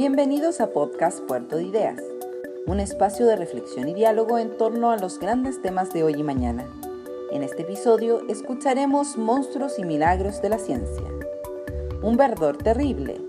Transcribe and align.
Bienvenidos 0.00 0.62
a 0.62 0.70
Podcast 0.70 1.20
Puerto 1.26 1.58
de 1.58 1.64
Ideas, 1.64 2.02
un 2.66 2.80
espacio 2.80 3.26
de 3.26 3.36
reflexión 3.36 3.86
y 3.86 3.92
diálogo 3.92 4.38
en 4.38 4.56
torno 4.56 4.92
a 4.92 4.96
los 4.96 5.18
grandes 5.18 5.60
temas 5.60 5.92
de 5.92 6.04
hoy 6.04 6.14
y 6.14 6.22
mañana. 6.22 6.64
En 7.30 7.42
este 7.42 7.64
episodio 7.64 8.22
escucharemos 8.26 9.18
Monstruos 9.18 9.78
y 9.78 9.84
Milagros 9.84 10.40
de 10.40 10.48
la 10.48 10.58
Ciencia. 10.58 11.04
Un 12.00 12.16
verdor 12.16 12.56
terrible. 12.56 13.20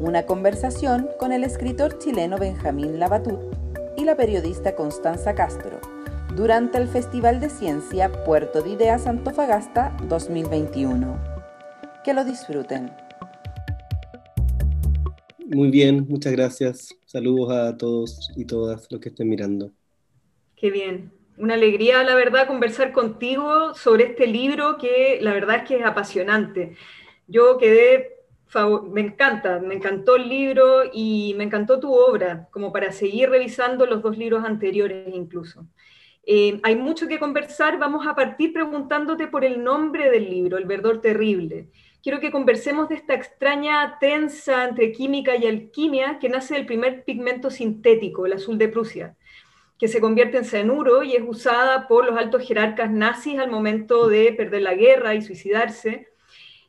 Una 0.00 0.24
conversación 0.24 1.10
con 1.18 1.30
el 1.30 1.44
escritor 1.44 1.98
chileno 1.98 2.38
Benjamín 2.38 2.98
Labatut 2.98 3.40
y 3.98 4.06
la 4.06 4.16
periodista 4.16 4.74
Constanza 4.74 5.34
Castro 5.34 5.78
durante 6.34 6.78
el 6.78 6.88
Festival 6.88 7.38
de 7.38 7.50
Ciencia 7.50 8.24
Puerto 8.24 8.62
de 8.62 8.70
Ideas 8.70 9.06
Antofagasta 9.06 9.94
2021. 10.08 11.18
Que 12.02 12.14
lo 12.14 12.24
disfruten. 12.24 13.07
Muy 15.50 15.70
bien, 15.70 16.04
muchas 16.06 16.32
gracias. 16.34 16.94
Saludos 17.06 17.50
a 17.50 17.74
todos 17.78 18.30
y 18.36 18.44
todas 18.44 18.86
los 18.90 19.00
que 19.00 19.08
estén 19.08 19.30
mirando. 19.30 19.72
Qué 20.54 20.70
bien. 20.70 21.10
Una 21.38 21.54
alegría, 21.54 22.02
la 22.02 22.14
verdad, 22.14 22.46
conversar 22.46 22.92
contigo 22.92 23.72
sobre 23.74 24.04
este 24.04 24.26
libro 24.26 24.76
que 24.76 25.18
la 25.22 25.32
verdad 25.32 25.56
es 25.56 25.62
que 25.62 25.76
es 25.78 25.86
apasionante. 25.86 26.76
Yo 27.28 27.56
quedé, 27.56 28.18
me 28.90 29.00
encanta, 29.00 29.58
me 29.58 29.76
encantó 29.76 30.16
el 30.16 30.28
libro 30.28 30.82
y 30.92 31.32
me 31.38 31.44
encantó 31.44 31.80
tu 31.80 31.94
obra, 31.94 32.48
como 32.50 32.70
para 32.70 32.92
seguir 32.92 33.30
revisando 33.30 33.86
los 33.86 34.02
dos 34.02 34.18
libros 34.18 34.44
anteriores 34.44 35.14
incluso. 35.14 35.66
Eh, 36.26 36.60
hay 36.62 36.76
mucho 36.76 37.08
que 37.08 37.18
conversar, 37.18 37.78
vamos 37.78 38.06
a 38.06 38.14
partir 38.14 38.52
preguntándote 38.52 39.28
por 39.28 39.46
el 39.46 39.64
nombre 39.64 40.10
del 40.10 40.28
libro, 40.28 40.58
El 40.58 40.66
Verdor 40.66 41.00
Terrible 41.00 41.70
quiero 42.08 42.20
que 42.22 42.32
conversemos 42.32 42.88
de 42.88 42.94
esta 42.94 43.12
extraña 43.12 43.98
tensa 44.00 44.66
entre 44.66 44.92
química 44.92 45.36
y 45.36 45.46
alquimia 45.46 46.18
que 46.18 46.30
nace 46.30 46.54
del 46.54 46.64
primer 46.64 47.04
pigmento 47.04 47.50
sintético, 47.50 48.24
el 48.24 48.32
azul 48.32 48.56
de 48.56 48.68
Prusia, 48.68 49.14
que 49.78 49.88
se 49.88 50.00
convierte 50.00 50.38
en 50.38 50.46
cianuro 50.46 51.02
y 51.02 51.16
es 51.16 51.22
usada 51.28 51.86
por 51.86 52.06
los 52.06 52.16
altos 52.16 52.48
jerarcas 52.48 52.90
nazis 52.90 53.38
al 53.38 53.50
momento 53.50 54.08
de 54.08 54.32
perder 54.32 54.62
la 54.62 54.72
guerra 54.72 55.14
y 55.14 55.20
suicidarse. 55.20 56.08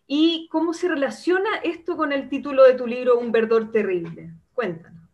¿Y 0.08 0.50
cómo 0.52 0.74
se 0.74 0.90
relaciona 0.90 1.48
esto 1.64 1.96
con 1.96 2.12
el 2.12 2.28
título 2.28 2.66
de 2.66 2.74
tu 2.74 2.86
libro, 2.86 3.18
Un 3.18 3.32
verdor 3.32 3.72
terrible? 3.72 4.34
Cuéntanos. 4.54 5.08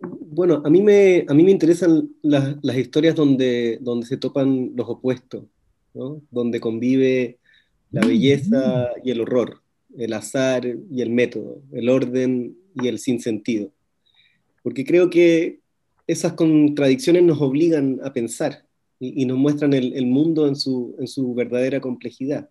Bueno, 0.00 0.62
a 0.64 0.70
mí 0.70 0.80
me, 0.80 1.26
a 1.28 1.34
mí 1.34 1.42
me 1.42 1.50
interesan 1.50 2.08
las, 2.22 2.56
las 2.62 2.78
historias 2.78 3.14
donde, 3.14 3.76
donde 3.82 4.06
se 4.06 4.16
topan 4.16 4.72
los 4.74 4.88
opuestos, 4.88 5.44
¿no? 5.92 6.22
donde 6.30 6.60
convive 6.60 7.39
la 7.90 8.06
belleza 8.06 8.90
y 9.04 9.10
el 9.10 9.20
horror, 9.20 9.62
el 9.96 10.12
azar 10.12 10.64
y 10.66 11.02
el 11.02 11.10
método, 11.10 11.62
el 11.72 11.88
orden 11.88 12.56
y 12.80 12.88
el 12.88 12.98
sinsentido. 12.98 13.70
Porque 14.62 14.84
creo 14.84 15.10
que 15.10 15.60
esas 16.06 16.34
contradicciones 16.34 17.22
nos 17.22 17.40
obligan 17.40 18.00
a 18.04 18.12
pensar 18.12 18.64
y, 18.98 19.24
nos 19.24 19.38
muestran 19.38 19.72
el, 19.72 20.06
mundo 20.06 20.46
en 20.46 20.56
su, 20.56 20.94
en 20.98 21.06
su, 21.06 21.34
verdadera 21.34 21.80
complejidad. 21.80 22.50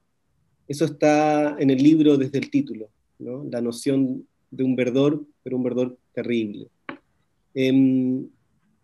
Eso 0.68 0.86
está 0.86 1.56
en 1.60 1.70
el 1.70 1.82
libro 1.82 2.18
desde 2.18 2.40
el 2.40 2.50
título, 2.50 2.90
la 3.20 3.62
noción 3.62 4.26
de 4.50 4.64
un 4.64 4.76
verdor, 4.76 5.24
pero 5.44 5.58
un 5.58 5.64
verdor 5.64 5.98
terrible. 6.14 6.68
Em, 7.54 8.28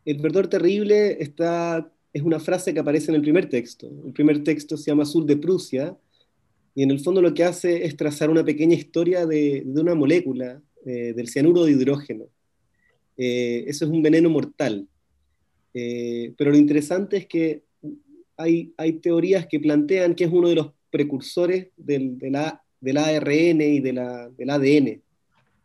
el 0.06 0.18
verdor 0.20 0.48
terrible 0.48 1.18
está, 1.20 1.92
es 2.14 2.22
una 2.22 2.40
frase 2.40 2.74
que 2.74 2.80
aparece 2.80 3.10
en 3.10 3.16
el 3.16 3.22
primer 3.22 3.50
texto. 3.50 3.90
El 4.06 4.14
primer 4.14 4.44
texto 4.44 4.78
se 4.78 4.92
llama 4.92 5.04
Azul 5.04 5.26
de 5.26 5.38
Prusia 5.38 5.98
y 6.76 6.84
en 6.84 6.92
el 6.92 7.00
fondo 7.00 7.22
lo 7.22 7.34
que 7.34 7.46
hace 7.46 7.86
es 7.86 7.96
trazar 7.96 8.30
una 8.30 8.44
pequeña 8.44 8.76
historia 8.76 9.26
de, 9.26 9.64
una 9.66 9.96
molécula, 9.96 10.62
eh, 10.86 11.14
del 11.14 11.30
cianuro 11.30 11.64
de 11.64 11.72
hidrógeno. 11.72 12.26
Eh, 13.16 13.64
eso 13.66 13.86
es 13.86 13.92
un 13.92 14.04
veneno 14.04 14.30
mortal. 14.30 14.86
Eh, 15.74 16.34
pero 16.38 16.52
lo 16.52 16.58
interesante 16.58 17.16
es 17.16 17.28
que 17.28 17.64
hay, 18.36 18.74
hay, 18.76 18.94
teorías 18.94 19.48
que 19.48 19.62
plantean 19.62 20.16
que 20.16 20.26
es 20.26 20.32
uno 20.32 20.50
de 20.50 20.56
los 20.56 20.72
precursores 20.90 21.70
del, 21.78 22.18
del 22.18 22.98
ARN 22.98 23.62
y 23.62 23.80
de 23.80 23.94
la, 23.94 24.30
del 24.30 24.50
ADN. 24.50 25.02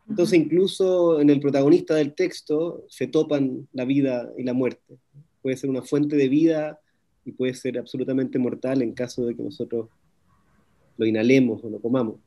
Entonces 0.07 0.39
incluso 0.39 1.19
en 1.19 1.29
el 1.29 1.41
protagonista 1.41 1.93
del 1.95 2.13
texto 2.13 2.85
se 2.87 3.07
topan 3.07 3.67
la 3.73 3.83
vida 3.83 4.31
y 4.37 4.43
la 4.43 4.53
muerte. 4.53 4.97
Puede 5.41 5.57
ser 5.57 5.69
una 5.69 5.81
fuente 5.81 6.15
de 6.15 6.29
vida 6.29 6.79
y 7.25 7.33
puede 7.33 7.53
ser 7.53 7.77
absolutamente 7.77 8.39
mortal 8.39 8.81
en 8.81 8.93
caso 8.93 9.25
de 9.25 9.35
que 9.35 9.43
nosotros 9.43 9.89
lo 11.01 11.07
inhalemos 11.07 11.63
o 11.63 11.69
lo 11.69 11.79
comamos. 11.79 12.17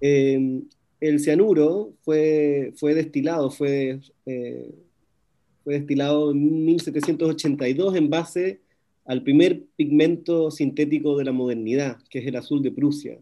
Em, 0.00 0.62
el 1.00 1.18
cianuro 1.18 1.94
fue, 2.02 2.72
fue 2.76 2.94
destilado, 2.94 3.50
fue, 3.50 3.98
eh, 4.24 4.70
fue 5.64 5.74
destilado 5.74 6.30
en 6.30 6.64
1782 6.64 7.96
en 7.96 8.08
base 8.08 8.60
al 9.04 9.24
primer 9.24 9.64
pigmento 9.74 10.52
sintético 10.52 11.18
de 11.18 11.24
la 11.24 11.32
modernidad, 11.32 11.98
que 12.08 12.20
es 12.20 12.26
el 12.26 12.36
azul 12.36 12.62
de 12.62 12.70
Prusia. 12.70 13.18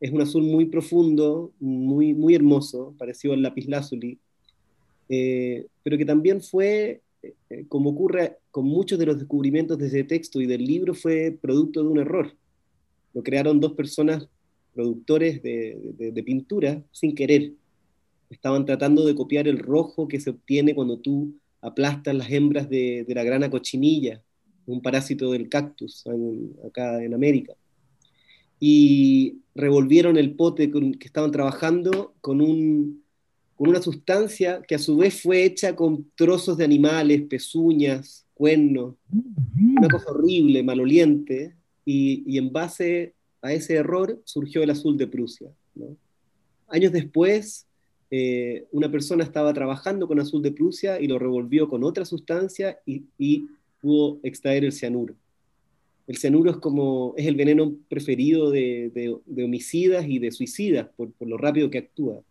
Es 0.00 0.10
un 0.10 0.22
azul 0.22 0.44
muy 0.44 0.64
profundo, 0.64 1.52
muy, 1.60 2.14
muy 2.14 2.34
hermoso, 2.34 2.94
parecido 2.96 3.34
al 3.34 3.42
lapislázuli, 3.42 4.18
eh, 5.10 5.66
pero 5.82 5.98
que 5.98 6.06
también 6.06 6.40
fue, 6.40 7.02
eh, 7.22 7.66
como 7.68 7.90
ocurre 7.90 8.38
con 8.50 8.64
muchos 8.64 8.98
de 8.98 9.06
los 9.06 9.18
descubrimientos 9.18 9.76
de 9.76 9.88
ese 9.88 10.04
texto 10.04 10.40
y 10.40 10.46
del 10.46 10.64
libro, 10.64 10.94
fue 10.94 11.36
producto 11.38 11.82
de 11.82 11.88
un 11.90 11.98
error 11.98 12.32
lo 13.14 13.22
crearon 13.22 13.60
dos 13.60 13.72
personas 13.72 14.28
productores 14.74 15.42
de, 15.42 16.22
pintura 16.24 16.82
sin 16.92 17.14
querer. 17.14 17.52
Estaban 18.30 18.64
tratando 18.64 19.04
de 19.04 19.14
copiar 19.14 19.46
el 19.48 19.58
rojo 19.58 20.08
que 20.08 20.20
se 20.20 20.30
obtiene 20.30 20.74
cuando 20.74 20.98
tú 20.98 21.34
aplastas 21.60 22.14
las 22.14 22.30
hembras 22.30 22.68
de, 22.68 23.04
la 23.08 23.22
grana 23.22 23.50
cochinilla, 23.50 24.22
un 24.66 24.80
parásito 24.80 25.30
del 25.32 25.48
cactus 25.48 26.04
acá 26.66 27.02
en 27.02 27.14
América. 27.14 27.54
Y 28.58 29.38
revolvieron 29.54 30.16
el 30.16 30.34
pote 30.34 30.70
que 30.70 31.06
estaban 31.06 31.32
trabajando 31.32 32.14
con, 32.20 32.38
con 33.56 33.68
una 33.68 33.82
sustancia 33.82 34.62
que 34.66 34.76
a 34.76 34.78
su 34.78 34.96
vez 34.96 35.20
fue 35.20 35.44
hecha 35.44 35.76
con 35.76 36.10
trozos 36.14 36.56
de 36.56 36.64
animales, 36.64 37.22
pezuñas, 37.28 38.24
cuernos, 38.34 38.94
una 39.12 39.88
cosa 39.88 40.10
horrible, 40.10 40.62
maloliente, 40.62 41.54
y, 41.84 42.38
en 42.38 42.52
base 42.52 43.14
a 43.40 43.52
ese 43.52 43.74
error 43.74 44.20
surgió 44.24 44.62
el 44.62 44.70
azul 44.70 44.96
de 44.96 45.06
Prusia. 45.06 45.50
Años 46.68 46.92
después, 46.92 47.66
eh, 48.10 48.66
una 48.72 48.90
persona 48.90 49.24
estaba 49.24 49.52
trabajando 49.52 50.06
con 50.06 50.20
azul 50.20 50.42
de 50.42 50.52
Prusia 50.52 51.00
y 51.00 51.06
lo 51.06 51.18
revolvió 51.18 51.68
con 51.68 51.82
otra 51.84 52.04
sustancia 52.04 52.78
y, 52.86 53.46
pudo 53.80 54.20
extraer 54.22 54.64
el 54.64 54.70
cianuro. 54.70 55.16
El 56.06 56.16
cianuro 56.16 56.52
es 56.52 56.56
como 56.58 57.14
es 57.16 57.26
el 57.26 57.34
veneno 57.34 57.74
preferido 57.88 58.52
de, 58.52 59.18
homicidas 59.36 60.06
y 60.06 60.20
de 60.20 60.30
suicidas 60.30 60.88
por, 60.96 61.10
lo 61.18 61.36
rápido 61.36 61.68
que 61.68 61.78
actúa. 61.78 62.22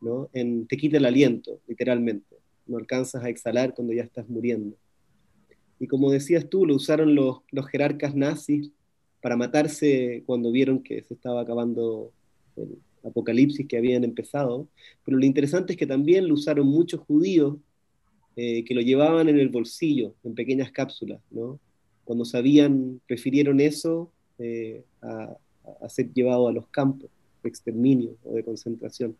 ¿no? 0.00 0.30
En, 0.32 0.66
te 0.66 0.78
quita 0.78 0.96
el 0.96 1.04
aliento, 1.04 1.60
literalmente. 1.68 2.36
No 2.66 2.78
alcanzas 2.78 3.22
a 3.22 3.28
exhalar 3.28 3.74
cuando 3.74 3.92
ya 3.92 4.02
estás 4.02 4.26
muriendo. 4.30 4.76
Y 5.78 5.86
como 5.86 6.10
decías 6.10 6.48
tú, 6.48 6.64
lo 6.64 6.74
usaron 6.74 7.14
los, 7.14 7.40
los 7.50 7.66
jerarcas 7.66 8.14
nazis 8.14 8.70
para 9.24 9.38
matarse 9.38 10.22
cuando 10.26 10.52
vieron 10.52 10.82
que 10.82 11.02
se 11.02 11.14
estaba 11.14 11.40
acabando 11.40 12.12
el 12.56 12.76
apocalipsis 13.02 13.66
que 13.66 13.78
habían 13.78 14.04
empezado. 14.04 14.68
Pero 15.02 15.16
lo 15.16 15.24
interesante 15.24 15.72
es 15.72 15.78
que 15.78 15.86
también 15.86 16.28
lo 16.28 16.34
usaron 16.34 16.66
muchos 16.66 17.00
judíos 17.00 17.56
eh, 18.36 18.66
que 18.66 18.74
lo 18.74 18.82
llevaban 18.82 19.30
en 19.30 19.38
el 19.38 19.48
bolsillo, 19.48 20.14
en 20.24 20.34
pequeñas 20.34 20.70
cápsulas, 20.72 21.22
¿no? 21.30 21.58
Cuando 22.04 22.26
sabían, 22.26 23.00
prefirieron 23.06 23.60
eso 23.60 24.12
eh, 24.38 24.84
a, 25.00 25.38
ser 25.88 26.12
llevado 26.12 26.46
a 26.46 26.52
los 26.52 26.68
campos 26.68 27.08
de 27.42 27.48
exterminio 27.48 28.18
o 28.24 28.34
de 28.34 28.44
concentración. 28.44 29.16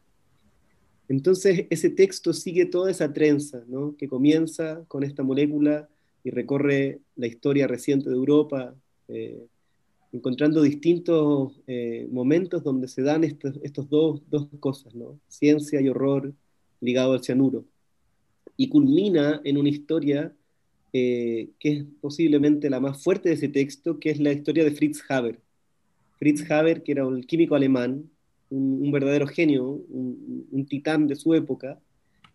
Entonces, 1.09 1.67
ese 1.71 1.89
texto 1.89 2.35
sigue 2.35 2.67
toda 2.67 2.91
esa 2.91 3.11
trenza, 3.11 3.65
¿no? 3.69 3.97
Que 3.97 4.07
comienza 4.07 4.85
con 4.87 5.03
esta 5.03 5.23
molécula 5.23 5.89
y 6.23 6.29
recorre 6.29 7.01
la 7.17 7.27
historia 7.27 7.67
reciente 7.67 8.11
de 8.11 8.17
Europa, 8.17 8.75
eh, 9.09 9.47
encontrando 10.15 10.63
distintos 10.63 11.61
eh, 11.67 12.07
momentos 12.09 12.63
donde 12.63 12.87
se 12.87 13.03
dan 13.03 13.25
estos, 13.25 13.91
dos, 13.91 14.23
cosas, 14.61 14.95
¿no? 14.95 15.19
ciencia 15.27 15.81
y 15.81 15.89
horror 15.89 16.33
ligado 16.81 17.15
al 17.15 17.25
cianuro. 17.25 17.65
Y 18.57 18.69
culmina 18.69 19.41
en 19.43 19.59
una 19.59 19.71
historia 19.71 20.33
eh, 20.93 21.51
que 21.59 21.73
es 21.73 21.85
posiblemente 22.01 22.71
la 22.71 22.79
más 22.79 23.03
fuerte 23.03 23.31
de 23.31 23.35
ese 23.35 23.49
texto, 23.49 23.99
que 23.99 24.11
es 24.11 24.21
la 24.21 24.33
historia 24.33 24.63
de 24.63 24.71
Fritz 24.71 25.03
Haber. 25.09 25.41
Fritz 26.21 26.49
Haber, 26.49 26.85
que 26.85 26.93
era 26.93 27.05
un 27.05 27.21
químico 27.25 27.57
alemán, 27.57 28.09
un, 28.51 28.93
verdadero 28.93 29.27
genio, 29.27 29.65
un, 29.65 30.67
titán 30.69 31.09
de 31.09 31.17
su 31.17 31.35
época, 31.35 31.81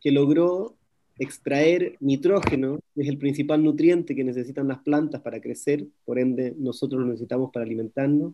que 0.02 0.12
logró 0.12 0.76
extraer 1.20 1.98
nitrógeno, 2.00 2.80
que 2.96 3.02
es 3.02 3.10
el 3.10 3.18
principal 3.18 3.64
nutriente 3.64 4.16
que 4.16 4.24
necesitan 4.24 4.68
las 4.68 4.80
plantas 4.80 5.22
para 5.22 5.42
crecer, 5.42 5.86
por 6.06 6.18
ende 6.18 6.56
nosotros 6.58 7.02
lo 7.02 7.08
necesitamos 7.08 7.52
para 7.52 7.66
alimentarnos, 7.66 8.34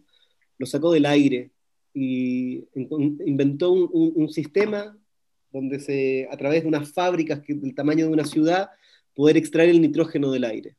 lo 0.57 0.65
sacó 0.65 0.91
del 0.91 1.05
aire 1.05 1.51
y 1.93 2.65
inventó 2.75 3.71
un, 3.71 4.29
sistema 4.29 4.97
donde 5.51 5.79
se, 5.79 6.27
a 6.29 6.37
través 6.37 6.63
de 6.63 6.67
unas 6.67 6.91
fábricas 6.91 7.39
que, 7.39 7.53
del 7.53 7.73
tamaño 7.73 8.05
de 8.05 8.13
una 8.13 8.25
ciudad, 8.25 8.69
poder 9.15 9.37
extraer 9.37 9.69
el 9.69 9.81
nitrógeno 9.81 10.31
del 10.31 10.43
aire. 10.43 10.75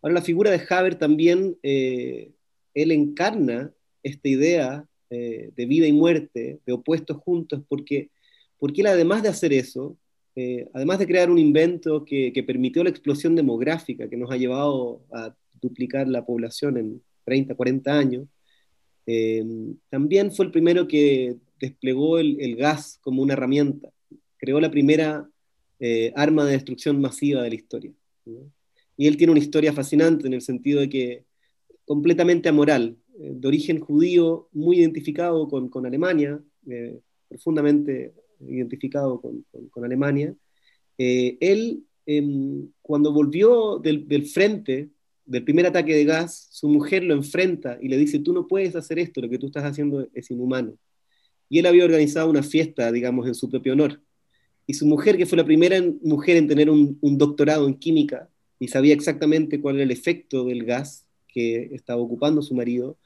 Ahora, 0.00 0.14
la 0.14 0.22
figura 0.22 0.50
de 0.50 0.62
Haber 0.68 0.94
también, 0.94 1.56
eh, 1.62 2.30
él 2.74 2.90
encarna 2.92 3.72
esta 4.02 4.28
idea 4.28 4.86
eh, 5.10 5.50
de 5.54 5.66
vida 5.66 5.86
y 5.86 5.92
muerte, 5.92 6.60
de 6.64 6.72
opuestos 6.72 7.18
juntos, 7.18 7.60
porque, 7.68 8.10
porque 8.58 8.80
él 8.80 8.86
además 8.86 9.22
de 9.22 9.28
hacer 9.28 9.52
eso, 9.52 9.96
eh, 10.34 10.68
además 10.72 10.98
de 10.98 11.06
crear 11.06 11.30
un 11.30 11.38
invento 11.38 12.04
que, 12.04 12.32
permitió 12.46 12.82
la 12.82 12.90
explosión 12.90 13.34
demográfica, 13.34 14.08
que 14.08 14.16
nos 14.16 14.30
ha 14.30 14.36
llevado 14.36 15.02
a 15.12 15.34
duplicar 15.60 16.08
la 16.08 16.24
población 16.24 16.76
en 16.76 17.02
30, 17.24 17.54
40 17.54 17.92
años, 17.98 18.26
eh, 19.06 19.44
también 19.90 20.32
fue 20.32 20.46
el 20.46 20.52
primero 20.52 20.86
que 20.86 21.36
desplegó 21.60 22.18
el, 22.18 22.56
gas 22.56 22.98
como 23.02 23.22
una 23.22 23.34
herramienta, 23.34 23.90
creó 24.38 24.60
la 24.60 24.70
primera 24.70 25.28
arma 26.14 26.44
de 26.44 26.52
destrucción 26.52 27.00
masiva 27.00 27.42
de 27.42 27.48
la 27.48 27.54
historia. 27.56 27.92
Y 28.96 29.08
él 29.08 29.16
tiene 29.16 29.32
una 29.32 29.40
historia 29.40 29.72
fascinante 29.72 30.28
en 30.28 30.34
el 30.34 30.42
sentido 30.42 30.80
de 30.80 30.88
que 30.88 31.24
completamente 31.84 32.48
amoral, 32.48 32.96
eh, 33.18 33.32
de 33.34 33.48
origen 33.48 33.80
judío, 33.80 34.48
muy 34.52 34.78
identificado 34.78 35.48
con, 35.48 35.86
Alemania, 35.86 36.40
eh, 36.68 37.00
profundamente 37.28 38.14
identificado 38.48 39.20
con, 39.20 39.44
con, 39.70 39.84
Alemania. 39.84 40.34
Eh, 40.98 41.36
él, 41.40 41.84
em, 42.06 42.68
cuando 42.82 43.12
volvió 43.12 43.78
del, 43.78 44.06
del, 44.08 44.26
frente, 44.26 44.90
del 45.24 45.44
primer 45.44 45.66
ataque 45.66 45.94
de 45.94 46.04
gas, 46.04 46.48
su 46.50 46.68
mujer 46.68 47.04
lo 47.04 47.14
enfrenta 47.14 47.78
y 47.80 47.88
le 47.88 47.96
dice, 47.96 48.18
tú 48.18 48.32
no 48.32 48.46
puedes 48.46 48.76
hacer 48.76 48.98
esto, 48.98 49.20
lo 49.20 49.28
que 49.28 49.38
tú 49.38 49.46
estás 49.46 49.64
haciendo 49.64 50.08
es 50.14 50.30
inhumano. 50.30 50.74
Y 51.48 51.58
él 51.58 51.66
había 51.66 51.84
organizado 51.84 52.30
una 52.30 52.42
fiesta, 52.42 52.90
digamos, 52.92 53.26
en 53.26 53.34
su 53.34 53.50
propio 53.50 53.74
honor. 53.74 54.00
Y 54.66 54.74
su 54.74 54.86
mujer, 54.86 55.16
que 55.16 55.26
fue 55.26 55.38
la 55.38 55.44
primera 55.44 55.82
mujer 56.02 56.36
en 56.36 56.48
tener 56.48 56.70
un, 56.70 56.98
un 57.00 57.18
doctorado 57.18 57.66
en 57.66 57.74
química 57.74 58.28
y 58.58 58.68
sabía 58.68 58.94
exactamente 58.94 59.60
cuál 59.60 59.76
era 59.76 59.84
el 59.84 59.90
efecto 59.90 60.44
del 60.44 60.64
gas 60.64 61.06
que 61.26 61.70
estaba 61.72 62.00
ocupando 62.00 62.42
su 62.42 62.54
marido, 62.54 62.96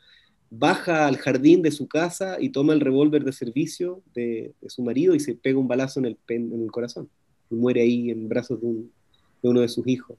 baja 0.59 1.07
al 1.07 1.17
jardín 1.17 1.63
de 1.63 1.71
su 1.71 1.87
casa 1.89 2.37
y 2.41 2.51
toma 2.51 2.73
el 2.73 2.81
revólver 2.81 3.25
de 3.25 3.33
servicio 3.33 4.03
de, 4.15 4.53
su 4.67 4.83
marido 4.83 5.15
y 5.15 5.21
se 5.21 5.35
pega 5.35 5.59
un 5.59 5.69
balazo 5.69 6.01
en 6.01 6.07
el, 6.07 6.19
en 6.29 6.63
el 6.63 6.71
corazón. 6.71 7.09
Y 7.51 7.55
muere 7.55 7.83
ahí 7.83 8.11
en 8.11 8.29
brazos 8.29 8.61
de, 8.61 8.69
uno 9.43 9.61
de 9.61 9.69
sus 9.69 9.87
hijos. 9.87 10.17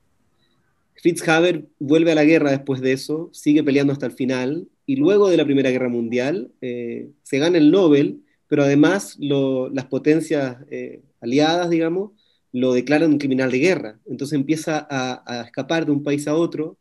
Fitzhaber 0.95 1.66
vuelve 1.80 2.12
a 2.12 2.16
la 2.16 2.24
guerra 2.24 2.51
después 2.51 2.81
de 2.81 2.94
eso, 2.94 3.30
sigue 3.31 3.63
peleando 3.63 3.94
hasta 3.94 4.06
el 4.06 4.13
final, 4.13 4.68
y 4.86 4.95
luego 4.95 5.30
de 5.30 5.38
la 5.38 5.45
Primera 5.45 5.69
Guerra 5.69 5.89
Mundial 5.89 6.51
eh, 6.62 7.10
se 7.24 7.38
gana 7.38 7.57
el 7.57 7.72
Nobel, 7.72 8.22
pero 8.48 8.63
además 8.63 9.18
las 9.19 9.86
potencias 9.86 10.57
eh, 10.72 11.01
aliadas, 11.19 11.69
digamos, 11.69 12.12
lo 12.54 12.74
declaran 12.74 13.12
un 13.12 13.19
criminal 13.19 13.51
de 13.51 13.60
guerra. 13.60 14.00
Entonces 14.06 14.38
empieza 14.39 14.88
a 14.89 15.44
escapar 15.45 15.86
de 15.86 15.92
un 15.92 16.04
país 16.04 16.28
a 16.28 16.34
otro, 16.34 16.78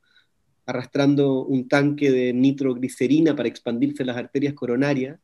arrastrando 0.67 1.45
un 1.45 1.69
tanque 1.69 2.11
de 2.11 2.33
nitroglicerina 2.33 3.37
para 3.37 3.49
expandirse 3.49 4.05
las 4.05 4.17
arterias 4.17 4.55
coronarias, 4.55 5.19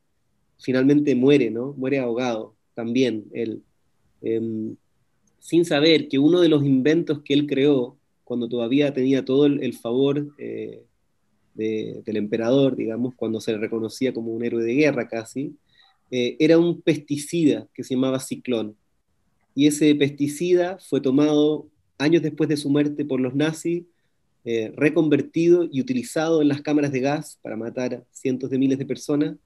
finalmente 0.58 1.14
muere, 1.14 1.50
¿no? 1.50 1.74
Muere 1.74 1.98
ahogado 1.98 2.54
también 2.74 3.24
él, 3.32 3.62
em, 4.22 4.76
sin 5.40 5.64
saber 5.64 6.08
que 6.08 6.18
uno 6.18 6.40
de 6.40 6.48
los 6.48 6.64
inventos 6.64 7.22
que 7.22 7.34
él 7.34 7.46
creó, 7.46 7.98
cuando 8.24 8.48
todavía 8.48 8.94
tenía 8.94 9.24
todo 9.24 9.46
el, 9.46 9.74
favor 9.74 10.32
eh, 10.38 10.84
del 11.54 12.16
emperador, 12.16 12.76
digamos, 12.76 13.14
cuando 13.14 13.40
se 13.40 13.52
le 13.52 13.58
reconocía 13.58 14.14
como 14.14 14.32
un 14.32 14.44
héroe 14.44 14.62
de 14.62 14.74
guerra 14.74 15.08
casi, 15.08 15.56
eh, 16.10 16.36
era 16.38 16.58
un 16.58 16.80
pesticida 16.80 17.68
que 17.74 17.82
se 17.82 17.94
llamaba 17.94 18.20
ciclón. 18.20 18.76
Y 19.54 19.66
ese 19.66 19.94
pesticida 19.96 20.78
fue 20.78 21.00
tomado 21.00 21.66
años 21.98 22.22
después 22.22 22.48
de 22.48 22.56
su 22.56 22.70
muerte 22.70 23.04
por 23.04 23.20
los 23.20 23.34
nazis 23.34 23.84
eh, 24.44 24.72
reconvertido 24.76 25.68
y 25.70 25.80
utilizado 25.80 26.42
en 26.42 26.48
las 26.48 26.62
cámaras 26.62 26.90
de 26.90 26.98
gas 26.98 27.38
para 27.42 27.56
matar 27.56 27.94
a 27.94 28.04
cientos 28.10 28.50
de 28.50 28.58
miles 28.58 28.76
de 28.76 28.86
personas, 28.86 29.36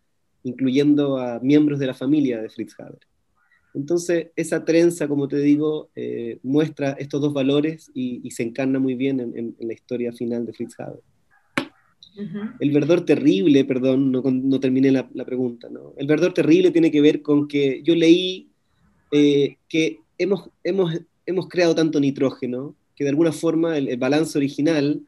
incluyendo 0.42 1.18
a 1.18 1.38
miembros 1.40 1.78
de 1.78 1.86
la 1.86 1.92
familia 1.92 2.40
de 2.40 2.48
Fritz 2.48 2.74
Haber. 2.78 3.00
Entonces, 3.74 4.28
esa 4.36 4.64
trenza, 4.64 5.06
como 5.06 5.28
te 5.28 5.36
digo, 5.36 5.90
eh, 5.94 6.38
muestra 6.42 6.92
estos 6.92 7.20
dos 7.20 7.34
valores 7.34 7.90
y, 7.92 8.30
se 8.30 8.42
encarna 8.42 8.78
muy 8.78 8.94
bien 8.94 9.20
en, 9.20 9.54
la 9.58 9.74
historia 9.74 10.12
final 10.12 10.46
de 10.46 10.54
Fritz 10.54 10.80
Haber. 10.80 11.02
El 12.58 12.70
verdor 12.70 13.04
terrible, 13.04 13.66
perdón, 13.66 14.10
no, 14.10 14.60
terminé 14.60 14.90
la, 14.90 15.26
pregunta, 15.26 15.68
¿no? 15.68 15.92
El 15.98 16.06
verdor 16.06 16.32
terrible 16.32 16.70
tiene 16.70 16.90
que 16.90 17.02
ver 17.02 17.20
con 17.20 17.46
que 17.46 17.82
yo 17.82 17.94
leí 17.94 18.48
eh, 19.12 19.56
que 19.68 20.00
hemos, 20.16 20.48
hemos, 20.64 20.98
hemos 21.26 21.46
creado 21.48 21.74
tanto 21.74 22.00
nitrógeno 22.00 22.74
que 22.96 23.04
de 23.04 23.10
alguna 23.10 23.30
forma 23.30 23.76
el, 23.76 23.96
balance 23.98 24.36
original 24.36 25.02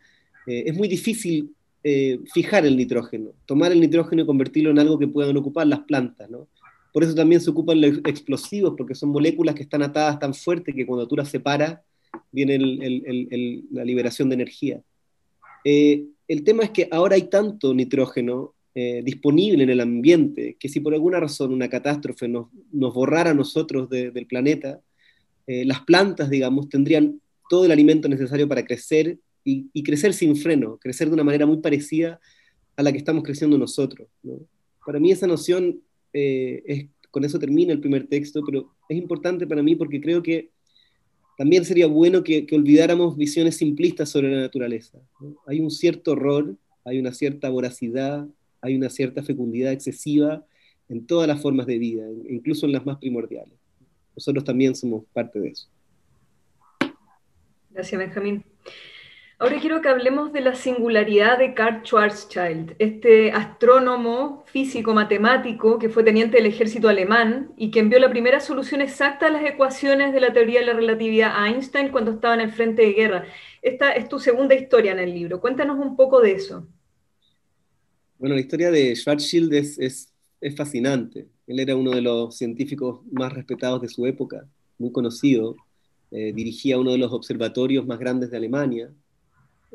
eh, 0.46 0.64
es 0.67 0.76
muy 0.76 0.87
difícil 0.87 1.50
eh, 1.82 2.20
fijar 2.32 2.67
el 2.67 2.76
nitrógeno, 2.76 3.32
tomar 3.46 3.73
el 3.73 3.81
nitrógeno 3.81 4.23
y 4.23 4.26
convertirlo 4.26 4.70
en 4.70 4.79
algo 4.79 4.99
que 4.99 5.08
puedan 5.08 5.37
ocupar 5.37 5.67
las 5.67 5.81
plantas, 5.81 6.29
¿no? 6.31 6.46
Por 6.93 7.02
eso 7.05 7.14
también 7.14 7.40
se 7.40 7.50
ocupan 7.50 7.81
los 7.81 7.99
explosivos, 7.99 8.75
porque 8.76 8.94
son 8.94 9.11
moléculas 9.11 9.55
que 9.55 9.62
están 9.62 9.82
atadas 9.82 10.19
tan 10.19 10.35
fuerte 10.35 10.75
que 10.75 10.87
cuando 10.87 11.06
tú 11.06 11.17
las 11.17 11.29
separas 11.29 11.79
viene 12.32 12.58
la 13.70 13.85
liberación 13.85 14.29
de 14.29 14.34
energía. 14.34 14.82
Eh, 15.64 16.05
el 16.26 16.44
tema 16.44 16.64
es 16.64 16.70
que 16.70 16.88
ahora 16.91 17.14
hay 17.14 17.29
tanto 17.29 17.75
nitrógeno 17.75 18.55
disponible 19.02 19.64
en 19.64 19.70
el 19.70 19.81
ambiente 19.81 20.56
que 20.56 20.69
si 20.69 20.79
por 20.79 20.94
alguna 20.94 21.19
razón 21.19 21.52
una 21.52 21.69
catástrofe 21.69 22.29
nos, 22.29 22.46
nos 22.70 22.94
borrara 22.94 23.31
a 23.31 23.34
nosotros 23.34 23.91
del 23.91 24.26
planeta, 24.29 24.81
las 25.49 25.81
plantas, 25.81 26.31
digamos, 26.31 26.69
tendrían 26.69 27.20
todo 27.49 27.65
el 27.65 27.73
alimento 27.73 28.09
necesario 28.09 28.49
para 28.49 28.65
crecer 28.65 29.19
y, 29.45 29.83
crecer 29.83 30.12
sin 30.12 30.37
freno, 30.37 30.77
crecer 30.79 31.09
de 31.09 31.15
una 31.15 31.25
manera 31.25 31.47
muy 31.47 31.59
parecida 31.59 32.21
a 32.77 32.83
la 32.83 32.93
que 32.93 32.99
estamos 32.99 33.25
creciendo 33.25 33.56
nosotros. 33.56 34.09
Para 34.85 35.00
mí 35.00 35.11
esa 35.11 35.27
noción, 35.27 35.81
eh, 36.12 36.89
con 37.11 37.25
eso 37.25 37.39
termina 37.39 37.73
el 37.73 37.81
primer 37.81 38.06
texto, 38.06 38.43
pero 38.45 38.75
es 38.89 38.99
importante 38.99 39.47
para 39.47 39.62
mí 39.62 39.75
porque 39.75 40.00
creo 40.00 40.23
que 40.23 40.50
también 41.39 41.65
sería 41.65 41.87
bueno 41.87 42.25
que, 42.25 42.47
olvidáramos 42.53 43.17
visiones 43.17 43.56
simplistas 43.56 44.11
sobre 44.11 44.31
la 44.31 44.41
naturaleza. 44.41 44.99
Hay 45.47 45.61
un 45.61 45.71
cierto 45.71 46.12
horror, 46.12 46.56
hay 46.85 46.99
una 46.99 47.15
cierta 47.15 47.49
voracidad, 47.49 48.27
hay 48.61 48.75
una 48.75 48.91
cierta 48.91 49.22
fecundidad 49.22 49.72
excesiva 49.72 50.44
en 50.89 51.06
todas 51.06 51.29
las 51.29 51.41
formas 51.41 51.67
de 51.67 51.79
vida, 51.79 52.06
incluso 52.29 52.67
en 52.67 52.72
las 52.72 52.84
más 52.84 52.99
primordiales. 52.99 53.55
Nosotros 54.17 54.44
también 54.44 54.75
somos 54.75 55.05
parte 55.13 55.39
de 55.39 55.51
eso. 55.51 55.69
Gracias, 57.70 57.98
Benjamín. 57.98 58.44
Ahora 59.41 59.60
quiero 59.60 59.81
que 59.81 59.89
hablemos 59.89 60.32
de 60.32 60.41
la 60.41 60.56
singularidad 60.56 61.39
de 61.39 61.55
Karl 61.55 61.84
Schwarzschild, 61.84 62.75
este 62.81 63.31
astrónomo, 63.31 64.43
físico, 64.46 64.94
matemático 64.94 65.79
que 65.79 65.89
fue 65.89 66.03
teniente 66.03 66.39
del 66.39 66.46
ejército 66.46 66.89
alemán 66.89 67.53
y 67.56 67.70
que 67.70 67.79
envió 67.79 68.01
la 68.01 68.10
primera 68.10 68.41
solución 68.41 68.81
exacta 68.81 69.29
a 69.29 69.31
las 69.31 69.44
ecuaciones 69.44 70.13
de 70.13 70.19
la 70.19 70.32
teoría 70.32 70.58
de 70.58 70.67
la 70.67 70.72
relatividad 70.72 71.31
a 71.37 71.46
Einstein 71.46 71.91
cuando 71.91 72.10
estaba 72.10 72.34
en 72.34 72.41
el 72.41 72.51
frente 72.51 72.82
de 72.82 72.94
guerra. 72.94 73.27
Esta 73.63 73.93
es 73.93 74.08
tu 74.08 74.19
segunda 74.19 74.56
historia 74.56 74.91
en 74.91 74.98
el 74.98 75.15
libro. 75.15 75.41
Cuéntanos 75.41 75.79
un 75.79 75.94
poco 75.94 76.20
de 76.20 76.32
eso. 76.32 76.67
Bueno, 78.19 78.34
la 78.34 78.41
historia 78.41 78.72
de 78.72 78.96
Schwarzschild 78.96 79.55
es, 79.55 79.79
es, 79.79 80.13
es 80.41 80.56
fascinante. 80.56 81.29
Él 81.46 81.60
era 81.60 81.77
uno 81.77 81.93
de 81.93 82.03
los 82.03 82.37
científicos 82.37 83.03
más 83.13 83.32
respetados 83.32 83.82
de 83.82 83.89
su 83.89 84.05
época, 84.05 84.48
muy 84.79 84.91
conocido 84.91 85.55
eh, 86.10 86.32
dirigía 86.32 86.79
uno 86.79 86.93
de 86.93 86.98
los 86.98 87.12
observatorios 87.12 87.86
más 87.86 87.98
grandes 87.98 88.31
de 88.31 88.36
Alemania. 88.36 88.91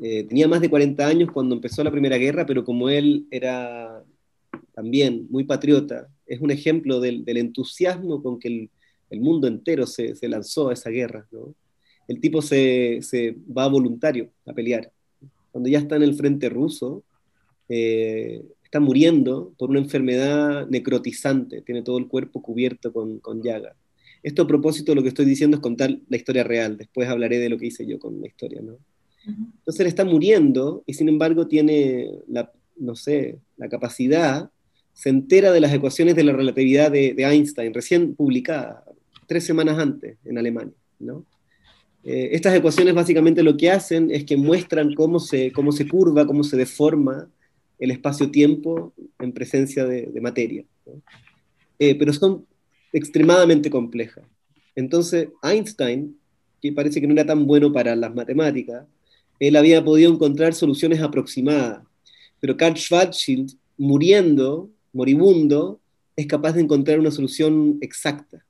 Eh, 0.01 0.23
tenía 0.23 0.47
más 0.47 0.61
de 0.61 0.69
40 0.69 1.05
años 1.05 1.31
cuando 1.31 1.53
empezó 1.55 1.83
la 1.83 1.91
Primera 1.91 2.17
Guerra, 2.17 2.45
pero 2.45 2.63
como 2.63 2.89
él 2.89 3.27
era 3.29 4.03
también 4.73 5.27
muy 5.29 5.43
patriota, 5.43 6.07
es 6.25 6.41
un 6.41 6.49
ejemplo 6.49 6.99
del, 6.99 7.23
entusiasmo 7.27 8.23
con 8.23 8.39
que 8.39 8.69
el, 9.09 9.21
mundo 9.21 9.47
entero 9.47 9.85
se, 9.85 10.15
lanzó 10.27 10.69
a 10.69 10.73
esa 10.73 10.89
guerra. 10.89 11.27
El 12.07 12.19
tipo 12.19 12.41
se, 12.41 12.99
va 13.55 13.67
voluntario 13.67 14.31
a 14.47 14.53
pelear. 14.53 14.91
Cuando 15.51 15.69
ya 15.69 15.77
está 15.77 15.97
en 15.97 16.03
el 16.03 16.15
frente 16.15 16.49
ruso, 16.49 17.03
eh, 17.69 18.43
está 18.63 18.79
muriendo 18.79 19.53
por 19.59 19.69
una 19.69 19.79
enfermedad 19.79 20.67
necrotizante, 20.67 21.61
tiene 21.61 21.83
todo 21.83 21.99
el 21.99 22.07
cuerpo 22.07 22.41
cubierto 22.41 22.91
con, 22.91 23.19
con 23.19 23.43
llagas. 23.43 23.75
Esto 24.23 24.43
a 24.43 24.47
propósito 24.47 24.95
lo 24.95 25.03
que 25.03 25.09
estoy 25.09 25.25
diciendo 25.25 25.57
es 25.57 25.61
contar 25.61 25.97
la 26.07 26.17
historia 26.17 26.43
real, 26.43 26.77
después 26.77 27.09
hablaré 27.09 27.39
de 27.39 27.49
lo 27.49 27.57
que 27.57 27.67
hice 27.67 27.85
yo 27.85 27.99
con 27.99 28.21
la 28.21 28.27
historia, 28.27 28.61
¿no? 28.61 28.77
Entonces 29.25 29.79
él 29.79 29.87
está 29.87 30.03
muriendo 30.03 30.83
y 30.85 30.93
sin 30.93 31.07
embargo 31.07 31.47
tiene 31.47 32.09
la, 32.27 32.51
no 32.77 32.95
sé, 32.95 33.39
la 33.57 33.69
capacidad, 33.69 34.49
se 34.93 35.09
entera 35.09 35.51
de 35.51 35.59
las 35.59 35.73
ecuaciones 35.73 36.15
de 36.15 36.23
la 36.23 36.33
relatividad 36.33 36.91
de, 36.91 37.15
Einstein, 37.17 37.73
recién 37.73 38.15
publicada, 38.15 38.83
tres 39.27 39.45
semanas 39.45 39.77
antes 39.79 40.17
en 40.25 40.37
Alemania, 40.37 40.75
¿no? 40.99 41.25
Eh, 42.05 42.29
estas 42.33 42.53
ecuaciones 42.53 42.93
básicamente 42.93 43.43
lo 43.43 43.55
que 43.55 43.71
hacen 43.71 44.11
es 44.11 44.25
que 44.25 44.35
muestran 44.35 44.93
cómo 44.93 45.19
se, 45.19 45.53
cómo 45.53 45.71
se 45.71 45.87
curva, 45.87 46.27
cómo 46.27 46.43
se 46.43 46.57
deforma 46.57 47.29
el 47.79 47.91
espacio-tiempo 47.91 48.93
en 49.19 49.31
presencia 49.31 49.85
de, 49.85 50.11
materia. 50.21 50.65
Eh, 51.79 51.95
pero 51.95 52.11
son 52.11 52.45
extremadamente 52.93 53.69
compleja. 53.69 54.21
Entonces, 54.75 55.29
Einstein, 55.41 56.17
que 56.62 56.71
parece 56.71 57.01
que 57.01 57.07
no 57.07 57.13
era 57.13 57.25
tan 57.25 57.45
bueno 57.45 57.73
para 57.73 57.95
las 57.95 58.13
matemáticas, 58.15 58.85
él 59.39 59.55
había 59.55 59.83
podido 59.83 60.13
encontrar 60.13 60.53
soluciones 60.53 61.01
aproximadas, 61.01 61.83
pero 62.39 62.55
Karl 62.55 62.75
Schwarzschild, 62.75 63.51
muriendo, 63.77 64.69
moribundo, 64.93 65.79
es 66.15 66.27
capaz 66.27 66.53
de 66.53 66.62
encontrar 66.62 67.00
una 67.00 67.12
solución 67.12 67.77
exacta. 67.81 68.45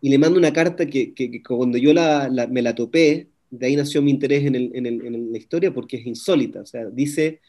Y 0.00 0.10
le 0.10 0.18
mando 0.18 0.38
una 0.38 0.52
carta 0.52 0.86
que, 0.86 1.14
cuando 1.46 1.78
yo 1.78 1.92
me 1.92 2.62
la 2.62 2.74
topé, 2.74 3.28
de 3.50 3.66
ahí 3.66 3.76
nació 3.76 4.02
mi 4.02 4.10
interés 4.10 4.44
en, 4.44 4.54
en, 4.54 5.32
la 5.32 5.38
historia 5.38 5.72
porque 5.72 5.96
es 5.96 6.06
insólita. 6.06 6.60
O 6.60 6.66
sea, 6.66 6.86
dice, 6.86 7.40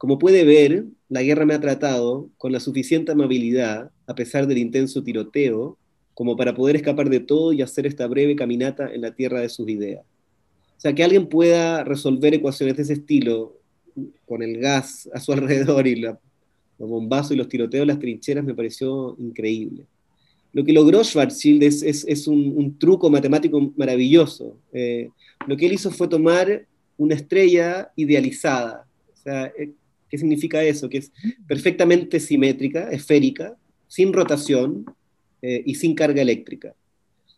como 0.00 0.18
puede 0.18 0.44
ver, 0.44 0.86
la 1.10 1.22
guerra 1.22 1.44
me 1.44 1.52
ha 1.52 1.60
tratado 1.60 2.30
con 2.38 2.52
la 2.52 2.60
suficiente 2.60 3.12
amabilidad, 3.12 3.90
a 4.06 4.14
pesar 4.14 4.46
del 4.46 4.56
intenso 4.56 5.02
tiroteo, 5.02 5.76
como 6.14 6.38
para 6.38 6.54
poder 6.54 6.74
escapar 6.76 7.10
de 7.10 7.20
todo 7.20 7.52
y 7.52 7.60
hacer 7.60 7.86
esta 7.86 8.06
breve 8.06 8.34
caminata 8.34 8.90
en 8.94 9.02
la 9.02 9.14
tierra 9.14 9.40
de 9.40 9.50
sus 9.50 9.68
ideas. 9.68 10.00
O 10.78 10.80
sea, 10.80 10.94
que 10.94 11.04
alguien 11.04 11.26
pueda 11.26 11.84
resolver 11.84 12.32
ecuaciones 12.32 12.78
de 12.78 12.82
ese 12.82 12.94
estilo 12.94 13.58
con 14.24 14.42
el 14.42 14.56
gas 14.56 15.06
a 15.12 15.20
su 15.20 15.32
alrededor 15.34 15.86
y 15.86 15.96
los 15.96 16.16
bombazos 16.78 17.32
y 17.32 17.36
los 17.36 17.50
tiroteos, 17.50 17.86
las 17.86 17.98
trincheras, 17.98 18.42
me 18.42 18.54
pareció 18.54 19.14
increíble. 19.18 19.84
Lo 20.54 20.64
que 20.64 20.72
logró 20.72 21.04
Schwarzschild 21.04 21.62
es, 21.62 21.82
es, 21.82 22.26
un, 22.26 22.78
truco 22.78 23.10
matemático 23.10 23.70
maravilloso. 23.76 24.56
Eh, 24.72 25.10
lo 25.46 25.58
que 25.58 25.66
él 25.66 25.74
hizo 25.74 25.90
fue 25.90 26.08
tomar 26.08 26.64
una 26.96 27.16
estrella 27.16 27.92
idealizada. 27.96 28.86
O 29.12 29.22
sea, 29.22 29.52
eh, 29.58 29.72
¿qué 30.10 30.18
significa 30.18 30.62
eso? 30.62 30.88
Que 30.88 30.98
es 30.98 31.12
perfectamente 31.46 32.20
simétrica, 32.20 32.90
esférica, 32.90 33.56
sin 33.86 34.12
rotación 34.12 34.84
eh, 35.40 35.62
y 35.64 35.74
sin 35.76 35.94
carga 35.94 36.20
eléctrica. 36.20 36.74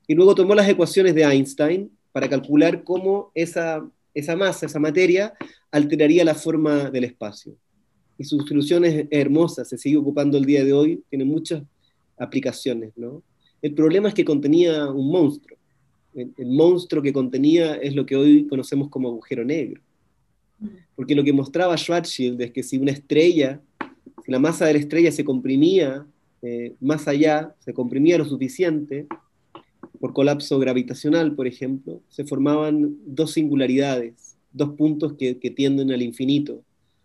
Y 0.06 0.14
luego 0.14 0.34
tomó 0.34 0.54
las 0.54 0.68
ecuaciones 0.68 1.14
de 1.14 1.22
Einstein 1.22 1.90
para 2.12 2.28
calcular 2.28 2.84
cómo 2.84 3.30
esa, 3.34 3.88
masa, 4.36 4.66
esa 4.66 4.78
materia, 4.78 5.34
alteraría 5.70 6.24
la 6.24 6.34
forma 6.34 6.90
del 6.90 7.04
espacio. 7.04 7.56
Y 8.18 8.24
su 8.24 8.40
solución 8.40 8.84
es 8.84 9.06
hermosa, 9.10 9.64
se 9.64 9.78
sigue 9.78 9.96
ocupando 9.96 10.36
el 10.36 10.44
día 10.44 10.64
de 10.64 10.72
hoy, 10.72 11.02
tiene 11.08 11.24
muchas 11.24 11.62
aplicaciones. 12.18 12.92
¿no? 12.96 13.22
El 13.62 13.74
problema 13.74 14.08
es 14.08 14.14
que 14.14 14.24
contenía 14.24 14.86
un 14.90 15.10
monstruo. 15.10 15.56
El, 16.14 16.46
monstruo 16.46 17.02
que 17.02 17.12
contenía 17.12 17.76
es 17.76 17.94
lo 17.94 18.04
que 18.04 18.16
hoy 18.16 18.46
conocemos 18.46 18.90
como 18.90 19.08
agujero 19.08 19.44
negro. 19.44 19.80
Porque 20.96 21.14
lo 21.14 21.24
que 21.24 21.32
mostraba 21.32 21.76
Schwarzschild 21.76 22.40
es 22.40 22.50
que 22.52 22.62
si 22.62 22.78
una 22.78 22.92
estrella, 22.92 23.60
si 24.24 24.30
la 24.30 24.38
masa 24.38 24.66
de 24.66 24.74
la 24.74 24.78
estrella 24.78 25.10
se 25.10 25.24
comprimía 25.24 26.06
eh, 26.42 26.74
más 26.80 27.06
allá, 27.06 27.54
se 27.60 27.72
comprimía 27.72 28.18
lo 28.18 28.24
suficiente, 28.24 29.06
por 30.00 30.12
colapso 30.12 30.58
gravitacional, 30.58 31.36
por 31.36 31.46
ejemplo, 31.46 32.00
se 32.08 32.24
formaban 32.24 32.96
dos 33.06 33.30
singularidades, 33.30 34.36
dos 34.52 34.70
puntos 34.70 35.12
que, 35.12 35.34
tienden 35.34 35.92
al 35.92 36.02
infinito, 36.02 36.64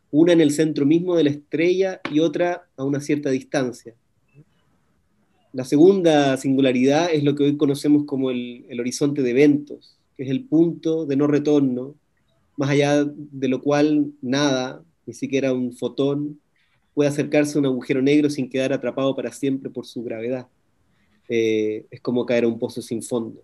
una 0.09 0.33
en 0.33 0.41
el 0.41 0.49
centro 0.49 0.83
mismo 0.83 1.15
de 1.15 1.25
la 1.25 1.29
estrella 1.29 2.01
y 2.11 2.19
otra 2.21 2.67
a 2.75 2.83
una 2.83 2.99
cierta 2.99 3.29
distancia. 3.29 3.93
La 5.53 5.63
segunda 5.63 6.35
singularidad 6.37 7.13
es 7.13 7.23
lo 7.23 7.35
que 7.35 7.43
hoy 7.43 7.55
conocemos 7.55 8.05
como 8.05 8.31
el, 8.31 8.65
horizonte 8.79 9.21
de 9.21 9.29
eventos, 9.29 9.95
que 10.15 10.23
es 10.23 10.29
el 10.31 10.45
punto 10.45 11.05
de 11.05 11.17
no 11.17 11.27
retorno, 11.27 11.93
más 12.57 12.71
allá 12.71 13.05
de 13.05 13.47
lo 13.47 13.61
cual 13.61 14.11
nada, 14.21 14.83
ni 15.05 15.13
siquiera 15.13 15.53
un 15.53 15.71
fotón, 15.71 16.41
puede 16.93 17.09
acercarse 17.09 17.57
a 17.57 17.59
un 17.59 17.67
agujero 17.67 18.01
negro 18.01 18.29
sin 18.29 18.49
quedar 18.49 18.73
atrapado 18.73 19.15
para 19.15 19.31
siempre 19.31 19.69
por 19.69 19.85
su 19.85 20.03
gravedad. 20.03 20.47
Eh, 21.29 21.85
es 21.91 22.01
como 22.01 22.25
caer 22.25 22.43
a 22.43 22.47
un 22.47 22.57
pozo 22.59 22.81
sin 22.81 23.03
fondo. 23.03 23.43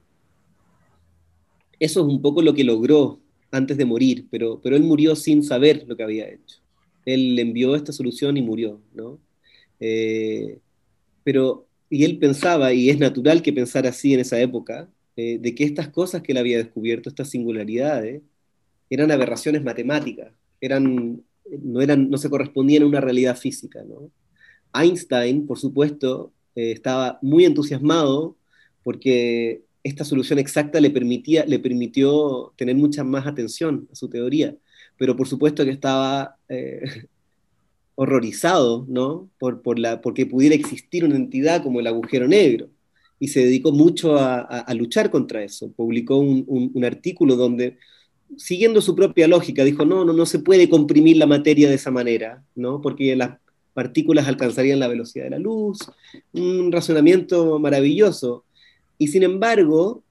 Eso 1.79 2.01
es 2.01 2.07
un 2.07 2.21
poco 2.21 2.41
lo 2.41 2.53
que 2.53 2.63
logró 2.63 3.19
antes 3.51 3.77
de 3.77 3.85
morir, 3.85 4.25
pero, 4.31 4.59
pero 4.61 4.75
él 4.75 4.83
murió 4.83 5.15
sin 5.15 5.43
saber 5.43 5.85
lo 5.87 5.95
que 5.95 6.03
había 6.03 6.27
hecho. 6.27 6.57
Él 7.05 7.37
envió 7.37 7.75
esta 7.75 7.91
solución 7.91 8.35
y 8.37 8.41
murió, 8.41 8.81
¿no? 8.93 9.19
Eh, 9.79 10.59
pero, 11.23 11.67
y 11.89 12.05
él 12.05 12.17
pensaba, 12.17 12.73
y 12.73 12.89
es 12.89 12.97
natural 12.97 13.43
que 13.43 13.53
pensara 13.53 13.89
así 13.89 14.13
en 14.13 14.21
esa 14.21 14.41
época, 14.41 14.89
eh, 15.15 15.37
de 15.39 15.53
que 15.53 15.63
estas 15.63 15.89
cosas 15.89 16.23
que 16.23 16.31
él 16.31 16.39
había 16.39 16.57
descubierto, 16.57 17.09
estas 17.09 17.29
singularidades, 17.29 18.23
eran 18.89 19.11
aberraciones 19.11 19.63
matemáticas, 19.63 20.31
eran, 20.61 21.21
no, 21.61 21.81
eran, 21.81 22.09
no 22.09 22.17
se 22.17 22.29
correspondían 22.29 22.83
a 22.83 22.87
una 22.87 23.01
realidad 23.01 23.37
física, 23.37 23.83
¿no? 23.83 24.11
Einstein, 24.73 25.45
por 25.45 25.59
supuesto, 25.59 26.31
eh, 26.55 26.71
estaba 26.71 27.19
muy 27.21 27.45
entusiasmado 27.45 28.35
porque 28.83 29.63
esta 29.83 30.05
solución 30.05 30.39
exacta 30.39 30.79
le, 30.79 30.89
permitía, 30.89 31.45
le 31.45 31.59
permitió 31.59 32.53
tener 32.55 32.75
mucha 32.75 33.03
más 33.03 33.27
atención 33.27 33.87
a 33.91 33.95
su 33.95 34.09
teoría, 34.09 34.55
pero 34.97 35.15
por 35.15 35.27
supuesto 35.27 35.65
que 35.65 35.71
estaba 35.71 36.37
eh, 36.49 36.81
horrorizado, 37.95 38.85
¿no? 38.87 39.29
Por, 39.37 39.61
por, 39.61 39.79
la, 39.79 40.01
porque 40.01 40.25
pudiera 40.25 40.55
existir 40.55 41.05
una 41.05 41.15
entidad 41.15 41.61
como 41.61 41.79
el 41.79 41.87
agujero 41.87 42.27
negro, 42.27 42.69
y 43.23 43.29
se 43.29 43.39
dedicó 43.39 43.71
mucho 43.71 44.17
a, 44.17 44.65
luchar 44.73 45.09
contra 45.09 45.41
eso. 45.45 45.71
Publicó 45.71 46.17
un, 46.17 46.83
artículo 46.83 47.37
donde, 47.37 47.77
siguiendo 48.37 48.81
su 48.81 48.95
propia 48.95 49.27
lógica, 49.27 49.63
dijo, 49.63 49.85
no, 49.85 50.05
no, 50.05 50.13
no 50.13 50.25
se 50.25 50.39
puede 50.39 50.69
comprimir 50.69 51.17
la 51.17 51.27
materia 51.27 51.69
de 51.69 51.75
esa 51.75 51.91
manera, 51.91 52.43
¿no? 52.55 52.81
Porque 52.81 53.15
las 53.15 53.37
partículas 53.73 54.27
alcanzarían 54.27 54.79
la 54.79 54.87
velocidad 54.87 55.25
de 55.25 55.31
la 55.31 55.39
luz, 55.39 55.79
un 56.33 56.71
razonamiento 56.71 57.59
maravilloso. 57.59 58.45
Y 58.97 59.07
sin 59.07 59.23
embargo, 59.23 60.03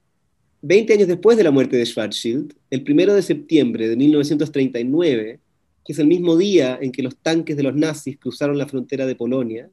20 0.61 0.93
años 0.93 1.07
después 1.07 1.37
de 1.37 1.43
la 1.43 1.51
muerte 1.51 1.77
de 1.77 1.85
Schwarzschild, 1.85 2.53
el 2.69 2.83
primero 2.83 3.13
de 3.13 3.21
septiembre 3.21 3.89
de 3.89 3.95
1939, 3.95 5.39
que 5.83 5.91
es 5.91 5.99
el 5.99 6.07
mismo 6.07 6.37
día 6.37 6.77
en 6.81 6.91
que 6.91 7.03
los 7.03 7.17
tanques 7.17 7.57
de 7.57 7.63
los 7.63 7.75
nazis 7.75 8.17
cruzaron 8.17 8.57
la 8.57 8.67
frontera 8.67 9.05
de 9.05 9.15
Polonia, 9.15 9.69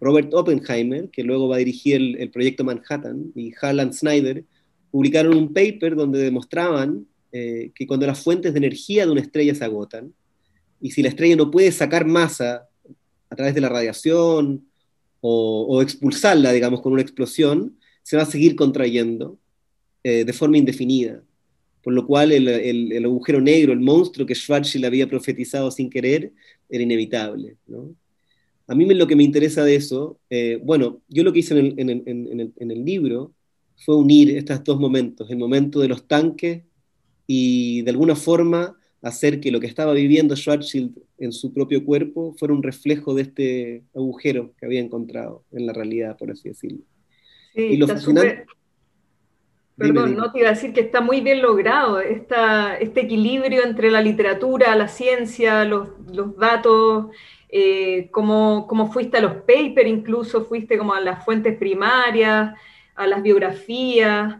Robert 0.00 0.32
Oppenheimer, 0.34 1.08
que 1.10 1.22
luego 1.22 1.48
va 1.48 1.56
a 1.56 1.60
dirigir 1.60 2.16
el, 2.18 2.30
proyecto 2.30 2.64
Manhattan, 2.64 3.32
y 3.34 3.52
Harlan 3.60 3.92
Snyder, 3.92 4.44
publicaron 4.90 5.36
un 5.36 5.52
paper 5.52 5.96
donde 5.96 6.18
demostraban 6.18 7.06
eh, 7.38 7.70
que 7.74 7.86
cuando 7.86 8.06
las 8.06 8.22
fuentes 8.22 8.54
de 8.54 8.58
energía 8.58 9.04
de 9.04 9.12
una 9.12 9.20
estrella 9.20 9.54
se 9.54 9.62
agotan, 9.62 10.14
y 10.80 10.92
si 10.92 11.02
la 11.02 11.10
estrella 11.10 11.36
no 11.36 11.50
puede 11.50 11.70
sacar 11.70 12.06
masa 12.06 12.66
a 13.28 13.36
través 13.36 13.54
de 13.54 13.60
la 13.60 13.68
radiación 13.68 14.66
o, 15.20 15.82
expulsarla, 15.82 16.52
digamos, 16.52 16.80
con 16.80 16.94
una 16.94 17.02
explosión, 17.02 17.76
se 18.02 18.16
va 18.16 18.22
a 18.22 18.32
seguir 18.34 18.56
contrayendo 18.56 19.38
eh, 20.02 20.24
de 20.24 20.32
forma 20.32 20.56
indefinida. 20.56 21.22
Por 21.82 21.92
lo 21.92 22.06
cual 22.06 22.32
el, 22.32 23.04
agujero 23.04 23.40
negro, 23.42 23.74
el 23.74 23.80
monstruo 23.80 24.26
que 24.26 24.34
Schwarzschild 24.34 24.86
había 24.86 25.06
profetizado 25.06 25.70
sin 25.70 25.90
querer, 25.90 26.32
era 26.70 26.82
inevitable. 26.82 27.56
A 28.66 28.74
mí 28.74 28.86
lo 28.86 29.06
que 29.06 29.16
me 29.16 29.24
interesa 29.24 29.62
de 29.62 29.74
eso, 29.74 30.18
eh, 30.30 30.58
bueno, 30.62 31.02
yo 31.08 31.22
lo 31.22 31.34
que 31.34 31.40
hice 31.40 31.58
en 31.58 31.90
el, 31.90 32.52
en 32.56 32.70
el 32.70 32.84
libro 32.84 33.34
fue 33.84 33.96
unir 33.96 34.38
estos 34.38 34.64
dos 34.64 34.80
momentos, 34.80 35.28
el 35.30 35.36
momento 35.36 35.80
de 35.80 35.88
los 35.88 36.06
tanques 36.08 36.62
y 37.26 37.82
de 37.82 37.90
alguna 37.90 38.16
forma 38.16 38.76
hacer 39.02 39.40
que 39.40 39.50
lo 39.50 39.60
que 39.60 39.66
estaba 39.66 39.92
viviendo 39.92 40.34
Schwarzschild 40.34 40.98
en 41.18 41.32
su 41.32 41.52
propio 41.52 41.84
cuerpo 41.84 42.34
fuera 42.38 42.54
un 42.54 42.62
reflejo 42.62 43.14
de 43.14 43.22
este 43.22 43.82
agujero 43.94 44.52
que 44.58 44.66
había 44.66 44.80
encontrado 44.80 45.44
en 45.52 45.66
la 45.66 45.72
realidad, 45.72 46.16
por 46.16 46.30
así 46.30 46.48
decirlo. 46.48 46.80
Sí, 47.54 47.62
y 47.62 47.76
lo 47.76 47.86
Perdón, 49.76 50.16
no 50.16 50.32
te 50.32 50.38
iba 50.38 50.48
a 50.48 50.52
decir 50.52 50.72
que 50.72 50.80
está 50.80 51.02
muy 51.02 51.20
bien 51.20 51.42
logrado 51.42 52.00
esta, 52.00 52.78
este 52.78 53.02
equilibrio 53.02 53.62
entre 53.62 53.90
la 53.90 54.00
literatura, 54.00 54.74
la 54.74 54.88
ciencia, 54.88 55.66
los, 55.66 55.90
los 56.10 56.34
datos, 56.38 57.08
eh, 57.50 58.08
cómo, 58.10 58.66
cómo, 58.66 58.90
fuiste 58.90 59.18
a 59.18 59.20
los 59.20 59.34
papers, 59.34 59.86
incluso 59.86 60.46
fuiste 60.46 60.78
como 60.78 60.94
a 60.94 61.00
las 61.02 61.22
fuentes 61.26 61.58
primarias, 61.58 62.54
a 62.94 63.06
las 63.06 63.22
biografías. 63.22 64.36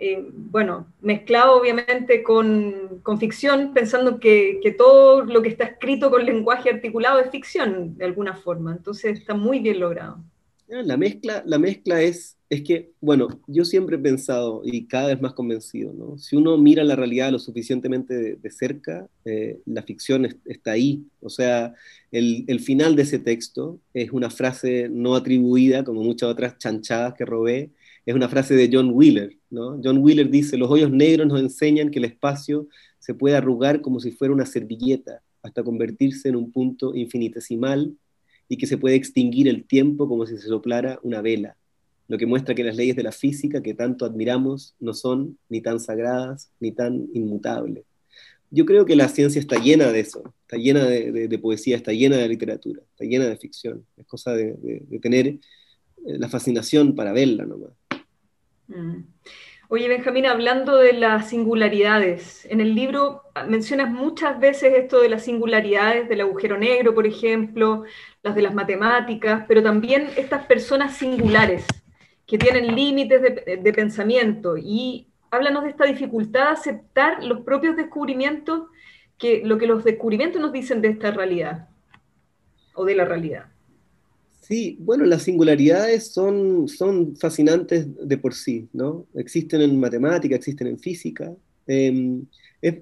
Eh, 0.00 0.30
bueno, 0.32 0.86
mezclado 1.00 1.60
obviamente 1.60 2.22
con, 2.22 3.02
ficción, 3.18 3.74
pensando 3.74 4.20
que, 4.20 4.60
todo 4.78 5.24
lo 5.24 5.42
que 5.42 5.48
está 5.48 5.64
escrito 5.64 6.08
con 6.08 6.24
lenguaje 6.24 6.70
articulado 6.70 7.18
es 7.18 7.30
ficción 7.30 7.98
de 7.98 8.04
alguna 8.04 8.34
forma. 8.34 8.72
Entonces 8.72 9.18
está 9.18 9.34
muy 9.34 9.58
bien 9.58 9.80
logrado. 9.80 10.22
Ah, 10.70 10.82
la 10.84 10.96
mezcla, 10.96 11.42
la 11.44 11.58
mezcla 11.58 12.00
es, 12.00 12.36
es 12.48 12.62
que, 12.62 12.92
bueno, 13.00 13.40
yo 13.48 13.64
siempre 13.64 13.96
he 13.96 13.98
pensado 13.98 14.62
y 14.64 14.86
cada 14.86 15.08
vez 15.08 15.20
más 15.20 15.32
convencido. 15.32 16.16
Si 16.16 16.36
uno 16.36 16.56
mira 16.58 16.84
la 16.84 16.94
realidad 16.94 17.32
lo 17.32 17.40
suficientemente 17.40 18.36
de, 18.36 18.50
cerca, 18.50 19.08
eh, 19.24 19.58
la 19.66 19.82
ficción 19.82 20.28
está 20.44 20.72
ahí. 20.72 21.02
O 21.20 21.28
sea, 21.28 21.74
el, 22.12 22.44
el, 22.46 22.60
final 22.60 22.94
de 22.94 23.02
ese 23.02 23.18
texto 23.18 23.80
es 23.92 24.12
una 24.12 24.30
frase 24.30 24.88
no 24.88 25.16
atribuida, 25.16 25.82
como 25.82 26.04
muchas 26.04 26.28
otras 26.28 26.56
chanchadas 26.58 27.14
que 27.14 27.24
robé, 27.24 27.70
es 28.08 28.14
una 28.14 28.30
frase 28.30 28.54
de 28.54 28.70
John 28.72 28.92
Wheeler. 28.94 29.36
John 29.50 29.98
Wheeler 29.98 30.30
dice, 30.30 30.56
los 30.56 30.70
hoyos 30.70 30.90
negros 30.90 31.26
nos 31.26 31.40
enseñan 31.40 31.90
que 31.90 31.98
el 31.98 32.06
espacio 32.06 32.66
se 32.98 33.12
puede 33.12 33.36
arrugar 33.36 33.82
como 33.82 34.00
si 34.00 34.12
fuera 34.12 34.32
una 34.32 34.46
servilleta 34.46 35.20
hasta 35.42 35.62
convertirse 35.62 36.30
en 36.30 36.36
un 36.36 36.50
punto 36.50 36.94
infinitesimal 36.94 37.94
y 38.48 38.56
que 38.56 38.66
se 38.66 38.78
puede 38.78 38.94
extinguir 38.94 39.46
el 39.46 39.66
tiempo 39.66 40.08
como 40.08 40.24
si 40.24 40.38
se 40.38 40.48
soplara 40.48 40.98
una 41.02 41.20
vela. 41.20 41.58
lo 42.06 42.16
que 42.16 42.24
muestra 42.24 42.54
que 42.54 42.64
las 42.64 42.76
leyes 42.76 42.96
de 42.96 43.02
la 43.02 43.12
física 43.12 43.62
que 43.62 43.74
tanto 43.74 44.06
admiramos 44.06 44.74
no 44.80 44.94
son 44.94 45.36
ni 45.50 45.60
tan 45.60 45.78
sagradas 45.78 46.50
ni 46.60 46.72
tan 46.72 47.08
inmutables. 47.12 47.84
Yo 48.50 48.64
creo 48.64 48.86
que 48.86 48.96
la 48.96 49.10
ciencia 49.10 49.38
está 49.38 49.62
llena 49.62 49.92
de 49.92 50.00
eso, 50.00 50.32
está 50.46 50.56
llena 50.56 50.86
de, 50.86 51.38
poesía, 51.38 51.76
está 51.76 51.92
llena 51.92 52.16
de 52.16 52.26
literatura, 52.26 52.80
está 52.90 53.04
llena 53.04 53.26
de 53.26 53.36
ficción. 53.36 53.84
Es 53.98 54.06
cosa 54.06 54.32
de, 54.32 54.80
tener 55.02 55.26
eh, 55.26 55.38
la 56.06 56.30
fascinación 56.30 56.94
para 56.94 57.12
verla 57.12 57.44
nomás. 57.44 57.77
Mm. 58.68 59.02
Oye, 59.70 59.86
Benjamín, 59.86 60.24
hablando 60.24 60.76
de 60.76 60.94
las 60.94 61.28
singularidades, 61.28 62.46
en 62.46 62.62
el 62.62 62.74
libro 62.74 63.24
mencionas 63.48 63.90
muchas 63.90 64.40
veces 64.40 64.72
esto 64.74 65.00
de 65.02 65.10
las 65.10 65.24
singularidades 65.24 66.08
del 66.08 66.22
agujero 66.22 66.56
negro, 66.56 66.94
por 66.94 67.06
ejemplo, 67.06 67.84
las 68.22 68.34
de 68.34 68.42
las 68.42 68.54
matemáticas, 68.54 69.44
pero 69.46 69.62
también 69.62 70.08
estas 70.16 70.46
personas 70.46 70.96
singulares 70.96 71.66
que 72.26 72.38
tienen 72.38 72.74
límites 72.74 73.20
de, 73.22 73.72
pensamiento 73.74 74.56
y 74.56 75.08
háblanos 75.30 75.64
de 75.64 75.70
esta 75.70 75.84
dificultad 75.84 76.44
de 76.44 76.52
aceptar 76.52 77.22
los 77.22 77.40
propios 77.40 77.76
descubrimientos, 77.76 78.68
que 79.18 79.42
lo 79.44 79.58
que 79.58 79.66
los 79.66 79.84
descubrimientos 79.84 80.40
nos 80.40 80.52
dicen 80.52 80.80
de 80.80 80.88
esta 80.88 81.10
realidad 81.10 81.68
o 82.74 82.86
de 82.86 82.94
la 82.94 83.04
realidad. 83.04 83.46
Sí, 84.48 84.78
bueno, 84.80 85.04
las 85.04 85.24
singularidades 85.24 86.10
son, 86.10 86.68
son 86.68 87.14
fascinantes 87.16 87.86
de 88.02 88.16
por 88.16 88.32
sí, 88.32 88.66
¿no? 88.72 89.06
Existen 89.14 89.60
en 89.60 89.78
matemática, 89.78 90.34
existen 90.36 90.68
en 90.68 90.78
física. 90.78 91.36
Em, 91.66 92.24
es, 92.62 92.76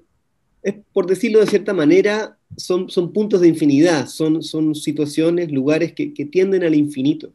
por 0.93 1.07
decirlo 1.07 1.41
de 1.41 1.47
cierta 1.47 1.73
manera, 1.73 2.37
son, 2.55 2.89
son 2.89 3.11
puntos 3.11 3.41
de 3.41 3.49
infinidad, 3.49 4.07
son, 4.07 4.43
son 4.43 4.75
situaciones, 4.75 5.51
lugares 5.51 5.91
que, 5.91 6.07
tienden 6.31 6.63
al 6.63 6.73
infinito, 6.73 7.33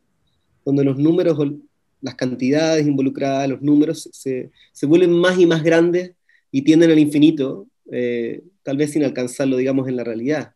donde 0.64 0.84
los 0.84 0.96
números, 0.98 1.36
las 2.00 2.14
cantidades 2.14 2.86
involucradas, 2.86 3.50
los 3.50 3.60
números 3.60 4.08
se, 4.12 4.50
vuelven 4.86 5.12
más 5.12 5.38
y 5.38 5.44
más 5.44 5.62
grandes 5.62 6.12
y 6.50 6.62
tienden 6.62 6.90
al 6.90 6.98
infinito, 6.98 7.66
eh, 7.90 8.42
tal 8.62 8.78
vez 8.78 8.92
sin 8.92 9.04
alcanzarlo, 9.04 9.58
digamos, 9.58 9.88
en 9.88 9.96
la 9.96 10.04
realidad 10.04 10.54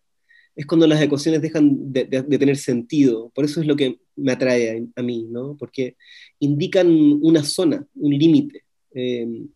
es 0.56 0.64
cuando 0.64 0.86
las 0.86 1.00
ecuaciones 1.02 1.42
dejan 1.42 1.92
de, 1.92 2.06
tener 2.06 2.56
sentido. 2.56 3.30
Por 3.34 3.44
eso 3.44 3.60
es 3.60 3.66
lo 3.66 3.76
que 3.76 4.00
me 4.16 4.32
atrae 4.32 4.88
a, 4.96 5.02
mí, 5.02 5.26
¿no? 5.30 5.54
Porque 5.58 5.96
indican 6.40 6.88
una 7.20 7.44
zona, 7.44 7.86
un 7.94 8.12
límite. 8.12 8.64
Em, 8.94 9.48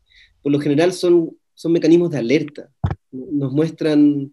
por 0.43 0.53
lo 0.53 0.61
general 0.61 0.93
son, 0.93 1.35
son 1.55 1.73
mecanismos 1.73 2.11
de 2.11 2.19
alerta. 2.19 2.71
Nos 3.11 3.51
muestran, 3.51 4.33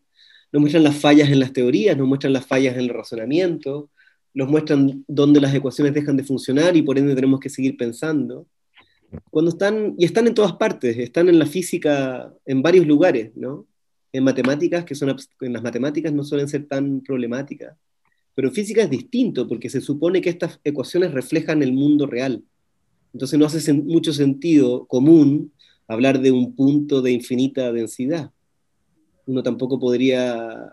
nos 0.51 0.59
muestran 0.59 0.83
las 0.83 0.97
fallas 0.97 1.29
en 1.29 1.39
las 1.39 1.53
teorías, 1.53 1.97
nos 1.97 2.07
muestran 2.07 2.33
las 2.33 2.45
fallas 2.45 2.75
en 2.75 2.81
el 2.81 2.89
razonamiento, 2.89 3.89
nos 4.33 4.49
muestran 4.49 5.05
dónde 5.07 5.39
las 5.39 5.55
ecuaciones 5.55 5.93
dejan 5.93 6.17
de 6.17 6.25
funcionar 6.25 6.75
y 6.75 6.81
por 6.81 6.97
ende 6.97 7.15
tenemos 7.15 7.39
que 7.39 7.49
seguir 7.49 7.77
pensando. 7.77 8.45
Cuando 9.29 9.51
están, 9.51 9.95
y 9.97 10.03
están 10.03 10.27
en 10.27 10.33
todas 10.33 10.53
partes, 10.53 10.97
están 10.97 11.29
en 11.29 11.39
la 11.39 11.45
física 11.45 12.33
en 12.45 12.61
varios 12.61 12.85
lugares, 12.85 13.31
¿no? 13.37 13.65
En 14.13 14.23
matemáticas, 14.23 14.85
que 14.85 14.95
son, 14.95 15.15
en 15.41 15.53
las 15.53 15.63
matemáticas 15.63 16.13
no 16.13 16.23
suelen 16.23 16.47
ser 16.47 16.67
tan 16.67 17.01
problemáticas, 17.01 17.75
pero 18.35 18.49
en 18.49 18.53
física 18.53 18.83
es 18.83 18.89
distinto, 18.89 19.47
porque 19.47 19.69
se 19.69 19.81
supone 19.81 20.21
que 20.21 20.29
estas 20.29 20.59
ecuaciones 20.63 21.11
reflejan 21.11 21.63
el 21.63 21.73
mundo 21.73 22.05
real. 22.05 22.43
Entonces 23.13 23.39
no 23.39 23.45
hace 23.45 23.73
mucho 23.73 24.13
sentido 24.13 24.85
común 24.85 25.51
hablar 25.87 26.21
de 26.21 26.31
un 26.31 26.55
punto 26.55 27.01
de 27.01 27.11
infinita 27.11 27.71
densidad. 27.71 28.31
Uno 29.25 29.41
tampoco 29.41 29.79
podría, 29.79 30.71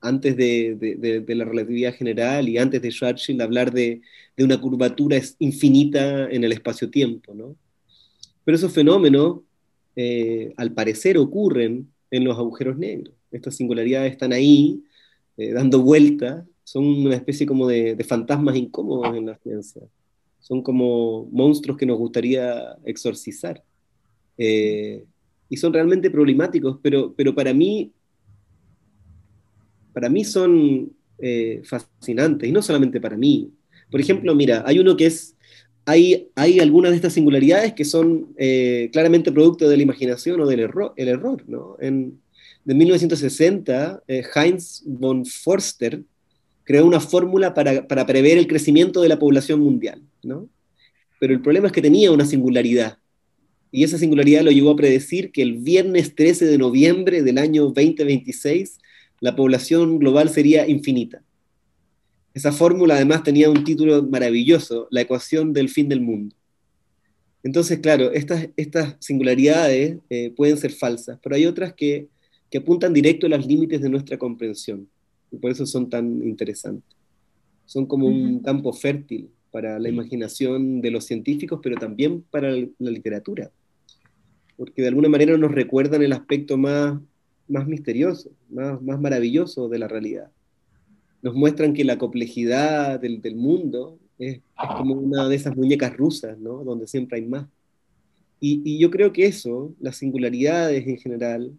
antes 0.00 0.36
de, 0.36 1.24
la 1.26 1.44
relatividad 1.46 1.94
general 1.94 2.48
y 2.48 2.58
antes 2.58 2.82
de 2.82 2.90
Schwarzschild, 2.90 3.40
hablar 3.40 3.72
de, 3.72 4.02
una 4.38 4.60
curvatura 4.60 5.18
infinita 5.38 6.28
en 6.28 6.44
el 6.44 6.52
espacio-tiempo. 6.52 7.34
¿no? 7.34 7.56
Pero 8.44 8.56
esos 8.56 8.72
fenómenos, 8.72 9.40
eh, 9.96 10.52
al 10.58 10.72
parecer, 10.72 11.16
ocurren 11.16 11.88
en 12.16 12.24
los 12.24 12.38
agujeros 12.38 12.76
negros. 12.76 13.14
Estas 13.30 13.56
singularidades 13.56 14.12
están 14.12 14.32
ahí, 14.32 14.82
eh, 15.36 15.52
dando 15.52 15.82
vueltas, 15.82 16.44
son 16.64 16.84
una 16.84 17.14
especie 17.14 17.46
como 17.46 17.68
de, 17.68 17.96
fantasmas 18.06 18.56
incómodos 18.56 19.16
en 19.16 19.26
la 19.26 19.36
ciencia. 19.36 19.82
Son 20.40 20.62
como 20.62 21.26
monstruos 21.30 21.78
que 21.78 21.86
nos 21.86 21.98
gustaría 21.98 22.76
exorcizar. 22.84 23.62
Eh, 24.38 25.04
y 25.48 25.56
son 25.56 25.72
realmente 25.72 26.10
problemáticos, 26.10 26.78
pero, 26.82 27.14
pero 27.14 27.34
para 27.34 27.54
mí, 27.54 27.92
para 29.92 30.08
mí 30.08 30.24
son 30.24 30.92
eh, 31.18 31.62
fascinantes, 31.64 32.48
y 32.48 32.52
no 32.52 32.62
solamente 32.62 33.00
para 33.00 33.16
mí. 33.16 33.52
Por 33.90 34.00
ejemplo, 34.00 34.34
mira, 34.34 34.64
hay 34.66 34.78
uno 34.78 34.96
que 34.96 35.06
es 35.06 35.35
hay, 35.86 36.58
algunas 36.60 36.90
de 36.90 36.96
estas 36.96 37.12
singularidades 37.12 37.72
que 37.72 37.84
son 37.84 38.34
eh, 38.36 38.90
claramente 38.92 39.30
producto 39.30 39.68
de 39.68 39.76
la 39.76 39.84
imaginación 39.84 40.40
o 40.40 40.46
del 40.46 40.60
error. 40.60 40.92
El 40.96 41.08
error 41.08 41.44
¿no? 41.46 41.76
en, 41.80 42.20
1960, 42.64 44.02
eh, 44.08 44.24
Heinz 44.34 44.82
von 44.84 45.24
Forster 45.24 46.02
creó 46.64 46.84
una 46.84 46.98
fórmula 46.98 47.54
para, 47.54 47.86
para, 47.86 48.04
prever 48.04 48.36
el 48.38 48.48
crecimiento 48.48 49.00
de 49.00 49.08
la 49.08 49.20
población 49.20 49.60
mundial. 49.60 50.02
¿no? 50.24 50.48
Pero 51.20 51.32
el 51.32 51.40
problema 51.40 51.68
es 51.68 51.72
que 51.72 51.82
tenía 51.82 52.10
una 52.10 52.24
singularidad. 52.24 52.98
Y 53.70 53.84
esa 53.84 53.98
singularidad 53.98 54.42
lo 54.42 54.50
llevó 54.50 54.70
a 54.70 54.76
predecir 54.76 55.30
que 55.30 55.42
el 55.42 55.54
viernes 55.58 56.16
13 56.16 56.46
de 56.46 56.58
noviembre 56.58 57.22
del 57.22 57.38
año 57.38 57.62
2026 57.62 58.78
la 59.20 59.36
población 59.36 60.00
global 60.00 60.30
sería 60.30 60.68
infinita. 60.68 61.22
Esa 62.36 62.52
fórmula 62.52 62.96
además 62.96 63.22
tenía 63.22 63.48
un 63.48 63.64
título 63.64 64.02
maravilloso, 64.02 64.88
la 64.90 65.00
ecuación 65.00 65.54
del 65.54 65.70
fin 65.70 65.88
del 65.88 66.02
mundo. 66.02 66.36
Entonces, 67.42 67.78
claro, 67.78 68.12
estas, 68.12 68.50
estas 68.58 68.94
singularidades 69.00 69.96
eh, 70.10 70.34
pueden 70.36 70.58
ser 70.58 70.72
falsas, 70.72 71.18
pero 71.22 71.34
hay 71.34 71.46
otras 71.46 71.72
que, 71.72 72.08
apuntan 72.54 72.92
directo 72.92 73.26
a 73.26 73.30
los 73.30 73.46
límites 73.46 73.80
de 73.80 73.88
nuestra 73.88 74.18
comprensión, 74.18 74.86
y 75.30 75.36
por 75.36 75.50
eso 75.50 75.64
son 75.64 75.88
tan 75.88 76.22
interesantes. 76.26 76.96
Son 77.64 77.86
como 77.86 78.06
un 78.06 78.40
campo 78.40 78.72
fértil 78.72 79.30
para 79.50 79.78
la 79.78 79.88
imaginación 79.88 80.82
de 80.82 80.90
los 80.90 81.04
científicos, 81.04 81.60
pero 81.62 81.76
también 81.76 82.22
para 82.30 82.50
la 82.50 82.90
literatura, 82.90 83.50
porque 84.58 84.82
de 84.82 84.88
alguna 84.88 85.08
manera 85.08 85.38
nos 85.38 85.52
recuerdan 85.52 86.02
el 86.02 86.12
aspecto 86.12 86.58
más, 86.58 86.98
más 87.48 87.66
misterioso, 87.66 88.30
más, 88.50 88.80
más 88.82 89.00
maravilloso 89.00 89.70
de 89.70 89.78
la 89.78 89.88
realidad 89.88 90.30
nos 91.26 91.34
muestran 91.34 91.74
que 91.74 91.82
la 91.82 91.98
complejidad 91.98 93.00
del, 93.00 93.34
mundo 93.34 93.98
es, 94.16 94.38
como 94.76 94.94
una 94.94 95.28
de 95.28 95.34
esas 95.34 95.56
muñecas 95.56 95.96
rusas, 95.96 96.38
¿no? 96.38 96.62
Donde 96.62 96.86
siempre 96.86 97.18
hay 97.18 97.26
más. 97.26 97.48
Y, 98.38 98.78
yo 98.78 98.92
creo 98.92 99.12
que 99.12 99.26
eso, 99.26 99.74
las 99.80 99.96
singularidades 99.96 100.86
en 100.86 100.98
general, 100.98 101.50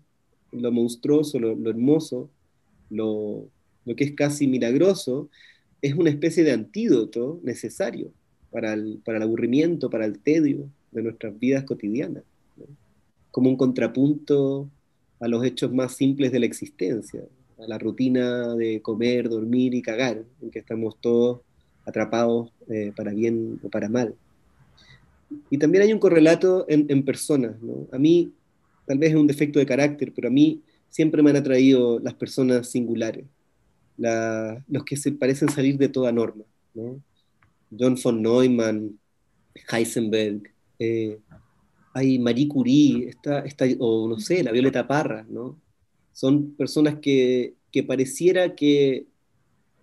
lo 0.54 0.72
monstruoso, 0.72 1.38
lo, 1.38 1.70
hermoso, 1.70 2.30
lo, 2.90 3.50
que 3.98 4.06
es 4.06 4.14
casi 4.14 4.48
milagroso, 4.48 5.30
es 5.82 5.96
una 5.96 6.12
especie 6.12 6.46
de 6.46 6.54
antídoto 6.54 7.42
necesario 7.44 8.14
para 8.50 8.72
el, 8.72 9.02
aburrimiento, 9.22 9.90
para 9.90 10.06
el 10.06 10.20
tedio 10.20 10.70
de 10.94 11.04
nuestras 11.04 11.38
vidas 11.38 11.66
cotidianas, 11.66 12.24
como 13.32 13.50
un 13.50 13.58
contrapunto 13.58 14.70
a 15.20 15.28
los 15.28 15.44
hechos 15.44 15.74
más 15.74 15.94
simples 15.94 16.32
de 16.32 16.40
la 16.40 16.46
existencia, 16.46 17.22
a 17.60 17.68
la 17.68 17.78
rutina 17.78 18.56
de 18.56 18.82
comer, 18.82 19.30
dormir 19.30 19.74
y 19.74 19.82
cagar, 19.82 20.24
en 20.42 20.52
que 20.52 20.60
estamos 20.60 20.96
todos 21.02 21.42
atrapados 21.86 22.52
eh, 22.70 22.92
para 22.96 23.12
bien 23.12 23.60
o 23.64 23.70
para 23.70 23.90
mal. 23.90 24.16
Y 25.50 25.58
también 25.58 25.84
hay 25.84 25.94
un 25.94 26.00
correlato 26.00 26.66
en, 26.70 27.04
personas. 27.04 27.56
A 27.92 27.98
mí, 27.98 28.32
tal 28.86 28.98
vez 28.98 29.12
es 29.12 29.16
un 29.16 29.28
defecto 29.28 29.60
de 29.60 29.66
carácter, 29.66 30.14
pero 30.16 30.30
a 30.30 30.32
mí 30.32 30.62
siempre 30.90 31.22
me 31.22 31.30
han 31.30 31.36
atraído 31.36 32.00
las 32.00 32.14
personas 32.14 32.70
singulares, 32.70 33.26
los 33.98 34.84
que 34.86 34.96
se 34.96 35.12
parecen 35.12 35.50
salir 35.50 35.78
de 35.78 35.90
toda 35.90 36.12
norma. 36.12 36.44
John 37.78 37.98
von 38.02 38.22
Neumann, 38.22 38.98
Heisenberg, 39.70 40.44
eh, 40.80 41.20
hay 41.94 42.20
Marie 42.20 42.48
Curie, 42.48 43.10
está, 43.10 43.40
está, 43.40 43.66
o 43.80 44.08
no 44.08 44.20
sé, 44.20 44.44
la 44.44 44.52
Violeta 44.52 44.88
Parra, 44.88 45.26
¿no? 45.28 45.60
Son 46.18 46.56
personas 46.56 46.96
que, 47.00 47.54
pareciera 47.88 48.56
que, 48.56 49.06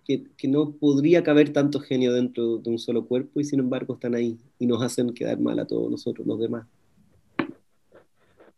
que, 0.05 0.47
no 0.49 0.73
podría 0.73 1.23
caber 1.23 1.53
tanto 1.53 1.79
genio 1.79 2.11
dentro 2.11 2.57
de 2.57 2.71
un 2.71 2.77
solo 2.77 3.05
cuerpo 3.05 3.39
y 3.39 3.45
sin 3.45 3.61
embargo 3.61 3.93
están 3.93 4.15
ahí 4.15 4.37
y 4.59 4.67
nos 4.67 4.83
hacen 4.83 5.13
quedar 5.13 5.39
mal 5.39 5.57
a 5.59 5.65
todos 5.65 5.89
nosotros, 5.89 6.27
los 6.27 6.37
demás. 6.37 6.67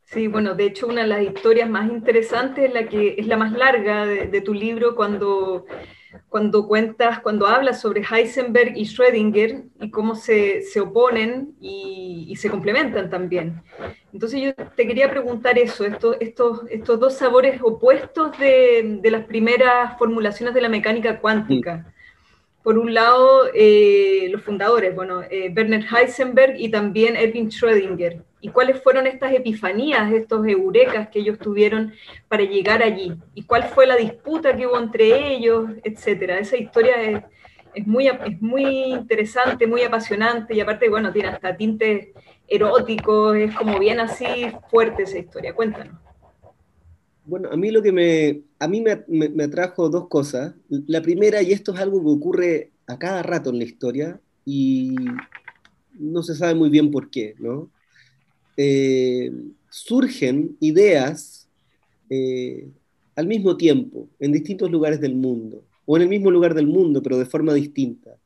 Sí, 0.05 0.25
bueno, 0.25 0.55
de 0.55 0.65
hecho 0.65 0.87
una 0.87 1.03
de 1.03 1.07
las 1.07 1.21
historias 1.21 1.69
más 1.69 1.87
interesantes 1.91 2.65
es 2.65 2.73
la 2.73 2.89
que 2.89 3.13
es 3.15 3.27
la 3.27 3.37
más 3.37 3.51
larga 3.51 4.07
de 4.07 4.41
tu 4.41 4.55
libro 4.55 4.95
cuando 4.95 5.67
cuando 6.29 6.67
cuentas, 6.67 7.19
cuando 7.19 7.47
hablas 7.47 7.81
sobre 7.81 8.01
Heisenberg 8.01 8.77
y 8.77 8.85
Schrödinger 8.85 9.63
y 9.79 9.89
cómo 9.91 10.15
se, 10.15 10.61
se 10.61 10.79
oponen 10.79 11.55
y, 11.59 12.35
se 12.37 12.49
complementan 12.49 13.09
también. 13.09 13.61
Entonces 14.13 14.41
yo 14.41 14.53
te 14.53 14.85
quería 14.85 15.09
preguntar 15.09 15.57
eso, 15.57 15.85
estos, 15.85 16.17
estos, 16.19 16.61
estos 16.69 16.99
dos 16.99 17.15
sabores 17.15 17.59
opuestos 17.63 18.37
de, 18.37 18.99
de, 19.01 19.11
las 19.11 19.25
primeras 19.25 19.97
formulaciones 19.97 20.53
de 20.53 20.61
la 20.61 20.69
mecánica 20.69 21.19
cuántica. 21.19 21.93
por 22.61 22.77
un 22.77 22.93
lado, 22.93 23.49
eh, 23.53 24.27
los 24.29 24.43
fundadores, 24.43 24.93
bueno, 24.93 25.23
eh, 25.23 25.51
Werner 25.55 25.85
Heisenberg 25.85 26.59
y 26.59 26.69
también 26.69 27.15
Erwin 27.15 27.49
Schrödinger. 27.49 28.23
¿Y 28.39 28.49
cuáles 28.49 28.81
fueron 28.81 29.07
estas 29.07 29.33
epifanías, 29.33 30.11
estos 30.13 30.45
eurekas 30.47 31.09
que 31.09 31.19
ellos 31.19 31.39
tuvieron 31.39 31.93
para 32.27 32.43
llegar 32.43 32.83
allí? 32.83 33.13
¿Y 33.33 33.43
cuál 33.43 33.63
fue 33.63 33.87
la 33.87 33.95
disputa 33.95 34.55
que 34.55 34.67
hubo 34.67 34.77
entre 34.79 35.33
ellos, 35.33 35.71
etcétera? 35.83 36.37
Esa 36.39 36.57
historia 36.57 37.01
es, 37.73 37.87
muy, 37.87 38.07
es 38.07 38.41
muy 38.41 38.63
interesante, 38.93 39.65
muy 39.65 39.83
apasionante 39.83 40.53
y 40.53 40.59
aparte, 40.59 40.87
bueno, 40.89 41.11
tiene 41.11 41.29
hasta 41.29 41.57
tintes 41.57 42.09
eróticos, 42.47 43.35
es 43.35 43.55
como 43.55 43.79
bien 43.79 43.99
así 43.99 44.51
fuerte 44.69 45.03
esa 45.03 45.17
historia. 45.17 45.53
Cuéntanos. 45.53 45.95
Bueno, 47.25 47.49
a 47.51 47.57
mí 47.57 47.71
lo 47.71 47.81
que 47.81 47.91
me, 47.91 48.41
a 48.57 48.67
mí 48.69 48.81
me, 48.81 49.43
atrajo 49.43 49.89
dos 49.89 50.07
cosas. 50.07 50.53
La 50.69 51.01
primera, 51.01 51.41
y 51.41 51.51
esto 51.51 51.73
es 51.73 51.79
algo 51.79 52.01
que 52.01 52.09
ocurre 52.09 52.71
a 52.85 52.97
cada 52.97 53.21
rato 53.21 53.49
en 53.49 53.57
la 53.57 53.65
historia, 53.65 54.21
y 54.45 54.95
no 55.99 56.23
se 56.23 56.35
sabe 56.35 56.55
muy 56.55 56.69
bien 56.69 56.89
por 56.89 57.09
qué, 57.09 57.35
¿no? 57.37 57.69
Eh, 58.57 59.31
surgen 59.69 60.57
ideas 60.59 61.47
eh, 62.09 62.67
al 63.15 63.27
mismo 63.27 63.55
tiempo, 63.55 64.09
en 64.19 64.31
distintos 64.31 64.71
lugares 64.71 64.99
del 64.99 65.13
mundo, 65.13 65.63
o 65.85 65.95
en 65.95 66.03
el 66.03 66.09
mismo 66.09 66.31
lugar 66.31 66.55
del 66.55 66.65
mundo, 66.65 67.03
pero 67.03 67.19
de 67.19 67.25
forma 67.25 67.53
distinta. 67.53 68.17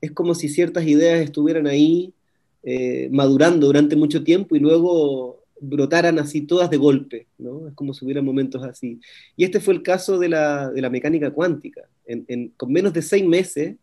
Es 0.00 0.12
como 0.12 0.34
si 0.34 0.48
ciertas 0.48 0.86
ideas 0.86 1.20
estuvieran 1.20 1.66
ahí 1.66 2.14
eh, 2.62 3.08
madurando 3.10 3.66
durante 3.66 3.96
mucho 3.96 4.22
tiempo 4.22 4.54
y 4.54 4.60
luego 4.60 5.42
brotaran 5.60 6.18
así 6.18 6.42
todas 6.42 6.70
de 6.70 6.76
golpe, 6.76 7.26
¿no? 7.38 7.68
Es 7.68 7.74
como 7.74 7.92
si 7.92 8.04
hubiera 8.04 8.22
momentos 8.22 8.62
así. 8.62 9.00
Y 9.36 9.44
este 9.44 9.60
fue 9.60 9.74
el 9.74 9.82
caso 9.82 10.18
de 10.18 10.28
la, 10.28 10.70
de 10.70 10.80
la 10.80 10.88
mecánica 10.88 11.30
cuántica. 11.32 11.82
En, 12.06 12.48
con 12.56 12.72
menos 12.72 12.92
de 12.92 13.02
seis 13.02 13.24
meses, 13.24 13.76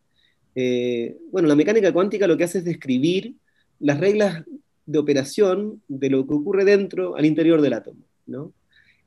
bueno, 1.30 1.48
la 1.48 1.54
mecánica 1.54 1.92
cuántica 1.92 2.26
lo 2.26 2.36
que 2.36 2.44
hace 2.44 2.58
es 2.58 2.64
describir 2.64 3.34
las 3.78 4.00
reglas 4.00 4.44
de 4.88 4.98
operación 4.98 5.82
de 5.86 6.08
lo 6.08 6.26
que 6.26 6.32
ocurre 6.32 6.64
dentro, 6.64 7.14
al 7.14 7.26
interior 7.26 7.60
del 7.60 7.74
átomo, 7.74 8.00
¿no? 8.26 8.54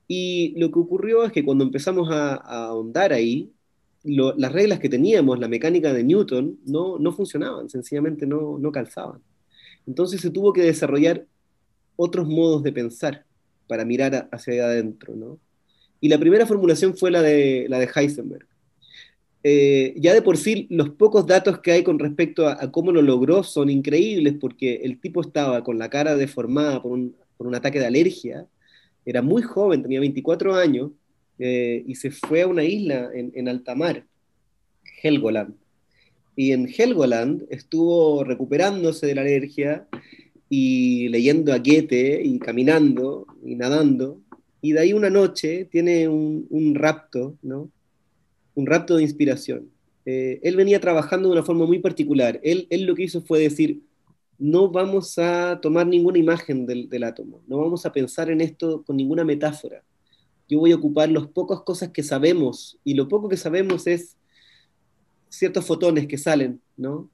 Y 0.07 0.53
lo 0.59 0.71
que 0.71 0.77
ocurrió 0.77 1.23
es 1.23 1.31
que 1.31 1.43
cuando 1.43 1.63
empezamos 1.63 2.11
a, 2.11 2.35
ahondar 2.35 3.13
ahí, 3.13 3.51
las 4.03 4.51
reglas 4.51 4.79
que 4.79 4.89
teníamos, 4.89 5.39
la 5.39 5.47
mecánica 5.47 5.91
de 5.91 6.03
Newton, 6.03 6.59
no, 6.65 6.99
no 6.99 7.11
funcionaban, 7.11 7.67
sencillamente 7.67 8.27
no, 8.27 8.59
no 8.59 8.71
calzaban. 8.71 9.21
Entonces 9.87 10.21
se 10.21 10.29
tuvo 10.29 10.53
que 10.53 10.61
desarrollar 10.61 11.25
otros 11.95 12.27
modos 12.27 12.61
de 12.61 12.71
pensar 12.71 13.25
para 13.67 13.83
mirar 13.83 14.29
hacia 14.31 14.65
adentro, 14.65 15.15
¿no? 15.15 15.39
Y 15.99 16.09
la 16.09 16.19
primera 16.19 16.45
formulación 16.45 16.95
fue 16.95 17.09
la 17.09 17.23
de, 17.23 17.65
la 17.69 17.79
de 17.79 17.89
Heisenberg. 17.95 18.47
Eh, 19.43 19.95
ya 19.97 20.13
de 20.13 20.21
por 20.21 20.38
sí, 20.38 20.67
los 20.69 20.91
pocos 20.91 21.25
datos 21.25 21.60
que 21.60 21.71
hay 21.71 21.84
con 21.84 21.97
respecto 21.97 22.47
a, 22.47 22.71
cómo 22.71 22.91
lo 22.91 23.01
logró 23.01 23.43
son 23.43 23.69
increíbles, 23.69 24.36
porque 24.39 24.82
el 24.84 24.99
tipo 24.99 25.21
estaba 25.21 25.63
con 25.63 25.80
la 25.80 25.89
cara 25.89 26.15
deformada 26.15 26.82
por 26.82 26.91
un, 26.91 27.15
un 27.38 27.56
ataque 27.56 27.80
de 27.80 27.88
alergia, 27.88 28.47
era 29.06 29.21
muy 29.21 29.41
joven, 29.41 29.82
tenía 29.82 29.99
24 29.99 30.56
años, 30.56 30.91
eh, 31.39 31.84
y 31.88 31.95
se 31.95 32.12
fue 32.12 32.43
a 32.43 32.47
una 32.47 32.63
isla 32.63 33.10
en, 33.13 33.47
alta 33.47 33.73
mar, 33.73 34.06
Helgoland. 35.01 35.56
Y 36.36 36.51
en 36.51 36.67
Helgoland 36.67 37.45
estuvo 37.49 38.23
recuperándose 38.23 39.08
de 39.08 39.15
la 39.15 39.21
alergia 39.21 39.88
y 40.49 41.10
leyendo 41.10 41.51
a 41.51 41.58
Goethe 41.58 42.21
y 42.23 42.38
caminando 42.39 43.25
y 43.43 43.56
nadando. 43.56 44.21
Y 44.62 44.73
de 44.73 44.82
ahí 44.82 44.93
una 44.93 45.10
noche 45.10 45.65
tiene 45.65 46.08
un, 46.08 46.75
rapto, 46.75 47.36
¿no? 47.41 47.71
Un 48.62 48.67
rapto 48.67 48.95
de 48.95 49.02
inspiración. 49.02 49.71
Eh, 50.06 50.39
él 50.43 50.56
venía 50.56 50.80
trabajando 50.80 51.30
de 51.30 51.34
una 51.34 51.43
forma 51.43 51.65
muy 51.65 51.80
particular. 51.80 52.39
Él, 52.43 52.67
él, 52.69 52.84
lo 52.84 52.93
que 52.93 53.04
hizo 53.04 53.21
fue 53.21 53.39
decir, 53.39 53.82
no 54.38 54.69
vamos 54.69 55.17
a 55.17 55.60
tomar 55.62 55.88
ninguna 55.88 56.19
imagen 56.19 56.67
del, 56.67 57.04
átomo, 57.04 57.41
no 57.47 57.58
vamos 57.58 57.86
a 57.86 57.91
pensar 57.91 58.30
en 58.30 58.39
esto 58.39 58.84
con 58.84 58.97
ninguna 58.97 59.24
metáfora. 59.24 59.84
Yo 60.47 60.60
voy 60.60 60.74
a 60.74 60.76
ocupar 60.76 61.10
las 61.10 61.26
pocas 61.28 61.62
cosas 61.62 61.89
que 61.89 62.04
sabemos, 62.04 62.78
y 62.84 62.93
lo 62.93 63.08
poco 63.08 63.30
que 63.30 63.38
sabemos 63.38 63.88
es 63.88 64.15
ciertos 65.30 65.65
fotones 65.65 66.06
que 66.06 66.17
salen, 66.19 66.62
¿no? 66.78 67.10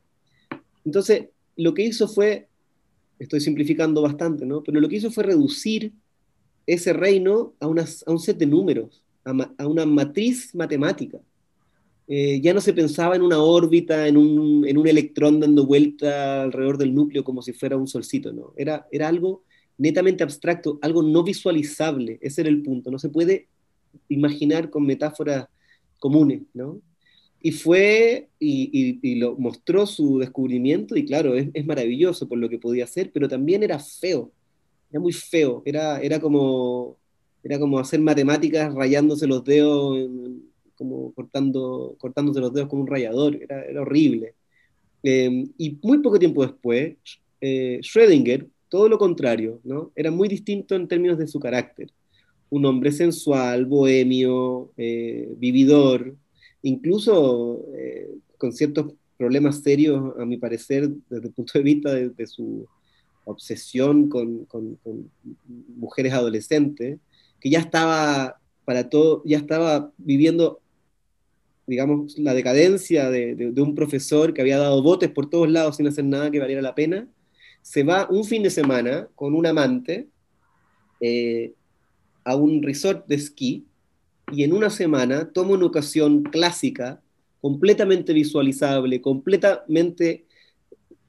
Entonces, 0.83 1.27
lo 1.55 1.73
que 1.73 1.83
hizo 1.83 2.07
fue 2.07 2.47
estoy 3.19 3.39
simplificando 3.39 4.01
bastante, 4.01 4.45
¿no? 4.45 4.63
Pero 4.63 4.81
lo 4.81 4.89
que 4.89 4.97
hizo 4.97 5.11
fue 5.11 5.23
reducir 5.23 5.93
ese 6.65 6.91
reino 6.93 7.53
a 7.59 7.67
un 7.67 8.19
set 8.19 8.37
de 8.37 8.45
números, 8.45 9.03
a, 9.25 9.67
una 9.67 9.85
matriz 9.85 10.53
matemática. 10.53 11.19
Eh, 12.07 12.39
ya 12.41 12.53
no 12.53 12.61
se 12.61 12.73
pensaba 12.73 13.15
en 13.15 13.21
una 13.21 13.39
órbita, 13.39 14.07
en 14.07 14.17
un, 14.17 14.65
en 14.65 14.77
un, 14.77 14.87
electrón 14.87 15.39
dando 15.39 15.65
vuelta 15.65 16.43
alrededor 16.43 16.77
del 16.77 16.95
núcleo 16.95 17.23
como 17.23 17.41
si 17.41 17.51
fuera 17.53 17.75
un 17.75 17.87
solcito, 17.87 18.31
¿no? 18.31 18.53
Era, 18.55 18.87
era 18.91 19.09
algo 19.09 19.43
netamente 19.77 20.23
abstracto, 20.23 20.79
algo 20.81 21.03
no 21.03 21.23
visualizable, 21.23 22.17
ese 22.21 22.41
era 22.41 22.49
el 22.49 22.63
punto, 22.63 22.91
no 22.91 22.99
se 22.99 23.09
puede 23.09 23.47
imaginar 24.07 24.69
con 24.69 24.85
metáforas 24.85 25.47
comunes, 25.99 26.43
¿no? 26.53 26.81
y 27.41 27.51
fue 27.51 28.29
y, 28.39 29.15
lo 29.15 29.35
mostró 29.37 29.85
su 29.85 30.19
descubrimiento 30.19 30.95
y 30.95 31.05
claro, 31.05 31.35
es, 31.35 31.65
maravilloso 31.65 32.27
por 32.27 32.37
lo 32.37 32.49
que 32.49 32.59
podía 32.59 32.85
hacer, 32.85 33.11
pero 33.13 33.27
también 33.27 33.63
era 33.63 33.79
feo, 33.79 34.31
era 34.91 34.99
muy 34.99 35.13
feo, 35.13 35.61
era, 35.65 36.01
era, 36.01 36.19
como, 36.19 36.97
era 37.43 37.59
como 37.59 37.79
hacer 37.79 37.99
matemáticas 37.99 38.73
rayándose 38.73 39.27
los 39.27 39.43
dedos, 39.43 40.09
como 40.77 41.13
cortando, 41.13 41.95
cortándose 41.97 42.39
los 42.39 42.53
dedos 42.53 42.69
como 42.69 42.83
un 42.83 42.87
rayador, 42.87 43.35
era, 43.35 43.63
era 43.65 43.81
horrible. 43.81 44.35
Em, 45.03 45.49
y 45.57 45.77
muy 45.81 45.99
poco 45.99 46.19
tiempo 46.19 46.45
después, 46.45 46.95
eh, 47.41 47.79
Schrödinger, 47.81 48.47
todo 48.69 48.89
lo 48.89 48.97
contrario, 48.97 49.61
¿no? 49.63 49.91
era 49.95 50.11
muy 50.11 50.27
distinto 50.27 50.75
en 50.75 50.87
términos 50.87 51.17
de 51.17 51.27
su 51.27 51.39
carácter. 51.39 51.91
Un 52.49 52.65
hombre 52.65 52.91
sensual, 52.91 53.65
bohemio, 53.65 54.71
eh, 54.77 55.29
vividor, 55.37 56.15
incluso 56.61 57.65
eh, 57.75 58.09
con 58.37 58.53
ciertos 58.53 58.93
problemas 59.17 59.61
serios, 59.61 60.13
a 60.19 60.25
mi 60.25 60.37
parecer, 60.37 60.89
desde 61.09 61.27
el 61.27 61.33
punto 61.33 61.53
de 61.55 61.63
vista 61.63 61.93
de, 61.93 62.27
su 62.27 62.67
obsesión 63.25 64.09
con, 64.09 64.47
mujeres 65.75 66.13
adolescentes, 66.13 66.99
que 67.39 67.49
ya 67.49 67.59
estaba 67.59 68.39
para 68.65 68.89
todo, 68.89 69.23
ya 69.25 69.37
estaba 69.37 69.91
viviendo, 69.97 70.59
digamos, 71.67 72.17
la 72.17 72.33
decadencia 72.33 73.11
de, 73.11 73.53
un 73.57 73.75
profesor 73.75 74.33
que 74.33 74.41
había 74.41 74.57
dado 74.57 74.81
botes 74.81 75.11
por 75.11 75.29
todos 75.29 75.51
lados 75.51 75.75
sin 75.75 75.87
hacer 75.87 76.05
nada 76.05 76.31
que 76.31 76.39
valiera 76.39 76.61
la 76.61 76.73
pena, 76.73 77.07
se 77.61 77.83
va 77.83 78.07
un 78.09 78.23
fin 78.23 78.41
de 78.41 78.49
semana 78.49 79.09
con 79.15 79.35
un 79.35 79.45
amante 79.45 80.07
eh, 81.01 81.53
a 82.23 82.37
un 82.37 82.63
resort 82.63 83.05
de 83.07 83.15
esquí 83.15 83.65
y 84.31 84.43
en 84.43 84.53
una 84.53 84.69
semana 84.69 85.29
toma 85.31 85.51
una 85.51 85.65
ocasión 85.65 86.23
clásica, 86.23 87.01
completamente 87.41 88.13
visualizable, 88.13 89.01
completamente, 89.01 90.25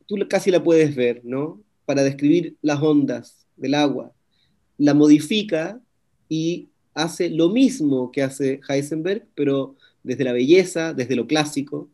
tú 0.06 0.16
casi 0.28 0.50
la 0.50 0.62
puedes 0.62 0.94
ver, 0.96 1.20
¿no? 1.24 1.62
Para 1.84 2.02
describir 2.02 2.56
las 2.62 2.82
ondas 2.82 3.46
del 3.56 3.74
agua. 3.74 4.12
La 4.76 4.94
modifica 4.94 5.80
y 6.28 6.68
hace 6.94 7.30
lo 7.30 7.48
mismo 7.48 8.10
que 8.10 8.22
hace 8.22 8.60
Heisenberg, 8.68 9.26
pero 9.34 9.76
desde 10.08 10.24
la 10.24 10.32
belleza, 10.32 10.94
desde 10.94 11.14
lo 11.14 11.26
clásico. 11.26 11.90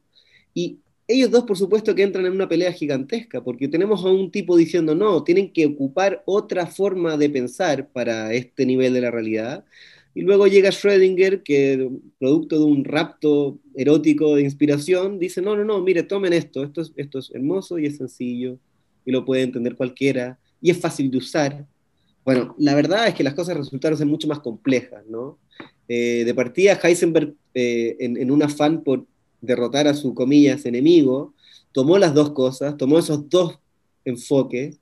Y 0.55 0.79
ellos 1.09 1.31
dos, 1.31 1.45
por 1.45 1.59
supuesto, 1.59 1.95
que 1.95 2.05
entran 2.05 2.25
en 2.25 2.33
una 2.33 2.49
pelea 2.49 2.73
gigantesca, 2.73 3.43
porque 3.43 3.69
tenemos 3.69 4.05
a 4.05 4.11
un 4.11 4.31
tipo 4.31 4.57
diciendo, 4.57 4.95
no, 4.95 5.25
tienen 5.25 5.53
que 5.53 5.67
ocupar 5.67 6.23
otra 6.25 6.67
forma 6.67 7.17
de 7.17 7.29
pensar 7.29 7.89
para 7.89 8.33
este 8.33 8.65
nivel 8.65 8.95
de 8.95 9.01
la 9.01 9.11
realidad. 9.11 9.65
Y 10.15 10.23
luego 10.23 10.47
llega 10.47 10.71
Schrödinger, 10.71 11.43
que 11.43 11.91
producto 12.21 12.57
de 12.59 12.65
un 12.65 12.85
rapto 12.85 13.59
erótico 13.75 14.37
de 14.37 14.43
inspiración, 14.43 15.19
dice, 15.19 15.43
no, 15.43 15.57
no, 15.57 15.65
no, 15.65 15.81
mire, 15.83 16.05
tomen 16.05 16.33
esto, 16.33 16.63
esto 16.63 16.83
es, 16.83 16.93
esto 16.97 17.19
es 17.19 17.33
hermoso 17.35 17.79
y 17.79 17.87
es 17.87 17.97
sencillo, 17.97 18.57
y 19.05 19.11
lo 19.11 19.25
puede 19.25 19.43
entender 19.43 19.75
cualquiera, 19.75 20.39
y 20.63 20.71
es 20.71 20.79
fácil 20.79 21.11
de 21.11 21.19
usar. 21.19 21.67
Bueno, 22.25 22.55
la 22.59 22.75
verdad 22.77 23.09
es 23.09 23.15
que 23.15 23.25
las 23.25 23.35
cosas 23.35 23.57
resultaron 23.57 23.99
ser 23.99 24.07
mucho 24.07 24.29
más 24.29 24.39
complejas, 24.39 25.05
¿no? 25.07 25.39
Eh, 25.89 26.25
de 26.25 26.35
partida, 26.35 26.79
Heisenberg, 26.83 27.35
eh, 27.55 27.97
en, 28.01 28.31
un 28.31 28.43
afán 28.43 28.83
por 28.83 29.07
derrotar 29.41 29.87
a 29.87 29.95
su, 29.95 30.15
comillas, 30.15 30.65
enemigo, 30.65 31.35
tomó 31.73 31.99
las 31.99 32.15
dos 32.15 32.31
cosas, 32.33 32.77
tomó 32.77 32.99
esos 32.99 33.29
dos 33.29 33.59
enfoques, 34.05 34.79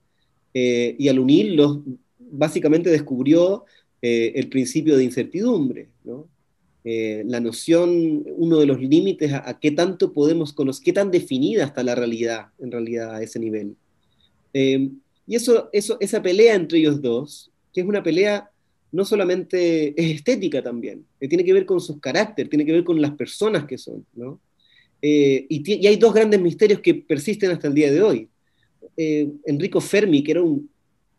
eh, 0.54 0.96
y 0.98 1.08
al 1.08 1.18
unirlos, 1.18 1.80
básicamente 2.18 2.90
descubrió 2.90 3.64
eh, 4.02 4.32
el 4.34 4.48
principio 4.48 4.96
de 4.96 5.04
incertidumbre, 5.04 5.88
eh, 6.84 7.22
la 7.26 7.40
noción, 7.40 8.24
uno 8.36 8.58
de 8.58 8.66
los 8.66 8.80
límites 8.80 9.32
a, 9.32 9.58
qué 9.60 9.70
tanto 9.70 10.12
podemos 10.12 10.52
conocer, 10.52 10.84
qué 10.84 10.92
tan 10.92 11.10
definida 11.10 11.64
está 11.64 11.82
la 11.82 11.94
realidad, 11.94 12.48
en 12.58 12.70
realidad, 12.70 13.14
a 13.14 13.22
ese 13.22 13.38
nivel. 13.38 13.76
Y 14.52 15.36
eso, 15.36 15.70
eso, 15.72 15.96
esa 16.00 16.20
pelea 16.20 16.54
entre 16.54 16.78
ellos 16.78 17.00
dos, 17.00 17.50
que 17.72 17.80
es 17.80 17.86
una 17.86 18.02
pelea 18.02 18.50
no 18.92 19.04
solamente 19.06 20.00
es 20.00 20.16
estética 20.16 20.62
también, 20.62 21.04
tiene 21.18 21.44
que 21.44 21.52
ver 21.52 21.64
con 21.64 21.80
sus 21.80 21.98
carácter, 21.98 22.48
tiene 22.48 22.66
que 22.66 22.72
ver 22.72 22.84
con 22.84 23.00
las 23.00 23.12
personas 23.12 23.64
que 23.64 23.78
son, 23.78 24.06
Eh, 25.04 25.46
y, 25.48 25.86
hay 25.88 25.96
dos 25.96 26.14
grandes 26.14 26.40
misterios 26.40 26.78
que 26.80 26.94
persisten 26.94 27.50
hasta 27.50 27.66
el 27.66 27.74
día 27.74 27.90
de 27.90 28.02
hoy. 28.02 28.28
Eh, 28.96 29.28
Enrico 29.46 29.80
Fermi, 29.80 30.22
que 30.22 30.30
era 30.30 30.42
un, 30.42 30.70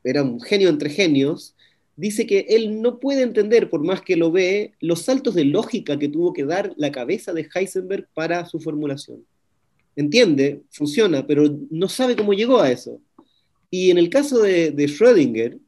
era 0.05 0.23
un 0.23 0.39
genio 0.39 0.69
entre 0.69 0.89
genios, 0.89 1.53
dice 1.97 2.25
que 2.25 2.45
él 2.47 2.81
no 2.81 2.99
puede 2.99 3.23
entender, 3.23 3.69
por 3.69 3.83
más 3.83 4.01
que 4.01 4.15
lo 4.15 4.31
ve, 4.31 4.73
los 4.79 5.01
saltos 5.01 5.35
de 5.35 5.45
lógica 5.45 5.99
que 5.99 6.07
tuvo 6.07 6.31
que 6.31 6.45
dar 6.45 6.73
la 6.77 6.91
cabeza 6.91 7.33
de 7.33 7.47
Heisenberg 7.53 8.07
para 8.13 8.45
su 8.45 8.59
formulación. 8.59 9.25
Entiende, 9.97 10.61
funciona, 10.69 11.27
pero 11.27 11.43
no 11.69 11.89
sabe 11.89 12.15
cómo 12.15 12.33
llegó 12.33 12.61
a 12.61 12.71
eso. 12.71 13.01
Y 13.69 13.91
en 13.91 13.97
el 13.97 14.09
caso 14.09 14.39
de, 14.39 14.71
de 14.71 14.85
Schrödinger, 14.85 15.59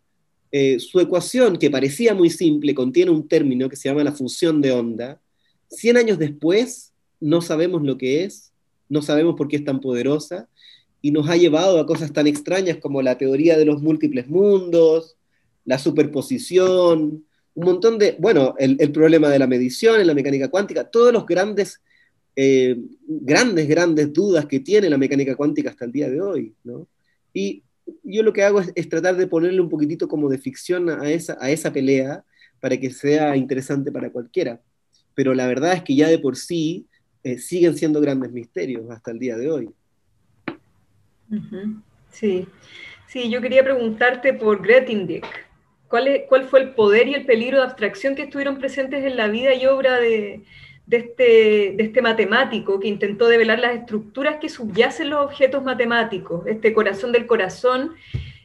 eh, 0.57 0.79
su 0.79 1.01
ecuación, 1.01 1.57
que 1.57 1.69
parecía 1.69 2.15
muy 2.15 2.29
simple, 2.29 2.73
contiene 2.73 3.11
un 3.11 3.27
término 3.27 3.67
que 3.67 3.75
se 3.75 3.89
llama 3.89 4.05
la 4.05 4.13
función 4.13 4.61
de 4.61 4.71
onda. 4.71 5.21
Cien 5.69 5.97
años 5.97 6.17
después, 6.17 6.93
no 7.19 7.41
sabemos 7.41 7.83
lo 7.83 7.97
que 7.97 8.23
es, 8.23 8.53
no 8.87 9.01
sabemos 9.01 9.35
por 9.35 9.49
qué 9.49 9.57
es 9.57 9.65
tan 9.65 9.81
poderosa, 9.81 10.47
y 11.01 11.11
nos 11.11 11.27
ha 11.27 11.35
llevado 11.35 11.77
a 11.77 11.85
cosas 11.85 12.13
tan 12.13 12.25
extrañas 12.25 12.77
como 12.77 13.01
la 13.01 13.17
teoría 13.17 13.57
de 13.57 13.65
los 13.65 13.81
múltiples 13.81 14.29
mundos, 14.29 15.17
la 15.65 15.77
superposición, 15.77 17.25
un 17.53 17.65
montón 17.65 17.97
de, 17.99 18.15
bueno, 18.17 18.55
el, 18.57 18.77
problema 18.93 19.27
de 19.27 19.39
la 19.39 19.47
medición 19.47 19.99
en 19.99 20.07
la 20.07 20.13
mecánica 20.13 20.49
cuántica, 20.49 20.89
todos 20.89 21.11
los 21.11 21.25
grandes, 21.25 21.81
eh, 22.33 22.77
grandes, 23.05 23.67
grandes 23.67 24.13
dudas 24.13 24.45
que 24.45 24.61
tiene 24.61 24.89
la 24.89 24.97
mecánica 24.97 25.35
cuántica 25.35 25.71
hasta 25.71 25.83
el 25.83 25.91
día 25.91 26.09
de 26.09 26.21
hoy, 26.21 26.53
¿no? 26.63 26.87
Y 27.33 27.61
yo 28.03 28.23
lo 28.23 28.33
que 28.33 28.43
hago 28.43 28.61
es, 28.75 28.89
tratar 28.89 29.15
de 29.15 29.27
ponerle 29.27 29.61
un 29.61 29.69
poquitito 29.69 30.07
como 30.07 30.29
de 30.29 30.37
ficción 30.37 30.89
a 30.89 31.09
esa, 31.09 31.37
a 31.39 31.49
esa 31.49 31.71
pelea 31.71 32.23
para 32.59 32.77
que 32.77 32.89
sea 32.89 33.35
interesante 33.35 33.91
para 33.91 34.09
cualquiera. 34.09 34.61
Pero 35.13 35.33
la 35.33 35.47
verdad 35.47 35.73
es 35.73 35.83
que 35.83 35.95
ya 35.95 36.07
de 36.07 36.19
por 36.19 36.35
sí 36.35 36.87
eh, 37.23 37.37
siguen 37.37 37.77
siendo 37.77 38.01
grandes 38.01 38.31
misterios 38.31 38.89
hasta 38.89 39.11
el 39.11 39.19
día 39.19 39.37
de 39.37 39.49
hoy. 39.49 39.69
Sí, 42.11 42.47
sí, 43.07 43.29
yo 43.29 43.41
quería 43.41 43.63
preguntarte 43.63 44.33
por 44.33 44.61
Grothendieck. 44.61 45.25
¿Cuál, 45.87 46.23
¿Cuál 46.27 46.45
fue 46.45 46.61
el 46.61 46.73
poder 46.73 47.07
y 47.07 47.13
el 47.13 47.25
peligro 47.25 47.57
de 47.57 47.63
abstracción 47.63 48.15
que 48.15 48.23
estuvieron 48.23 48.57
presentes 48.57 49.03
en 49.03 49.15
la 49.15 49.27
vida 49.27 49.53
y 49.53 49.65
obra 49.65 49.99
de, 49.99 50.43
de 50.87 50.97
este, 50.97 51.23
de 51.75 51.83
este 51.83 52.01
matemático 52.01 52.79
que 52.79 52.87
intentó 52.87 53.27
develar 53.27 53.59
las 53.59 53.75
estructuras 53.75 54.37
que 54.39 54.49
subyacen 54.49 55.09
los 55.09 55.25
objetos 55.25 55.63
matemáticos, 55.63 56.45
este 56.47 56.73
corazón 56.73 57.11
del 57.11 57.25
corazón 57.25 57.93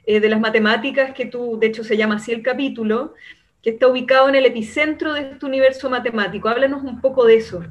eh, 0.07 0.21
de 0.21 0.29
las 0.29 0.41
matemáticas, 0.41 1.13
que 1.13 1.27
tú, 1.27 1.59
de 1.59 1.67
hecho 1.67 1.85
se 1.85 1.97
llama 1.97 2.17
así 2.17 2.33
el 2.33 2.43
capítulo, 2.43 3.15
que 3.63 3.71
está 3.71 3.89
ubicado 3.89 4.29
en 4.29 4.37
el 4.37 4.47
epicentro 4.47 5.13
de 5.13 5.33
este 5.33 5.45
universo 5.45 5.91
matemático. 5.91 6.49
Háblanos 6.49 6.83
un 6.83 7.01
poco 7.01 7.27
de 7.27 7.37
eso. 7.37 7.63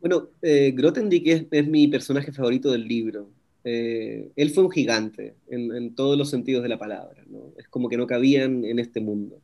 Bueno, 0.00 0.30
eh, 0.42 0.72
Grothendieck 0.74 1.48
es, 1.48 1.68
mi 1.68 1.86
personaje 1.86 2.32
favorito 2.32 2.72
del 2.72 2.88
libro. 2.88 3.30
Eh, 3.62 4.32
él 4.34 4.50
fue 4.50 4.64
un 4.64 4.70
gigante 4.72 5.36
en, 5.48 5.94
todos 5.94 6.18
los 6.18 6.28
sentidos 6.28 6.64
de 6.64 6.68
la 6.68 6.78
palabra. 6.78 7.22
Es 7.56 7.68
como 7.68 7.88
que 7.88 7.96
no 7.96 8.08
cabían 8.08 8.64
en 8.64 8.80
este 8.80 9.00
mundo 9.00 9.40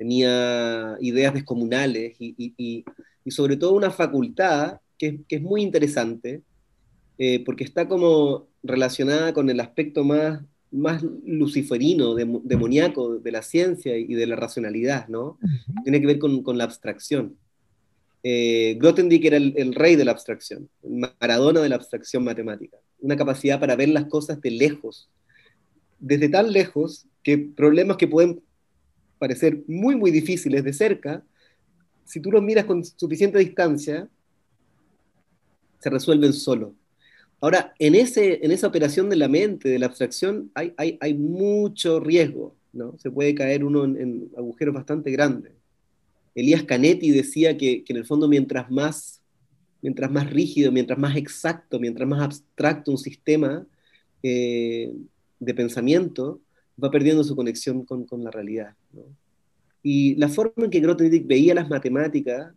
tenía 0.00 0.96
ideas 1.02 1.34
descomunales 1.34 2.16
y, 2.18 2.84
sobre 3.26 3.58
todo 3.58 3.72
una 3.72 3.90
facultad 3.90 4.78
que, 4.96 5.20
es 5.28 5.42
muy 5.42 5.60
interesante, 5.60 6.40
eh, 7.18 7.44
porque 7.44 7.64
está 7.64 7.86
como 7.86 8.46
relacionada 8.62 9.34
con 9.34 9.50
el 9.50 9.60
aspecto 9.60 10.02
más, 10.02 10.42
más 10.70 11.02
luciferino, 11.26 12.14
demoníaco 12.14 13.18
de 13.18 13.30
la 13.30 13.42
ciencia 13.42 13.94
y 13.98 14.14
de 14.14 14.26
la 14.26 14.36
racionalidad, 14.36 15.06
¿no? 15.08 15.38
Tiene 15.84 16.00
que 16.00 16.06
ver 16.06 16.18
con, 16.18 16.56
la 16.56 16.64
abstracción. 16.64 17.36
Eh, 18.22 18.78
Grothendieck 18.80 19.26
era 19.26 19.36
el, 19.36 19.52
el, 19.54 19.74
rey 19.74 19.96
de 19.96 20.06
la 20.06 20.12
abstracción, 20.12 20.70
Maradona 20.82 21.60
de 21.60 21.68
la 21.68 21.76
abstracción 21.76 22.24
matemática, 22.24 22.78
una 23.00 23.16
capacidad 23.16 23.60
para 23.60 23.76
ver 23.76 23.90
las 23.90 24.06
cosas 24.06 24.40
de 24.40 24.50
lejos, 24.50 25.10
desde 25.98 26.30
tan 26.30 26.50
lejos 26.52 27.06
que 27.22 27.36
problemas 27.36 27.98
que 27.98 28.08
pueden 28.08 28.40
parecer 29.20 29.62
muy, 29.68 29.94
muy 29.94 30.10
difíciles 30.10 30.64
de 30.64 30.72
cerca, 30.72 31.22
si 32.04 32.18
tú 32.18 32.32
los 32.32 32.42
miras 32.42 32.64
con 32.64 32.84
suficiente 32.84 33.38
distancia, 33.38 34.08
se 35.78 35.90
resuelven 35.90 36.32
solo. 36.32 36.74
Ahora, 37.40 37.72
en, 37.78 37.94
ese, 37.94 38.44
en 38.44 38.50
esa 38.50 38.66
operación 38.66 39.08
de 39.08 39.16
la 39.16 39.28
mente, 39.28 39.68
de 39.68 39.78
la 39.78 39.86
abstracción, 39.86 40.50
hay, 40.54 40.74
hay, 40.76 40.98
hay 41.00 41.14
mucho 41.14 42.00
riesgo, 42.00 42.56
¿no? 42.72 42.98
Se 42.98 43.10
puede 43.10 43.34
caer 43.34 43.64
uno 43.64 43.84
en, 43.84 44.30
agujeros 44.36 44.74
bastante 44.74 45.10
grandes. 45.10 45.52
Elías 46.34 46.64
Canetti 46.64 47.10
decía 47.10 47.56
que, 47.56 47.84
que, 47.84 47.92
en 47.92 47.98
el 47.98 48.06
fondo 48.06 48.26
mientras 48.26 48.70
más, 48.70 49.20
mientras 49.82 50.10
más 50.10 50.30
rígido, 50.30 50.72
mientras 50.72 50.98
más 50.98 51.16
exacto, 51.16 51.78
mientras 51.78 52.08
más 52.08 52.22
abstracto 52.22 52.90
un 52.90 52.98
sistema 52.98 53.66
eh, 54.22 54.92
de 55.38 55.54
pensamiento, 55.54 56.40
va 56.82 56.90
perdiendo 56.90 57.24
su 57.24 57.36
conexión 57.36 57.84
con, 57.84 58.04
con 58.04 58.24
la 58.24 58.30
realidad. 58.30 58.74
Y 59.82 60.14
la 60.16 60.28
forma 60.28 60.64
en 60.64 60.70
que 60.70 60.80
Grothendieck 60.80 61.26
veía 61.26 61.54
las 61.54 61.68
matemáticas, 61.68 62.52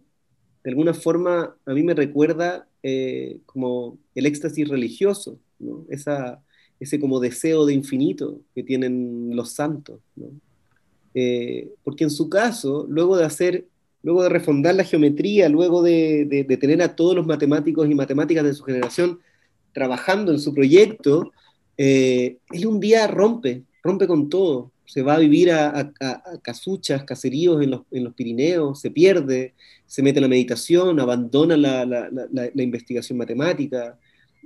de 0.63 0.69
alguna 0.69 0.93
forma 0.93 1.55
a 1.65 1.73
mí 1.73 1.83
me 1.83 1.93
recuerda 1.93 2.67
eh, 2.81 3.39
como 3.45 3.97
el 4.15 4.25
éxtasis 4.25 4.67
religioso, 4.67 5.39
¿no? 5.59 5.85
Esa, 5.89 6.41
ese 6.79 6.99
como 6.99 7.19
deseo 7.19 7.65
de 7.65 7.73
infinito 7.73 8.41
que 8.53 8.63
tienen 8.63 9.35
los 9.35 9.51
santos. 9.51 9.99
¿no? 10.15 10.27
Eh, 11.13 11.69
porque 11.83 12.03
en 12.03 12.09
su 12.09 12.29
caso, 12.29 12.85
luego 12.89 13.17
de 13.17 13.25
hacer, 13.25 13.65
luego 14.01 14.23
de 14.23 14.29
refondar 14.29 14.75
la 14.75 14.83
geometría, 14.83 15.49
luego 15.49 15.81
de, 15.81 16.25
de, 16.25 16.57
tener 16.57 16.81
a 16.81 16.95
todos 16.95 17.15
los 17.15 17.25
matemáticos 17.25 17.89
y 17.89 17.95
matemáticas 17.95 18.43
de 18.43 18.53
su 18.53 18.63
generación 18.63 19.19
trabajando 19.73 20.31
en 20.31 20.39
su 20.39 20.53
proyecto, 20.53 21.31
eh, 21.77 22.37
él 22.51 22.67
un 22.67 22.79
día 22.79 23.07
rompe 23.07 23.63
rompe 23.83 24.07
con 24.07 24.29
todo, 24.29 24.71
se 24.85 25.01
va 25.01 25.15
a 25.15 25.19
vivir 25.19 25.51
a, 25.51 25.91
casuchas, 26.41 27.03
caseríos 27.03 27.61
en 27.61 27.71
los, 27.71 28.13
Pirineos, 28.13 28.79
se 28.79 28.91
pierde, 28.91 29.53
se 29.85 30.01
mete 30.01 30.19
en 30.19 30.23
la 30.23 30.29
meditación, 30.29 30.99
abandona 30.99 31.57
la, 31.57 32.63
investigación 32.63 33.17
matemática, 33.17 33.99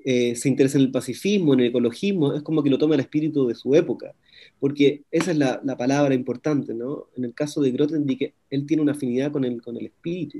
eh, 0.04 0.36
se 0.36 0.50
interesa 0.50 0.78
en 0.78 0.86
el 0.86 0.92
pacifismo, 0.92 1.54
en 1.54 1.60
el 1.62 1.66
ecologismo, 1.68 2.34
es 2.34 2.42
como 2.42 2.64
que 2.64 2.70
lo 2.70 2.78
toma 2.78 2.96
el 2.96 3.02
espíritu 3.02 3.48
de 3.48 3.56
su 3.56 3.76
época, 3.76 4.14
porque 4.60 5.04
esa 5.12 5.32
es 5.32 5.38
la, 5.38 5.78
palabra 5.78 6.16
importante, 6.16 6.74
¿no? 6.74 7.08
En 7.16 7.26
el 7.26 7.34
caso 7.34 7.62
de 7.62 7.72
Grothendieck, 7.72 8.34
él 8.50 8.66
tiene 8.66 8.84
una 8.84 8.94
afinidad 8.94 9.32
con 9.32 9.44
el, 9.44 9.62
con 9.62 9.78
el 9.78 9.88
espíritu, 9.88 10.40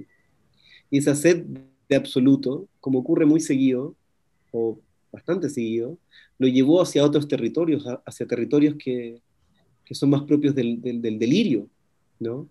y 0.90 0.98
esa 0.98 1.16
sed 1.16 1.46
de 1.90 1.96
absoluto, 1.96 2.68
como 2.80 3.00
ocurre 3.00 3.26
muy 3.26 3.42
seguido, 3.42 3.96
o 4.52 4.80
bastante 5.12 5.50
seguido, 5.50 5.98
lo 6.38 6.48
llevó 6.48 6.82
hacia 6.82 7.04
otros 7.04 7.28
territorios, 7.28 7.86
hacia 8.06 8.28
territorios 8.28 8.76
que, 8.76 9.22
son 9.92 10.10
más 10.10 10.24
propios 10.24 10.54
del, 10.54 10.82
delirio, 10.82 11.70
¿no? 12.20 12.48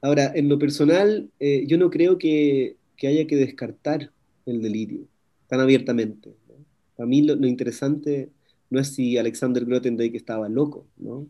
Ahora, 0.00 0.32
en 0.34 0.48
lo 0.48 0.58
personal, 0.58 1.30
eh, 1.38 1.64
yo 1.66 1.78
no 1.78 1.90
creo 1.90 2.18
que, 2.18 2.76
haya 3.04 3.26
que 3.26 3.34
descartar 3.36 4.12
el 4.46 4.62
delirio 4.62 5.08
tan 5.48 5.58
abiertamente. 5.58 6.32
Para 6.96 7.06
mí 7.08 7.22
lo, 7.22 7.34
interesante 7.46 8.30
no 8.70 8.78
es 8.78 8.94
si 8.94 9.18
Alexander 9.18 9.64
Grothendieck 9.64 10.14
estaba 10.14 10.48
loco, 10.48 10.86
¿no? 10.96 11.26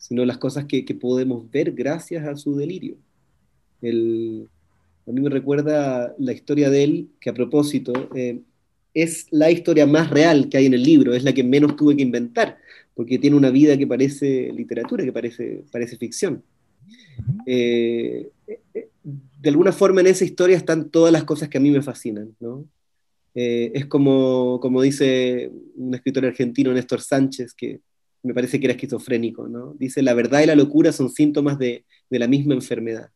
sino 0.00 0.24
las 0.24 0.38
cosas 0.38 0.64
que, 0.64 0.82
podemos 0.94 1.50
ver 1.50 1.72
gracias 1.72 2.26
a 2.26 2.34
su 2.34 2.56
delirio. 2.56 2.96
a 3.82 3.86
mí 5.12 5.20
me 5.20 5.28
recuerda 5.28 6.14
la 6.18 6.32
historia 6.32 6.70
de 6.70 6.84
él, 6.84 7.10
que 7.20 7.28
a 7.28 7.34
propósito, 7.34 7.92
eh, 8.14 8.40
es 8.94 9.26
la 9.30 9.50
historia 9.50 9.86
más 9.86 10.10
real 10.10 10.48
que 10.48 10.58
hay 10.58 10.66
en 10.66 10.74
el 10.74 10.82
libro, 10.82 11.14
es 11.14 11.24
la 11.24 11.32
que 11.32 11.44
menos 11.44 11.76
tuve 11.76 11.96
que 11.96 12.02
inventar, 12.02 12.58
porque 12.94 13.18
tiene 13.18 13.36
una 13.36 13.50
vida 13.50 13.76
que 13.76 13.86
parece 13.86 14.52
literatura, 14.52 15.04
que 15.04 15.12
parece, 15.12 15.64
parece 15.70 15.96
ficción. 15.96 16.42
Eh, 17.46 18.30
de 19.04 19.48
alguna 19.48 19.72
forma 19.72 20.00
en 20.00 20.08
esa 20.08 20.24
historia 20.24 20.56
están 20.56 20.90
todas 20.90 21.12
las 21.12 21.24
cosas 21.24 21.48
que 21.48 21.58
a 21.58 21.60
mí 21.60 21.70
me 21.70 21.82
fascinan, 21.82 22.34
¿no? 22.40 22.66
Eh, 23.34 23.70
es 23.74 23.86
como, 23.86 24.58
como 24.60 24.82
dice 24.82 25.50
un 25.76 25.94
escritor 25.94 26.26
argentino, 26.26 26.72
Néstor 26.72 27.00
Sánchez, 27.00 27.54
que 27.54 27.80
me 28.22 28.34
parece 28.34 28.58
que 28.58 28.66
era 28.66 28.74
esquizofrénico, 28.74 29.48
¿no? 29.48 29.74
Dice, 29.78 30.02
la 30.02 30.14
verdad 30.14 30.42
y 30.42 30.46
la 30.46 30.56
locura 30.56 30.92
son 30.92 31.10
síntomas 31.10 31.58
de, 31.58 31.84
de 32.10 32.18
la 32.18 32.26
misma 32.26 32.54
enfermedad. 32.54 33.10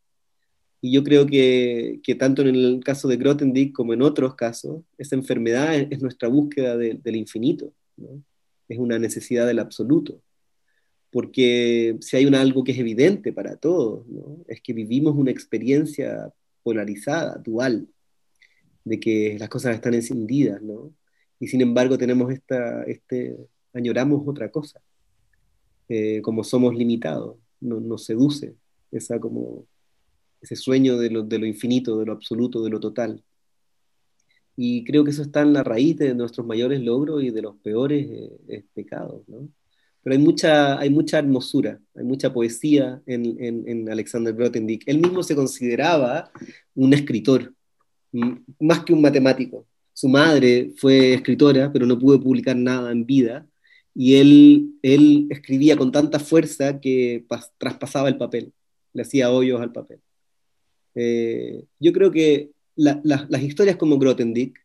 Y 0.84 0.92
yo 0.92 1.02
creo 1.02 1.24
que, 1.24 2.00
que, 2.02 2.14
tanto 2.14 2.42
en 2.42 2.48
el 2.54 2.84
caso 2.84 3.08
de 3.08 3.16
Grothendieck 3.16 3.72
como 3.72 3.94
en 3.94 4.02
otros 4.02 4.34
casos, 4.34 4.82
esa 4.98 5.14
enfermedad 5.16 5.74
es, 5.74 6.02
nuestra 6.02 6.28
búsqueda 6.28 6.76
del 6.76 7.16
infinito, 7.16 7.72
¿no? 7.96 8.22
es 8.68 8.78
una 8.78 8.98
necesidad 8.98 9.46
del 9.46 9.60
absoluto. 9.60 10.20
Porque 11.10 11.96
si 12.02 12.18
hay 12.18 12.26
un 12.26 12.34
algo 12.34 12.64
que 12.64 12.72
es 12.72 12.78
evidente 12.78 13.32
para 13.32 13.56
todos, 13.56 14.06
¿no? 14.08 14.44
es 14.46 14.60
que 14.60 14.74
vivimos 14.74 15.16
una 15.16 15.30
experiencia 15.30 16.30
polarizada, 16.62 17.38
dual, 17.42 17.88
de 18.84 19.00
que 19.00 19.38
las 19.38 19.48
cosas 19.48 19.76
están 19.76 19.94
encendidas, 19.94 20.60
¿no? 20.60 20.92
y 21.40 21.46
sin 21.46 21.62
embargo 21.62 21.96
tenemos 21.96 22.30
esta, 22.30 22.82
este, 22.82 23.34
añoramos 23.72 24.22
otra 24.26 24.50
cosa. 24.50 24.82
Eh, 25.88 26.20
como 26.20 26.44
somos 26.44 26.74
limitados, 26.74 27.38
nos 27.58 28.04
seduce 28.04 28.54
esa 28.90 29.18
como 29.18 29.64
ese 30.44 30.56
sueño 30.56 30.98
de 30.98 31.10
lo, 31.10 31.46
infinito, 31.46 31.98
de 31.98 32.06
lo 32.06 32.12
absoluto, 32.12 32.62
de 32.62 32.70
lo 32.70 32.78
total. 32.80 33.22
Y 34.56 34.84
creo 34.84 35.02
que 35.04 35.10
eso 35.10 35.22
está 35.22 35.40
en 35.42 35.52
la 35.52 35.64
raíz 35.64 35.96
de 35.96 36.14
nuestros 36.14 36.46
mayores 36.46 36.80
logros 36.82 37.22
y 37.24 37.30
de 37.30 37.42
los 37.42 37.56
peores 37.56 38.06
eh, 38.48 38.64
pecados, 38.74 39.26
¿no? 39.26 39.48
Pero 40.02 40.16
hay 40.16 40.22
mucha, 40.22 40.78
hay 40.78 40.90
mucha 40.90 41.18
hermosura, 41.18 41.80
hay 41.94 42.04
mucha 42.04 42.30
poesía 42.30 43.02
en, 43.06 43.88
Alexander 43.90 44.34
Grothendieck. 44.34 44.82
Él 44.86 44.98
mismo 44.98 45.22
se 45.22 45.34
consideraba 45.34 46.30
un 46.74 46.92
escritor, 46.92 47.54
más 48.60 48.84
que 48.84 48.92
un 48.92 49.00
matemático. 49.00 49.66
Su 49.94 50.08
madre 50.08 50.72
fue 50.76 51.14
escritora, 51.14 51.72
pero 51.72 51.86
no 51.86 51.98
pudo 51.98 52.20
publicar 52.20 52.54
nada 52.54 52.92
en 52.92 53.06
vida, 53.06 53.46
y 53.94 54.16
él 54.16 55.26
escribía 55.30 55.74
con 55.76 55.90
tanta 55.90 56.18
fuerza 56.18 56.80
que 56.80 57.24
traspasaba 57.56 58.10
el 58.10 58.18
papel, 58.18 58.52
le 58.92 59.02
hacía 59.02 59.30
hoyos 59.30 59.62
al 59.62 59.72
papel. 59.72 60.03
Eh, 60.94 61.64
yo 61.80 61.92
creo 61.92 62.10
que 62.10 62.50
las 62.76 63.42
historias 63.42 63.76
como 63.76 63.98
Grothendieck 63.98 64.58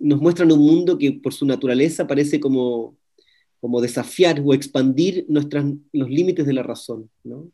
nos 0.00 0.20
muestran 0.20 0.52
un 0.52 0.60
mundo 0.60 0.96
que 0.98 1.12
por 1.12 1.34
su 1.34 1.46
naturaleza 1.46 2.06
parece 2.06 2.40
como, 2.40 2.96
como 3.60 3.80
desafiar 3.80 4.40
o 4.44 4.54
expandir 4.54 5.26
nuestras, 5.28 5.66
los 5.92 6.10
límites 6.10 6.46
de 6.46 6.52
la 6.52 6.62
razón. 6.62 7.10
¿no? 7.22 7.50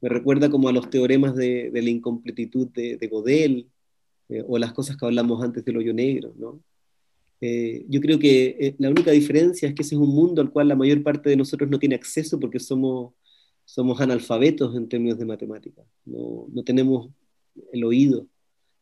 Me 0.00 0.08
recuerda 0.08 0.50
como 0.50 0.68
a 0.68 0.72
los 0.72 0.90
teoremas 0.90 1.34
de, 1.34 1.70
de 1.70 1.82
la 1.82 1.90
incompletitud 1.90 2.68
de, 2.68 2.96
de 2.96 3.08
Godel, 3.08 3.68
eh, 4.28 4.42
o 4.46 4.58
las 4.58 4.72
cosas 4.72 4.96
que 4.96 5.04
hablamos 5.04 5.42
antes 5.42 5.64
del 5.64 5.76
hoyo 5.76 5.92
negro, 5.92 6.32
¿no? 6.38 6.60
Eh, 7.40 7.84
yo 7.88 8.00
creo 8.00 8.18
que 8.18 8.56
eh, 8.58 8.74
la 8.78 8.88
única 8.88 9.10
diferencia 9.10 9.68
es 9.68 9.74
que 9.74 9.82
ese 9.82 9.96
es 9.96 10.00
un 10.00 10.14
mundo 10.14 10.40
al 10.40 10.50
cual 10.50 10.68
la 10.68 10.76
mayor 10.76 11.02
parte 11.02 11.28
de 11.28 11.36
nosotros 11.36 11.68
no 11.68 11.78
tiene 11.78 11.94
acceso 11.94 12.40
porque 12.40 12.58
somos, 12.58 13.12
somos 13.66 14.00
analfabetos 14.00 14.74
en 14.76 14.88
términos 14.88 15.18
de 15.18 15.26
matemáticas, 15.26 15.84
no, 16.06 16.46
no 16.50 16.64
tenemos 16.64 17.10
el 17.72 17.84
oído, 17.84 18.26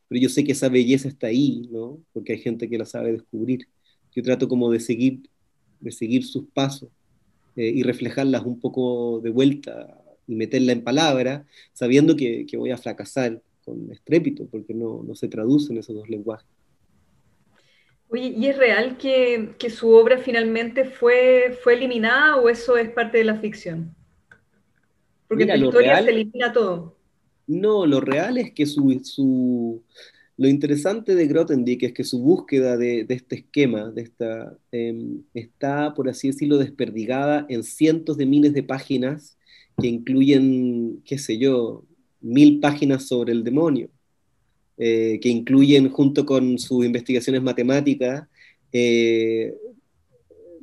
pero 0.09 0.21
yo 0.21 0.29
sé 0.29 0.45
que 0.45 0.53
esa 0.53 0.69
belleza 0.69 1.09
está 1.09 1.29
ahí, 1.29 1.69
¿no? 1.71 1.99
porque 2.13 2.33
hay 2.33 2.39
gente 2.39 2.69
que 2.69 2.79
la 2.79 2.85
sabe 2.85 3.13
descubrir. 3.13 3.67
Yo 4.15 4.23
trato 4.23 4.47
como 4.47 4.71
de 4.71 4.81
seguir, 4.81 5.23
de 5.81 5.91
seguir 5.91 6.25
sus 6.25 6.45
pasos 6.53 6.91
y 7.57 7.83
reflejarlas 7.83 8.45
un 8.45 8.61
poco 8.61 9.21
de 9.23 9.31
vuelta 9.31 9.99
y 10.27 10.35
meterla 10.35 10.73
en 10.73 10.85
palabra, 10.85 11.47
sabiendo 11.73 12.17
que, 12.17 12.47
que 12.47 12.57
voy 12.57 12.71
a 12.71 12.79
fracasar 12.79 13.41
con 13.65 13.91
estrépito, 13.91 14.47
porque 14.47 14.75
no, 14.75 15.03
no 15.03 15.15
se 15.15 15.29
traducen 15.29 15.79
esos 15.79 15.95
dos 15.95 16.09
lenguajes. 16.09 16.49
Oye, 18.09 18.35
¿y 18.37 18.47
es 18.47 18.59
real 18.59 18.99
que, 18.99 19.55
que, 19.59 19.71
su 19.71 19.89
obra 19.91 20.19
finalmente 20.19 20.85
fue, 20.85 21.59
fue 21.63 21.75
eliminada 21.75 22.37
o 22.37 22.51
eso 22.51 22.77
es 22.77 22.91
parte 22.91 23.17
de 23.17 23.25
la 23.25 23.37
ficción? 23.37 23.95
Porque 25.27 25.45
en 25.45 25.49
la 25.49 25.57
historia 25.57 26.03
se 26.03 26.11
elimina 26.11 26.53
todo. 26.53 26.99
No, 27.47 27.87
lo 27.87 28.01
real 28.01 28.39
es 28.39 28.53
que 28.53 28.67
su, 28.67 29.83
lo 30.37 30.49
interesante 30.49 31.15
de 31.15 31.27
Grothendieck 31.27 31.83
es 31.83 31.93
que 31.93 32.05
su 32.05 32.21
búsqueda 32.21 32.77
de, 32.77 33.07
este 33.09 33.37
esquema 33.37 33.93
eh, 34.73 35.07
está, 35.35 35.95
por 35.95 36.09
así 36.09 36.29
decirlo, 36.29 36.59
desperdigada 36.59 37.47
en 37.49 37.63
cientos 37.63 38.17
de 38.17 38.27
miles 38.27 38.55
de 38.55 38.63
páginas 38.63 39.37
que 39.81 39.89
incluyen, 39.89 41.03
qué 41.05 41.19
sé 41.19 41.39
yo, 41.39 41.85
mil 42.21 42.61
páginas 42.61 43.07
sobre 43.07 43.33
el 43.33 43.45
demonio, 43.45 43.91
eh, 44.79 45.19
que 45.21 45.29
incluyen 45.29 45.89
junto 45.91 46.25
con 46.25 46.59
sus 46.59 46.85
investigaciones 46.85 47.43
matemáticas 47.43 48.27
eh, 48.73 49.55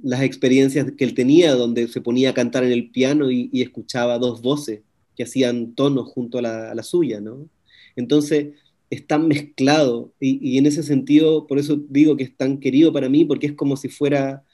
las 0.02 0.22
experiencias 0.22 0.92
que 0.98 1.04
él 1.04 1.14
tenía, 1.14 1.56
donde 1.56 1.88
se 1.88 2.02
ponía 2.02 2.32
a 2.32 2.34
cantar 2.34 2.64
en 2.64 2.72
el 2.72 2.90
piano 2.90 3.30
y, 3.32 3.50
escuchaba 3.54 4.18
dos 4.18 4.42
voces 4.42 4.82
que 5.20 5.24
hacían 5.24 5.76
tonos 5.76 6.08
junto 6.08 6.38
a 6.38 6.42
la, 6.42 6.84
suya, 6.84 7.20
¿no? 7.20 7.50
Entonces, 7.98 8.54
es 8.90 9.06
tan 9.06 9.28
mezclado 9.28 10.14
y, 10.18 10.40
y, 10.42 10.58
en 10.58 10.66
ese 10.66 10.82
sentido, 10.82 11.46
por 11.46 11.60
eso 11.60 11.76
digo 11.90 12.16
que 12.16 12.24
es 12.24 12.38
tan 12.38 12.58
querido 12.58 12.94
para 12.94 13.10
mí, 13.10 13.26
porque 13.26 13.48
es 13.48 13.54
como 13.54 13.76
si 13.76 13.90
fuera, 13.90 14.46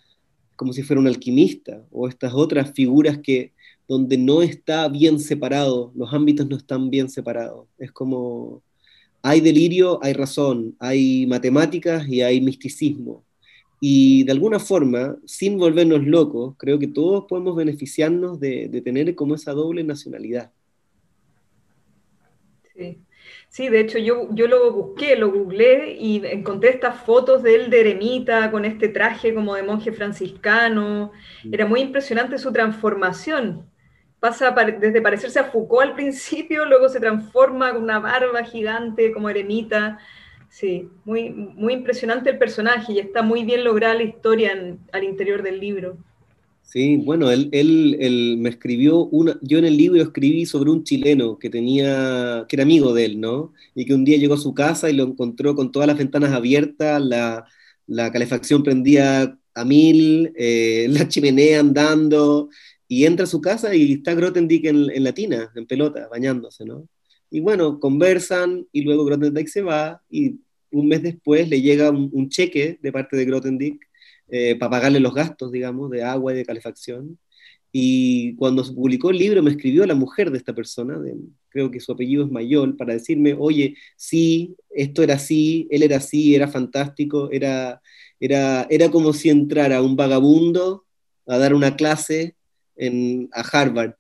como 0.56 0.74
si 0.74 0.82
fuera 0.82 1.00
un 1.00 1.06
alquimista 1.06 1.86
o 1.92 2.08
estas 2.08 2.34
otras 2.34 2.72
figuras 2.74 3.20
que, 3.20 3.52
donde 3.88 4.18
no 4.18 4.42
está 4.42 4.90
bien 4.90 5.20
separado, 5.20 5.92
los 5.96 6.12
ámbitos 6.12 6.50
no 6.50 6.58
están 6.58 6.90
bien 6.90 7.12
separados. 7.12 7.68
Es 7.78 7.92
como, 7.92 8.64
hay 9.22 9.42
delirio, 9.42 10.00
hay 10.02 10.14
razón, 10.14 10.76
hay 10.80 11.28
matemáticas 11.28 12.10
y 12.10 12.22
hay 12.22 12.42
misticismo. 12.42 13.24
Y 13.80 14.24
de 14.24 14.32
alguna 14.32 14.60
forma, 14.60 15.18
sin 15.26 15.58
volvernos 15.58 16.06
locos, 16.06 16.56
creo 16.58 16.80
que 16.80 16.88
todos 16.88 17.26
podemos 17.28 17.56
beneficiarnos 17.56 18.40
de, 18.40 18.82
tener 18.84 19.14
como 19.16 19.36
esa 19.36 19.52
doble 19.52 19.84
nacionalidad. 19.84 20.52
Sí. 22.74 23.00
Sí, 23.50 23.70
de 23.70 23.80
hecho 23.80 23.98
yo, 23.98 24.28
yo 24.34 24.48
lo 24.48 24.72
busqué, 24.72 25.16
lo 25.16 25.32
googleé 25.32 25.98
y 26.00 26.22
encontré 26.26 26.72
estas 26.72 27.04
fotos 27.04 27.42
de 27.42 27.56
él 27.56 27.70
de 27.70 27.80
eremita 27.80 28.52
con 28.52 28.66
este 28.66 28.90
traje 28.90 29.34
como 29.34 29.56
de 29.56 29.64
monje 29.64 29.94
franciscano. 29.94 31.12
Mm. 31.44 31.54
Era 31.54 31.66
muy 31.66 31.82
impresionante 31.82 32.38
su 32.38 32.52
transformación 32.52 33.66
pasa 34.26 34.52
desde 34.80 35.02
parecerse 35.02 35.40
a 35.40 35.44
Foucault 35.44 35.90
al 35.90 35.94
principio, 35.94 36.66
luego 36.66 36.90
se 36.90 37.00
transforma 37.00 37.72
con 37.74 37.84
una 37.84 38.00
barba 38.00 38.44
gigante 38.44 39.12
como 39.12 39.30
eremita. 39.30 40.00
Sí, 40.56 40.88
muy, 41.04 41.32
muy 41.32 41.74
impresionante 41.74 42.30
el 42.30 42.38
personaje 42.38 42.94
y 42.94 43.00
está 43.00 43.22
muy 43.22 43.44
bien 43.44 43.66
lograda 43.66 43.94
la 43.94 44.04
historia 44.04 44.54
al 44.94 45.04
interior 45.04 45.44
del 45.44 45.60
libro. 45.60 45.98
Sí, 46.62 46.96
bueno, 46.96 47.30
él, 47.30 47.50
él, 47.52 48.38
me 48.40 48.48
escribió 48.48 49.00
una, 49.00 49.38
yo 49.42 49.58
en 49.58 49.66
el 49.66 49.76
libro 49.76 50.02
escribí 50.02 50.46
sobre 50.46 50.72
un 50.72 50.86
chileno 50.86 51.38
que 51.38 51.50
tenía, 51.50 52.46
que 52.48 52.56
era 52.56 52.64
amigo 52.64 52.94
de 52.94 53.04
él, 53.04 53.20
¿no? 53.20 53.52
Y 53.76 53.84
que 53.84 53.94
un 53.94 54.06
día 54.06 54.18
llegó 54.18 54.36
a 54.36 54.38
su 54.38 54.54
casa 54.54 54.90
y 54.90 54.94
lo 54.94 55.04
encontró 55.04 55.56
con 55.56 55.74
todas 55.74 55.88
las 55.90 55.98
ventanas 55.98 56.32
abiertas, 56.32 57.04
la, 57.04 57.46
la 57.86 58.10
calefacción 58.14 58.64
prendía 58.64 59.38
a 59.56 59.66
mil, 59.66 60.32
eh, 60.38 60.88
la 60.90 61.06
chimenea 61.10 61.60
andando, 61.60 62.48
y 62.88 63.04
entra 63.04 63.26
a 63.26 63.28
su 63.28 63.42
casa 63.42 63.76
y 63.76 63.92
está 63.92 64.14
Grothendieck 64.14 64.64
en, 64.68 64.90
en 64.90 65.04
la 65.04 65.12
tina, 65.12 65.52
en 65.54 65.66
pelota, 65.66 66.08
bañándose, 66.10 66.64
¿no? 66.64 66.88
Y 67.30 67.42
bueno, 67.42 67.80
conversan 67.82 68.66
y 68.72 68.84
luego 68.84 69.04
Grothendieck 69.04 69.50
se 69.50 69.62
va 69.62 70.02
y 70.10 70.40
un 70.72 70.88
mes 70.88 71.04
después 71.04 71.50
le 71.50 71.62
llega 71.62 71.92
un, 71.92 72.30
cheque 72.30 72.80
de 72.82 72.92
parte 72.92 73.16
de 73.18 73.26
Grothendieck 73.26 73.88
eh, 74.30 74.56
para 74.56 74.72
pagarle 74.72 75.00
los 75.00 75.14
gastos, 75.14 75.52
digamos, 75.52 75.90
de 75.92 76.04
agua 76.04 76.34
y 76.34 76.38
de 76.38 76.46
calefacción. 76.46 77.18
Y 77.72 78.36
cuando 78.36 78.64
se 78.64 78.72
publicó 78.72 79.10
el 79.10 79.18
libro 79.18 79.44
me 79.44 79.52
escribió 79.52 79.86
la 79.86 79.96
mujer 79.96 80.32
de 80.32 80.38
esta 80.38 80.56
persona, 80.56 80.98
de, 80.98 81.14
creo 81.50 81.70
que 81.70 81.82
su 81.82 81.92
apellido 81.92 82.24
es 82.24 82.32
Mayol, 82.32 82.78
para 82.78 82.94
decirme, 82.94 83.36
oye, 83.38 83.76
sí, 83.98 84.56
esto 84.70 85.04
era 85.04 85.16
así, 85.16 85.68
él 85.70 85.84
era 85.84 85.98
así, 85.98 86.36
era 86.36 86.48
fantástico, 86.48 87.30
era, 87.32 87.82
era, 88.20 88.66
era 88.70 88.90
como 88.90 89.12
si 89.12 89.30
entrara 89.30 89.82
un 89.82 89.98
vagabundo 89.98 90.86
a 91.28 91.38
dar 91.38 91.54
una 91.54 91.76
clase 91.76 92.36
en, 92.78 93.28
a 93.34 93.42
Harvard 93.42 93.96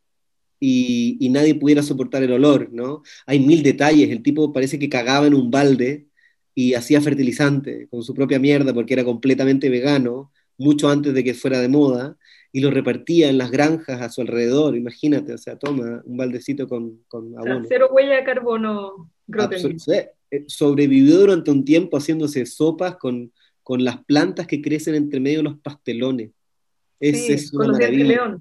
y, 0.60 1.18
y, 1.20 1.28
nadie 1.30 1.56
pudiera 1.56 1.84
soportar 1.84 2.24
el 2.24 2.32
olor, 2.32 2.70
¿no? 2.72 3.04
Hay 3.26 3.40
mil 3.40 3.62
detalles, 3.62 4.10
el 4.10 4.24
tipo 4.24 4.54
parece 4.54 4.80
que 4.80 4.88
cagaba 4.88 5.28
en 5.28 5.34
un 5.34 5.52
balde 5.52 6.08
y 6.56 6.74
hacía 6.74 7.02
fertilizante 7.02 7.88
con 7.90 8.02
su 8.02 8.14
propia 8.14 8.40
mierda 8.40 8.74
porque 8.74 8.94
era 8.94 9.04
completamente 9.04 9.70
vegano, 9.70 10.32
mucho 10.58 10.90
antes 10.90 11.14
de 11.14 11.24
que 11.24 11.34
fuera 11.34 11.60
de 11.60 11.68
moda, 11.68 12.18
y 12.52 12.62
lo 12.62 12.72
repartía 12.72 13.30
en 13.30 13.38
las 13.38 13.52
granjas 13.52 14.02
a 14.02 14.10
su 14.10 14.22
alrededor, 14.22 14.78
imagínate, 14.78 15.34
o 15.34 15.38
sea, 15.38 15.58
toma 15.58 16.02
un 16.06 16.16
baldecito 16.16 16.68
con, 16.70 17.04
con 17.10 17.38
abono. 17.38 17.66
cero 17.68 17.90
huella 17.92 18.16
de 18.16 18.24
carbono. 18.24 19.12
Eh, 20.32 20.46
sobrevivió 20.48 21.20
durante 21.20 21.52
un 21.52 21.66
tiempo 21.66 21.98
haciéndose 21.98 22.46
sopas 22.46 22.96
con, 22.96 23.34
con 23.62 23.84
las 23.84 24.04
plantas 24.06 24.48
que 24.48 24.62
crecen 24.62 24.96
entre 24.96 25.20
medio 25.20 25.40
de 25.40 25.44
los 25.44 25.60
pastelones. 25.60 26.32
sí, 27.02 27.34
es 27.34 27.54
una 27.54 27.74
maravilla 27.74 28.38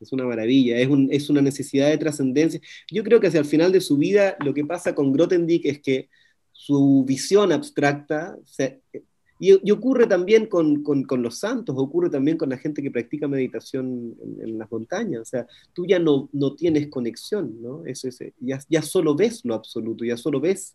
es 0.00 0.12
una 0.12 0.24
maravilla, 0.24 0.78
es, 0.78 0.88
un, 0.88 1.08
es 1.10 1.28
una 1.28 1.42
necesidad 1.42 1.88
de 1.88 1.98
trascendencia. 1.98 2.60
Yo 2.90 3.02
creo 3.02 3.20
que 3.20 3.26
hacia 3.26 3.40
el 3.40 3.46
final 3.46 3.72
de 3.72 3.80
su 3.80 3.96
vida 3.96 4.36
lo 4.44 4.54
que 4.54 4.64
pasa 4.64 4.94
con 4.94 5.12
Grothendieck 5.12 5.64
es 5.66 5.80
que 5.80 6.08
su 6.58 7.04
visión 7.06 7.52
abstracta, 7.52 8.36
y, 9.40 9.70
ocurre 9.70 10.08
también 10.08 10.46
con, 10.46 10.82
con, 10.82 11.22
los 11.22 11.38
santos, 11.38 11.76
ocurre 11.78 12.10
también 12.10 12.36
con 12.36 12.48
la 12.48 12.58
gente 12.58 12.82
que 12.82 12.90
practica 12.90 13.28
meditación 13.28 14.16
en, 14.40 14.58
las 14.58 14.68
montañas, 14.70 15.22
o 15.22 15.24
sea, 15.24 15.46
tú 15.72 15.86
ya 15.86 16.00
no, 16.00 16.28
no 16.32 16.56
tienes 16.56 16.88
conexión, 16.88 17.62
¿no? 17.62 17.84
Eso 17.86 18.08
es, 18.08 18.18
ya, 18.40 18.58
ya 18.68 18.82
solo 18.82 19.14
ves 19.14 19.44
lo 19.44 19.54
absoluto, 19.54 20.04
ya 20.04 20.16
solo 20.16 20.40
ves 20.40 20.74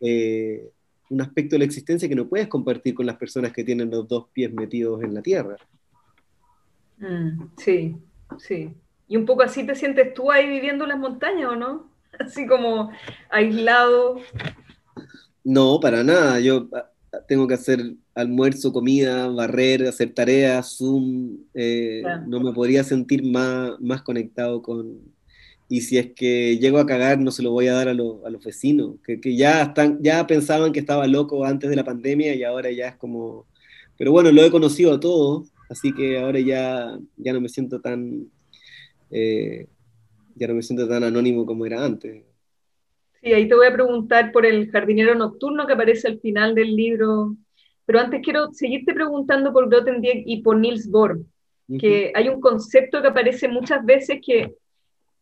eh, 0.00 0.68
un 1.08 1.22
aspecto 1.22 1.54
de 1.54 1.60
la 1.60 1.64
existencia 1.64 2.08
que 2.08 2.14
no 2.14 2.28
puedes 2.28 2.48
compartir 2.48 2.94
con 2.94 3.06
las 3.06 3.16
personas 3.16 3.54
que 3.54 3.64
tienen 3.64 3.90
los 3.90 4.06
dos 4.06 4.26
pies 4.34 4.52
metidos 4.52 5.02
en 5.02 5.14
la 5.14 5.22
tierra. 5.22 5.56
Mm, 6.98 7.46
sí, 7.56 7.96
Sí. 8.38 8.74
Y 9.08 9.16
un 9.16 9.24
poco 9.24 9.42
así 9.42 9.64
te 9.64 9.74
sientes 9.74 10.12
tú 10.12 10.30
ahí 10.30 10.48
viviendo 10.48 10.84
en 10.84 10.90
las 10.90 10.98
montañas, 10.98 11.50
¿o 11.50 11.56
no? 11.56 11.90
Así 12.18 12.46
como 12.46 12.90
aislado. 13.30 14.20
No, 15.46 15.78
para 15.78 16.02
nada. 16.02 16.40
Yo 16.40 16.68
ah, 16.72 16.90
tengo 17.28 17.46
que 17.46 17.54
hacer 17.54 17.94
almuerzo, 18.16 18.72
comida, 18.72 19.28
barrer, 19.28 19.86
hacer 19.86 20.12
tareas, 20.12 20.76
Zoom. 20.76 21.38
Eh, 21.54 22.02
no 22.26 22.40
me 22.40 22.52
podría 22.52 22.82
sentir 22.82 23.22
más, 23.22 23.78
más 23.80 24.02
conectado 24.02 24.60
con... 24.60 24.98
y 25.68 25.82
si 25.82 25.98
es 25.98 26.12
que 26.14 26.58
llego 26.58 26.78
a 26.78 26.86
cagar 26.86 27.20
no 27.20 27.30
se 27.30 27.44
lo 27.44 27.52
voy 27.52 27.68
a 27.68 27.74
dar 27.74 27.88
a, 27.88 27.92
a 27.92 27.94
los 27.94 28.44
vecinos, 28.44 28.96
que, 29.04 29.20
que, 29.20 29.36
ya, 29.36 29.62
están, 29.62 30.02
ya 30.02 30.26
pensaban 30.26 30.72
que 30.72 30.80
estaba 30.80 31.06
loco 31.06 31.44
antes 31.44 31.70
de 31.70 31.76
la 31.76 31.84
pandemia 31.84 32.34
y 32.34 32.42
ahora 32.42 32.72
ya 32.72 32.88
es 32.88 32.96
como... 32.96 33.46
Pero 33.96 34.10
bueno, 34.12 34.32
lo 34.32 34.42
he 34.42 34.50
conocido 34.50 34.94
a 34.94 35.00
todos, 35.00 35.48
así 35.70 35.92
que 35.92 36.18
ahora 36.18 36.40
ya, 36.40 36.98
ya 37.16 37.32
no 37.32 37.40
me 37.40 37.48
siento 37.48 37.80
tan... 37.80 38.28
Eh, 39.12 39.68
ya 40.34 40.48
no 40.48 40.54
me 40.54 40.62
siento 40.62 40.88
tan 40.88 41.04
anónimo 41.04 41.46
como 41.46 41.66
era 41.66 41.84
antes. 41.84 42.25
Sí, 43.26 43.32
ahí 43.32 43.48
te 43.48 43.56
voy 43.56 43.66
a 43.66 43.72
preguntar 43.72 44.30
por 44.30 44.46
el 44.46 44.70
jardinero 44.70 45.16
nocturno 45.16 45.66
que 45.66 45.72
aparece 45.72 46.06
al 46.06 46.20
final 46.20 46.54
del 46.54 46.76
libro, 46.76 47.34
pero 47.84 47.98
antes 47.98 48.20
quiero 48.22 48.52
seguirte 48.52 48.94
preguntando 48.94 49.52
por 49.52 49.68
Grothendieck 49.68 50.22
y 50.24 50.42
por 50.42 50.56
Niels 50.56 50.88
Bohr, 50.88 51.18
que 51.80 52.12
hay 52.14 52.28
un 52.28 52.40
concepto 52.40 53.02
que 53.02 53.08
aparece 53.08 53.48
muchas 53.48 53.84
veces 53.84 54.20
que 54.24 54.54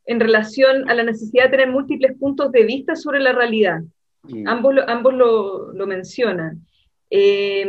en 0.04 0.20
relación 0.20 0.90
a 0.90 0.94
la 0.94 1.02
necesidad 1.02 1.44
de 1.44 1.52
tener 1.52 1.70
múltiples 1.70 2.14
puntos 2.18 2.52
de 2.52 2.64
vista 2.64 2.94
sobre 2.94 3.20
la 3.20 3.32
realidad. 3.32 3.80
Ambos, 4.44 4.74
ambos 4.86 5.14
lo, 5.14 5.72
lo 5.72 5.86
mencionan. 5.86 6.60
Eh, 7.08 7.66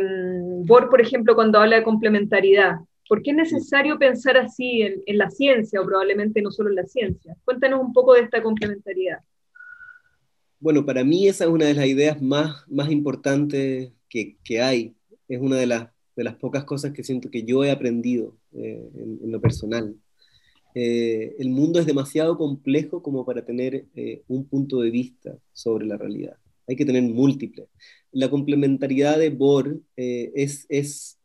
Bohr, 0.66 0.90
por 0.90 1.00
ejemplo, 1.00 1.34
cuando 1.34 1.60
habla 1.60 1.76
de 1.76 1.82
complementariedad, 1.82 2.74
¿por 3.08 3.22
qué 3.22 3.30
es 3.30 3.36
necesario 3.38 3.98
pensar 3.98 4.36
así 4.36 4.82
en, 4.82 5.00
en, 5.06 5.16
la 5.16 5.30
ciencia 5.30 5.80
o 5.80 5.86
probablemente 5.86 6.42
no 6.42 6.50
solo 6.50 6.68
en 6.68 6.76
la 6.76 6.84
ciencia? 6.84 7.34
Cuéntanos 7.42 7.80
un 7.80 7.94
poco 7.94 8.12
de 8.12 8.20
esta 8.20 8.42
complementariedad. 8.42 9.20
Bueno, 10.58 10.86
para 10.86 11.04
mí 11.04 11.28
esa 11.28 11.44
es 11.44 11.50
una 11.50 11.66
de 11.66 11.74
las 11.74 11.86
ideas 11.86 12.22
más, 12.22 12.64
más 12.68 12.90
importantes 12.90 13.92
que, 14.08 14.36
que 14.42 14.60
hay. 14.60 14.94
Es 15.28 15.40
una 15.40 15.56
de 15.56 15.66
las, 15.66 15.88
de 16.16 16.24
las 16.24 16.36
pocas 16.36 16.64
cosas 16.64 16.92
que 16.92 17.04
siento 17.04 17.30
que 17.30 17.44
yo 17.44 17.62
he 17.62 17.70
aprendido 17.70 18.36
eh, 18.54 18.88
en, 18.94 19.30
lo 19.30 19.40
personal. 19.40 19.94
Eh, 20.74 21.36
el 21.38 21.50
mundo 21.50 21.78
es 21.78 21.86
demasiado 21.86 22.38
complejo 22.38 23.02
como 23.02 23.24
para 23.24 23.44
tener 23.44 23.86
eh, 23.94 24.22
un 24.28 24.46
punto 24.46 24.80
de 24.80 24.90
vista 24.90 25.38
sobre 25.52 25.86
la 25.86 25.98
realidad. 25.98 26.36
Hay 26.66 26.76
que 26.76 26.86
tener 26.86 27.02
múltiples. 27.02 27.68
La 28.10 28.30
complementariedad 28.30 29.18
de 29.18 29.30
Bohr 29.30 29.80
es, 29.94 30.66
es 30.68 31.18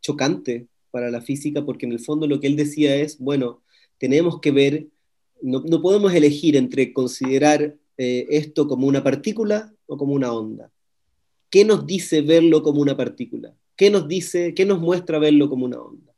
chocante 0.00 0.66
para 0.90 1.10
la 1.10 1.20
física 1.20 1.64
porque 1.66 1.84
en 1.84 1.92
el 1.92 2.00
fondo 2.00 2.26
lo 2.26 2.40
que 2.40 2.46
él 2.46 2.56
decía 2.56 2.96
es, 2.96 3.18
bueno, 3.18 3.60
tenemos 3.98 4.40
que 4.40 4.50
ver, 4.50 4.86
no, 5.42 5.60
no 5.60 5.82
podemos 5.82 6.14
elegir 6.14 6.56
entre 6.56 6.94
considerar 6.94 7.76
esto 7.98 8.68
como 8.68 8.86
una 8.86 9.02
partícula 9.02 9.72
o 9.86 9.96
como 9.96 10.14
una 10.14 10.32
onda. 10.32 10.70
¿Qué 11.50 11.64
nos 11.64 11.86
dice 11.86 12.22
verlo 12.22 12.62
como 12.62 12.80
una 12.80 12.96
partícula? 12.96 13.54
¿Qué 13.76 13.90
nos 13.90 14.08
dice, 14.08 14.54
qué 14.54 14.64
nos 14.64 14.80
muestra 14.80 15.18
verlo 15.18 15.48
como 15.48 15.64
una 15.64 15.80
onda? 15.80 16.12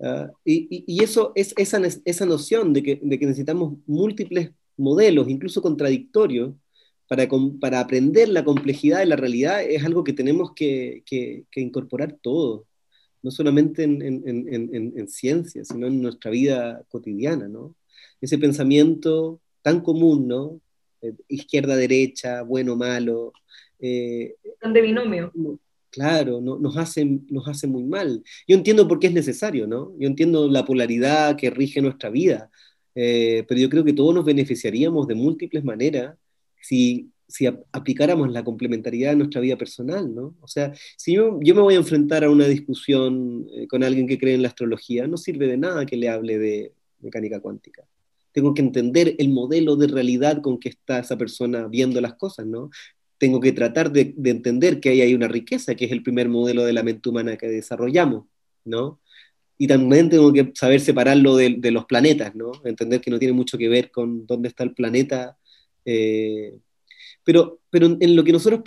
Uh, 0.00 0.30
y, 0.44 0.84
y, 0.86 1.02
eso 1.02 1.32
es 1.34 1.52
esa, 1.56 1.80
esa 2.04 2.24
noción 2.24 2.72
de 2.72 2.84
que, 2.84 3.00
de 3.02 3.18
que, 3.18 3.26
necesitamos 3.26 3.78
múltiples 3.86 4.52
modelos, 4.76 5.28
incluso 5.28 5.60
contradictorios, 5.60 6.54
para, 7.08 7.28
para, 7.60 7.80
aprender 7.80 8.28
la 8.28 8.44
complejidad 8.44 9.00
de 9.00 9.06
la 9.06 9.16
realidad, 9.16 9.62
es 9.62 9.84
algo 9.84 10.04
que 10.04 10.12
tenemos 10.12 10.52
que, 10.54 11.02
que, 11.04 11.46
que 11.50 11.60
incorporar 11.60 12.16
todos, 12.22 12.62
no 13.22 13.32
solamente 13.32 13.82
en, 13.82 14.00
en, 14.02 14.22
en, 14.26 14.92
en, 14.96 15.08
ciencia, 15.08 15.64
sino 15.64 15.88
en 15.88 16.00
nuestra 16.00 16.30
vida 16.30 16.84
cotidiana, 16.88 17.48
¿no? 17.48 17.74
Ese 18.20 18.38
pensamiento 18.38 19.40
tan 19.62 19.80
común, 19.80 20.28
¿no? 20.28 20.60
Eh, 21.02 21.12
Izquierda-derecha, 21.28 22.42
bueno-malo. 22.42 23.32
Eh, 23.80 24.34
de 24.62 24.80
binomio 24.80 25.32
Claro, 25.90 26.40
no, 26.40 26.58
nos, 26.58 26.76
hace, 26.76 27.04
nos 27.30 27.48
hace 27.48 27.66
muy 27.66 27.84
mal. 27.84 28.22
Yo 28.46 28.56
entiendo 28.56 28.86
por 28.86 28.98
qué 28.98 29.06
es 29.06 29.12
necesario, 29.12 29.66
¿no? 29.66 29.94
Yo 29.98 30.06
entiendo 30.06 30.48
la 30.48 30.64
polaridad 30.64 31.36
que 31.36 31.50
rige 31.50 31.80
nuestra 31.80 32.10
vida, 32.10 32.50
eh, 32.94 33.44
pero 33.48 33.60
yo 33.60 33.70
creo 33.70 33.84
que 33.84 33.94
todos 33.94 34.14
nos 34.14 34.24
beneficiaríamos 34.24 35.08
de 35.08 35.14
múltiples 35.14 35.64
maneras 35.64 36.16
si, 36.60 37.10
si 37.26 37.46
aplicáramos 37.46 38.30
la 38.30 38.44
complementariedad 38.44 39.12
en 39.12 39.18
nuestra 39.18 39.40
vida 39.40 39.56
personal, 39.56 40.14
¿no? 40.14 40.36
O 40.40 40.48
sea, 40.48 40.72
si 40.96 41.14
yo, 41.14 41.38
yo 41.42 41.54
me 41.54 41.62
voy 41.62 41.74
a 41.74 41.78
enfrentar 41.78 42.22
a 42.22 42.30
una 42.30 42.46
discusión 42.46 43.46
eh, 43.56 43.66
con 43.66 43.82
alguien 43.82 44.06
que 44.06 44.18
cree 44.18 44.34
en 44.34 44.42
la 44.42 44.48
astrología, 44.48 45.06
no 45.06 45.16
sirve 45.16 45.46
de 45.46 45.56
nada 45.56 45.86
que 45.86 45.96
le 45.96 46.10
hable 46.10 46.38
de 46.38 46.72
mecánica 47.00 47.40
cuántica 47.40 47.88
tengo 48.32 48.54
que 48.54 48.62
entender 48.62 49.14
el 49.18 49.30
modelo 49.30 49.76
de 49.76 49.88
realidad 49.88 50.40
con 50.42 50.58
que 50.58 50.68
está 50.68 50.98
esa 51.00 51.16
persona 51.16 51.66
viendo 51.68 52.00
las 52.00 52.14
cosas, 52.14 52.46
¿no? 52.46 52.70
tengo 53.18 53.40
que 53.40 53.52
tratar 53.52 53.92
de, 53.92 54.14
de, 54.16 54.30
entender 54.30 54.80
que 54.80 54.90
ahí 54.90 55.00
hay 55.00 55.14
una 55.14 55.28
riqueza, 55.28 55.74
que 55.74 55.84
es 55.84 55.92
el 55.92 56.02
primer 56.02 56.28
modelo 56.28 56.64
de 56.64 56.72
la 56.72 56.82
mente 56.82 57.08
humana 57.08 57.36
que 57.36 57.48
desarrollamos, 57.48 58.26
¿no? 58.64 59.00
Y 59.58 59.66
también 59.66 60.08
tengo 60.08 60.32
que 60.32 60.52
saber 60.54 60.80
separarlo 60.80 61.36
de, 61.36 61.56
de 61.58 61.70
los 61.72 61.84
planetas, 61.84 62.34
¿no? 62.36 62.52
Entender 62.64 63.00
que 63.00 63.10
no 63.10 63.18
tiene 63.18 63.34
mucho 63.34 63.58
que 63.58 63.68
ver 63.68 63.90
con 63.90 64.24
dónde 64.24 64.48
está 64.48 64.62
el 64.62 64.72
planeta. 64.72 65.36
Eh, 65.84 66.54
pero, 67.24 67.58
pero 67.70 67.96
en 67.98 68.16
lo 68.16 68.22
que 68.22 68.32
nosotros 68.32 68.60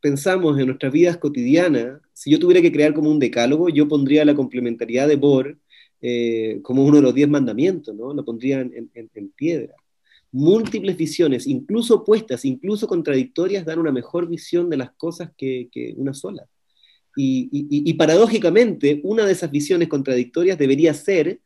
pensamos 0.00 0.58
en 0.58 0.66
nuestras 0.66 0.92
vidas 0.92 1.16
cotidianas, 1.18 2.00
si 2.12 2.32
yo 2.32 2.40
tuviera 2.40 2.60
que 2.60 2.72
crear 2.72 2.92
como 2.92 3.10
un 3.10 3.20
decálogo, 3.20 3.68
yo 3.68 3.86
pondría 3.86 4.24
la 4.24 4.34
complementariedad 4.34 5.06
de 5.06 5.16
Bohr 5.16 5.58
eh, 6.04 6.58
como 6.62 6.84
uno 6.84 6.96
de 6.96 7.02
los 7.02 7.14
diez 7.14 7.28
mandamientos, 7.28 7.94
¿no? 7.94 8.12
Lo 8.12 8.24
pondría 8.24 8.60
en, 8.60 8.90
piedra 9.36 9.74
múltiples 10.32 10.96
visiones, 10.96 11.46
incluso 11.46 11.96
opuestas, 11.96 12.44
incluso 12.44 12.88
contradictorias, 12.88 13.66
dan 13.66 13.78
una 13.78 13.92
mejor 13.92 14.28
visión 14.28 14.70
de 14.70 14.78
las 14.78 14.90
cosas 14.92 15.30
que, 15.36 15.68
una 15.96 16.14
sola. 16.14 16.48
Y, 17.14 17.92
paradójicamente, 17.94 19.00
una 19.04 19.26
de 19.26 19.32
esas 19.32 19.50
visiones 19.50 19.88
contradictorias 19.88 20.56
debería 20.58 20.94
ser 20.94 21.40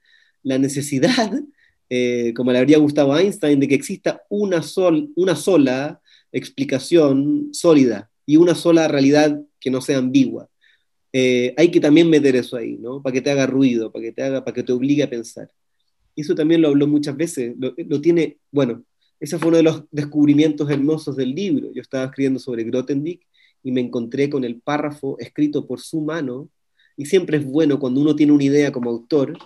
la 0.44 0.56
necesidad, 0.58 1.32
eh, 1.90 2.32
como 2.34 2.52
le 2.52 2.58
habría 2.58 2.78
gustado 2.78 3.12
a 3.12 3.20
Einstein, 3.20 3.58
de 3.58 3.68
que 3.68 3.74
exista 3.74 4.22
una, 4.28 4.62
sol, 4.62 5.10
una 5.16 5.34
sola 5.34 6.00
explicación 6.30 7.48
sólida 7.52 8.08
y 8.24 8.36
una 8.36 8.54
sola 8.54 8.86
realidad 8.86 9.42
que 9.58 9.70
no 9.70 9.80
sea 9.80 9.98
ambigua. 9.98 10.48
Eh, 11.18 11.54
hay 11.56 11.70
que 11.70 11.80
también 11.80 12.10
meter 12.10 12.36
eso 12.36 12.56
ahí, 12.56 12.76
¿no? 12.78 13.02
Para 13.02 13.14
que 13.14 13.22
te 13.22 13.30
haga 13.30 13.46
ruido, 13.46 13.90
para 13.92 14.04
que 14.04 14.12
te, 14.12 14.22
haga, 14.22 14.44
para 14.44 14.54
que 14.54 14.62
te 14.62 14.72
obligue 14.72 15.02
a 15.02 15.10
pensar 15.10 15.50
eso 16.16 16.34
también 16.34 16.62
lo 16.62 16.68
habló 16.68 16.86
muchas 16.86 17.16
veces, 17.16 17.54
lo, 17.58 18.00
tiene, 18.00 18.38
bueno, 18.50 18.84
ese 19.20 19.38
fue 19.38 19.48
uno 19.48 19.58
de 19.58 19.62
los 19.62 19.84
descubrimientos 19.90 20.70
hermosos 20.70 21.16
del 21.16 21.34
libro. 21.34 21.72
Yo 21.72 21.82
estaba 21.82 22.06
escribiendo 22.06 22.38
sobre 22.38 22.64
Grothendieck 22.64 23.20
y 23.62 23.72
me 23.72 23.80
encontré 23.80 24.30
con 24.30 24.44
el 24.44 24.60
párrafo 24.60 25.16
escrito 25.18 25.66
por 25.66 25.80
su 25.80 26.00
mano, 26.00 26.48
y 26.96 27.06
siempre 27.06 27.36
es 27.36 27.44
bueno 27.44 27.78
cuando 27.78 28.00
uno 28.00 28.16
tiene 28.16 28.32
una 28.32 28.44
idea 28.44 28.72
como 28.72 28.90
autor, 28.90 29.36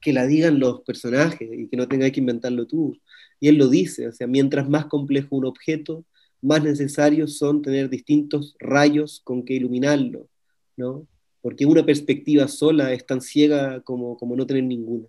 que 0.00 0.12
la 0.12 0.26
digan 0.26 0.60
los 0.60 0.82
personajes 0.82 1.48
y 1.52 1.66
que 1.68 1.76
no 1.76 1.88
tenga 1.88 2.08
que 2.10 2.20
inventarlo 2.20 2.66
tú. 2.66 2.96
Y 3.40 3.48
él 3.48 3.56
lo 3.56 3.68
dice, 3.68 4.06
o 4.06 4.12
sea, 4.12 4.28
mientras 4.28 4.68
más 4.68 4.86
complejo 4.86 5.34
un 5.34 5.46
objeto, 5.46 6.04
más 6.40 6.62
necesarios 6.62 7.38
son 7.38 7.62
tener 7.62 7.90
distintos 7.90 8.54
rayos 8.60 9.20
con 9.24 9.44
que 9.44 9.54
iluminarlo, 9.54 10.28
¿no? 10.76 11.06
Porque 11.40 11.66
una 11.66 11.84
perspectiva 11.84 12.48
sola 12.48 12.92
es 12.92 13.06
tan 13.06 13.20
ciega 13.20 13.80
como, 13.82 14.16
como 14.16 14.36
no 14.36 14.46
tener 14.46 14.64
ninguna. 14.64 15.06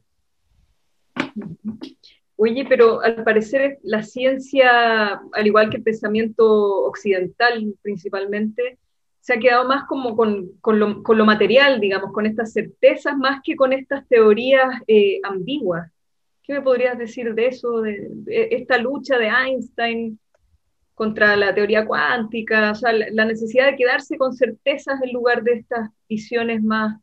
Oye, 2.36 2.66
pero 2.70 3.02
al 3.02 3.24
parecer 3.24 3.80
la 3.82 4.04
ciencia, 4.04 5.20
al 5.34 5.48
igual 5.48 5.70
que 5.70 5.78
el 5.78 5.84
pensamiento 5.84 6.86
occidental 6.86 7.74
principalmente, 7.82 8.78
se 9.20 9.34
ha 9.34 9.40
quedado 9.40 9.68
más 9.68 9.86
como 9.86 10.16
con, 10.16 10.52
con, 10.62 10.80
lo, 10.80 11.04
con 11.04 11.18
lo, 11.18 11.26
material, 11.26 11.82
digamos, 11.82 12.14
con 12.14 12.26
estas 12.26 12.54
certezas, 12.54 13.18
más 13.18 13.42
que 13.44 13.56
con 13.56 13.74
estas 13.74 14.08
teorías 14.08 14.70
eh, 14.88 15.20
ambiguas. 15.24 15.92
¿Qué 16.44 16.54
me 16.54 16.62
podrías 16.62 16.98
decir 16.98 17.34
de 17.34 17.48
eso, 17.48 17.82
de, 17.82 18.08
de, 18.10 18.48
esta 18.52 18.78
lucha 18.78 19.18
de 19.18 19.28
Einstein 19.28 20.18
contra 20.98 21.36
la 21.36 21.54
teoría 21.54 21.86
cuántica, 21.86 22.72
o 22.72 22.76
sea, 22.76 22.92
la, 22.92 23.26
necesidad 23.26 23.68
de 23.68 23.76
quedarse 23.76 24.18
con 24.18 24.36
certezas 24.36 25.00
en 25.04 25.14
lugar 25.14 25.44
de 25.44 25.54
estas 25.54 25.92
visiones 26.10 26.64
más, 26.64 27.00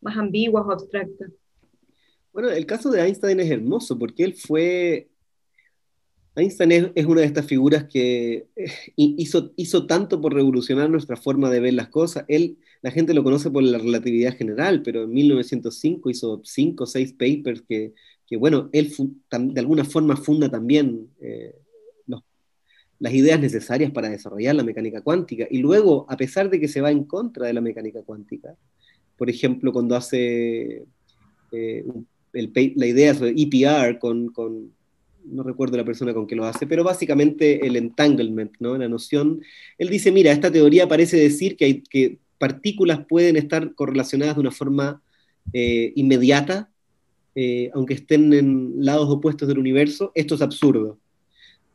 más 0.00 0.16
ambiguas 0.16 0.64
o 0.66 0.72
abstractas? 0.72 1.30
Bueno, 2.32 2.50
el 2.50 2.66
caso 2.66 2.90
de 2.90 3.00
Einstein 3.00 3.38
es 3.38 3.48
hermoso 3.48 3.96
porque 3.96 4.24
él 4.24 4.34
fue... 4.34 5.10
Einstein 6.34 6.72
es, 6.72 6.90
es 6.96 7.06
una 7.06 7.20
de 7.20 7.28
estas 7.28 7.46
figuras 7.46 7.84
que 7.84 8.48
eh, 8.56 8.72
hizo, 8.96 9.52
hizo 9.54 9.86
tanto 9.86 10.20
por 10.20 10.34
revolucionar 10.34 10.90
nuestra 10.90 11.16
forma 11.16 11.50
de 11.50 11.60
ver 11.60 11.74
las 11.74 11.90
cosas. 11.90 12.24
Él, 12.26 12.58
la 12.82 12.90
gente 12.90 13.14
lo 13.14 13.22
conoce 13.22 13.48
por 13.48 13.62
la 13.62 13.78
relatividad 13.78 14.36
general, 14.36 14.82
pero 14.82 15.04
en 15.04 15.12
1905 15.12 16.10
hizo 16.10 16.40
cinco 16.42 16.82
o 16.82 16.86
seis 16.88 17.12
papers 17.12 17.62
que, 17.62 17.94
que 18.26 18.36
bueno, 18.36 18.70
él 18.72 18.92
de 19.30 19.60
alguna 19.60 19.84
forma 19.84 20.16
funda 20.16 20.50
también 20.50 21.10
eh, 21.20 21.54
las 23.04 23.12
ideas 23.12 23.38
necesarias 23.38 23.90
para 23.90 24.08
desarrollar 24.08 24.54
la 24.54 24.62
mecánica 24.62 25.02
cuántica. 25.02 25.46
Y 25.50 25.58
luego, 25.58 26.06
a 26.08 26.16
pesar 26.16 26.48
de 26.48 26.58
que 26.58 26.68
se 26.68 26.80
va 26.80 26.90
en 26.90 27.04
contra 27.04 27.46
de 27.46 27.52
la 27.52 27.60
mecánica 27.60 28.00
cuántica, 28.02 28.56
por 29.18 29.28
ejemplo, 29.28 29.74
cuando 29.74 29.94
hace 29.94 30.86
eh, 31.52 31.84
la 32.32 32.86
idea 32.86 33.12
sobre 33.12 33.34
EPR 33.36 33.98
con, 33.98 34.28
con, 34.28 34.72
no 35.26 35.42
recuerdo 35.42 35.76
la 35.76 35.84
persona 35.84 36.14
con 36.14 36.26
que 36.26 36.34
lo 36.34 36.46
hace, 36.46 36.66
pero 36.66 36.82
básicamente 36.82 37.66
el 37.66 37.76
entanglement, 37.76 38.52
¿no? 38.58 38.78
la 38.78 38.88
noción, 38.88 39.42
él 39.76 39.90
dice, 39.90 40.10
mira, 40.10 40.32
esta 40.32 40.50
teoría 40.50 40.88
parece 40.88 41.18
decir 41.18 41.58
que, 41.58 41.66
hay, 41.66 41.82
que 41.82 42.16
partículas 42.38 43.04
pueden 43.06 43.36
estar 43.36 43.74
correlacionadas 43.74 44.36
de 44.36 44.40
una 44.40 44.50
forma 44.50 45.02
eh, 45.52 45.92
inmediata 45.94 46.70
eh, 47.36 47.70
aunque 47.74 47.94
estén 47.94 48.32
en 48.32 48.74
lados 48.78 49.10
opuestos 49.10 49.48
del 49.48 49.58
universo, 49.58 50.12
esto 50.14 50.36
es 50.36 50.40
absurdo. 50.40 50.98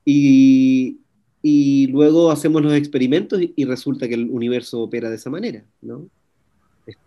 Y, 0.06 0.98
y 1.42 1.88
luego 1.88 2.32
hacemos 2.32 2.62
los 2.62 2.74
experimentos 2.74 3.42
y, 3.56 3.66
resulta 3.66 4.08
que 4.08 4.16
el 4.16 4.30
universo 4.30 4.82
opera 4.82 5.10
de 5.10 5.16
esa 5.16 5.30
manera, 5.30 5.64
¿no? 5.82 6.10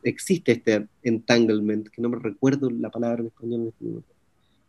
Existe 0.04 0.52
este 0.52 0.86
entanglement, 1.02 1.88
que 1.88 2.00
no 2.00 2.08
me 2.08 2.18
recuerdo 2.18 2.70
la 2.70 2.90
palabra 2.90 3.20
en 3.20 3.26
español 3.26 3.62
en 3.62 3.68
este 3.68 3.84
momento, 3.84 4.14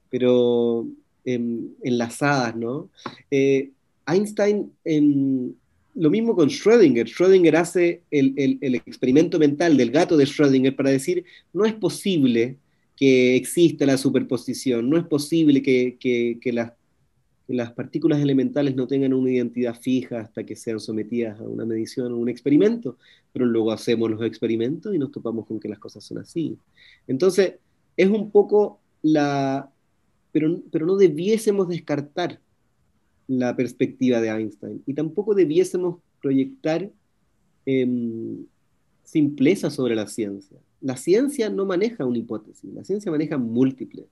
pero 0.10 0.88
em, 1.24 1.70
enlazadas, 1.84 2.56
¿no? 2.56 2.90
Eh, 3.32 3.72
Einstein, 4.06 4.72
em, 4.84 5.54
lo 5.96 6.10
mismo 6.10 6.36
con 6.36 6.50
Schrödinger, 6.50 7.08
Schrödinger 7.08 7.56
hace 7.56 8.02
el, 8.12 8.34
el, 8.60 8.76
experimento 8.76 9.40
mental 9.40 9.78
del 9.78 9.92
gato 9.92 10.18
de 10.18 10.26
Schrödinger 10.26 10.76
para 10.76 10.90
decir, 10.90 11.24
no 11.54 11.66
es 11.66 11.74
posible 11.74 12.58
que 12.98 13.36
exista 13.36 13.86
la 13.86 13.98
superposición, 13.98 14.90
no 14.90 14.98
es 14.98 15.06
posible 15.06 15.62
que, 15.62 15.98
que, 16.00 16.40
que 16.42 16.52
las 16.52 16.74
que 17.48 17.54
las 17.54 17.74
partículas 17.74 18.22
elementales 18.22 18.76
no 18.76 18.88
tengan 18.88 19.14
una 19.14 19.32
identidad 19.32 19.76
fija 19.76 20.22
hasta 20.22 20.46
que 20.46 20.56
sean 20.56 20.80
sometidas 20.80 21.40
a 21.40 21.44
una 21.44 21.66
medición 21.66 22.14
o 22.14 22.18
un 22.18 22.30
experimento, 22.30 22.98
pero 23.34 23.46
luego 23.46 23.72
hacemos 23.72 24.10
los 24.10 24.22
experimentos 24.22 24.96
y 24.96 24.98
nos 24.98 25.12
topamos 25.12 25.46
con 25.46 25.60
que 25.60 25.68
las 25.68 25.80
cosas 25.80 26.04
son 26.04 26.20
así. 26.20 26.58
Entonces, 27.08 27.56
es 27.98 28.10
un 28.10 28.32
poco 28.32 28.80
la... 29.02 29.70
Pero, 30.32 30.62
pero 30.72 30.86
no 30.86 30.96
debiésemos 30.96 31.68
descartar 31.68 32.40
la 33.28 33.56
perspectiva 33.56 34.20
de 34.20 34.30
Einstein 34.30 34.82
y 34.86 34.94
tampoco 34.94 35.36
debiésemos 35.36 36.00
proyectar 36.22 36.90
em, 37.66 38.46
simpleza 39.04 39.70
sobre 39.70 39.96
la 39.96 40.08
ciencia. 40.08 40.58
La 40.82 40.98
ciencia 40.98 41.50
no 41.50 41.66
maneja 41.66 42.06
una 42.06 42.18
hipótesis, 42.18 42.74
la 42.74 42.84
ciencia 42.84 43.12
maneja 43.12 43.38
múltiples 43.38 44.06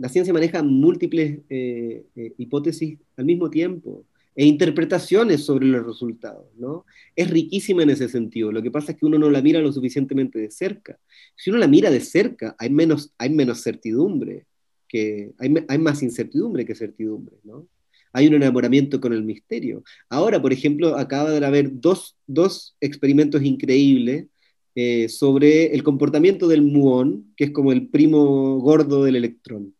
la 0.00 0.08
ciencia 0.08 0.32
maneja 0.32 0.62
múltiples 0.62 1.40
eh, 1.50 2.04
eh, 2.16 2.32
hipótesis 2.38 2.98
al 3.18 3.26
mismo 3.26 3.50
tiempo 3.50 4.06
e 4.34 4.46
interpretaciones 4.46 5.44
sobre 5.44 5.66
los 5.66 5.84
resultados, 5.84 6.46
¿no? 6.56 6.86
Es 7.14 7.28
riquísima 7.28 7.82
en 7.82 7.90
ese 7.90 8.08
sentido. 8.08 8.50
Lo 8.50 8.62
que 8.62 8.70
pasa 8.70 8.92
es 8.92 8.98
que 8.98 9.04
uno 9.04 9.18
no 9.18 9.28
la 9.28 9.42
mira 9.42 9.60
lo 9.60 9.70
suficientemente 9.70 10.38
de 10.38 10.50
cerca. 10.50 10.98
Si 11.36 11.50
uno 11.50 11.58
la 11.58 11.66
mira 11.66 11.90
de 11.90 12.00
cerca, 12.00 12.56
hay 12.58 12.70
menos, 12.70 13.12
hay 13.18 13.28
menos 13.28 13.62
certidumbre, 13.62 14.46
que, 14.88 15.32
hay, 15.38 15.52
hay 15.68 15.78
más 15.78 16.02
incertidumbre 16.02 16.64
que 16.64 16.74
certidumbre, 16.74 17.36
¿no? 17.44 17.66
Hay 18.14 18.26
un 18.26 18.34
enamoramiento 18.34 19.00
con 19.00 19.12
el 19.12 19.22
misterio. 19.22 19.84
Ahora, 20.08 20.40
por 20.40 20.52
ejemplo, 20.54 20.96
acaba 20.96 21.30
de 21.30 21.44
haber 21.44 21.78
dos, 21.78 22.16
dos 22.26 22.74
experimentos 22.80 23.42
increíbles 23.42 24.28
eh, 24.74 25.10
sobre 25.10 25.74
el 25.74 25.82
comportamiento 25.82 26.48
del 26.48 26.62
muón, 26.62 27.34
que 27.36 27.44
es 27.44 27.50
como 27.50 27.72
el 27.72 27.88
primo 27.88 28.58
gordo 28.60 29.04
del 29.04 29.16
electrón. 29.16 29.74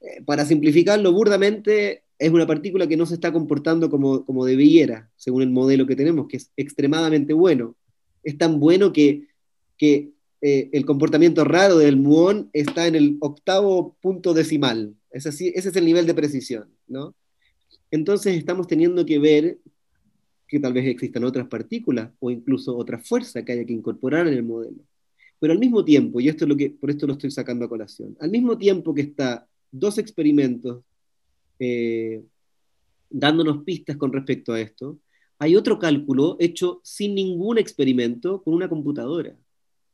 Eh, 0.00 0.22
para 0.24 0.44
simplificarlo 0.44 1.12
burdamente, 1.12 2.04
es 2.18 2.30
una 2.30 2.46
partícula 2.46 2.86
que 2.86 2.96
no 2.96 3.06
se 3.06 3.14
está 3.14 3.32
comportando 3.32 3.90
como, 3.90 4.24
como 4.24 4.44
debiera, 4.44 5.10
según 5.16 5.42
el 5.42 5.50
modelo 5.50 5.86
que 5.86 5.96
tenemos, 5.96 6.28
que 6.28 6.38
es 6.38 6.50
extremadamente 6.56 7.32
bueno. 7.32 7.76
Es 8.22 8.36
tan 8.38 8.60
bueno 8.60 8.92
que, 8.92 9.28
que 9.76 10.10
eh, 10.42 10.70
el 10.72 10.84
comportamiento 10.86 11.44
raro 11.44 11.78
del 11.78 11.96
muón 11.96 12.50
está 12.52 12.86
en 12.86 12.94
el 12.94 13.16
octavo 13.20 13.96
punto 14.00 14.34
decimal. 14.34 14.94
Es 15.10 15.26
así, 15.26 15.52
ese 15.54 15.70
es 15.70 15.76
el 15.76 15.84
nivel 15.84 16.06
de 16.06 16.14
precisión, 16.14 16.68
¿no? 16.86 17.14
Entonces 17.90 18.36
estamos 18.36 18.66
teniendo 18.66 19.04
que 19.04 19.18
ver 19.18 19.58
que 20.46 20.60
tal 20.60 20.72
vez 20.72 20.86
existan 20.86 21.24
otras 21.24 21.46
partículas 21.48 22.10
o 22.20 22.30
incluso 22.30 22.76
otra 22.76 22.98
fuerza 22.98 23.44
que 23.44 23.52
haya 23.52 23.64
que 23.64 23.72
incorporar 23.72 24.26
en 24.28 24.34
el 24.34 24.42
modelo. 24.42 24.82
Pero 25.38 25.52
al 25.52 25.58
mismo 25.58 25.84
tiempo, 25.84 26.20
y 26.20 26.28
esto 26.28 26.44
es 26.44 26.48
lo 26.48 26.56
que, 26.56 26.70
por 26.70 26.90
esto 26.90 27.06
lo 27.06 27.14
estoy 27.14 27.30
sacando 27.30 27.64
a 27.64 27.68
colación, 27.68 28.16
al 28.20 28.30
mismo 28.30 28.58
tiempo 28.58 28.94
que 28.94 29.02
está 29.02 29.46
dos 29.70 29.98
experimentos 29.98 30.82
eh, 31.58 32.22
dándonos 33.10 33.64
pistas 33.64 33.96
con 33.96 34.12
respecto 34.12 34.52
a 34.52 34.60
esto. 34.60 34.98
Hay 35.38 35.56
otro 35.56 35.78
cálculo 35.78 36.36
hecho 36.38 36.80
sin 36.84 37.14
ningún 37.14 37.58
experimento 37.58 38.42
con 38.42 38.54
una 38.54 38.68
computadora. 38.68 39.36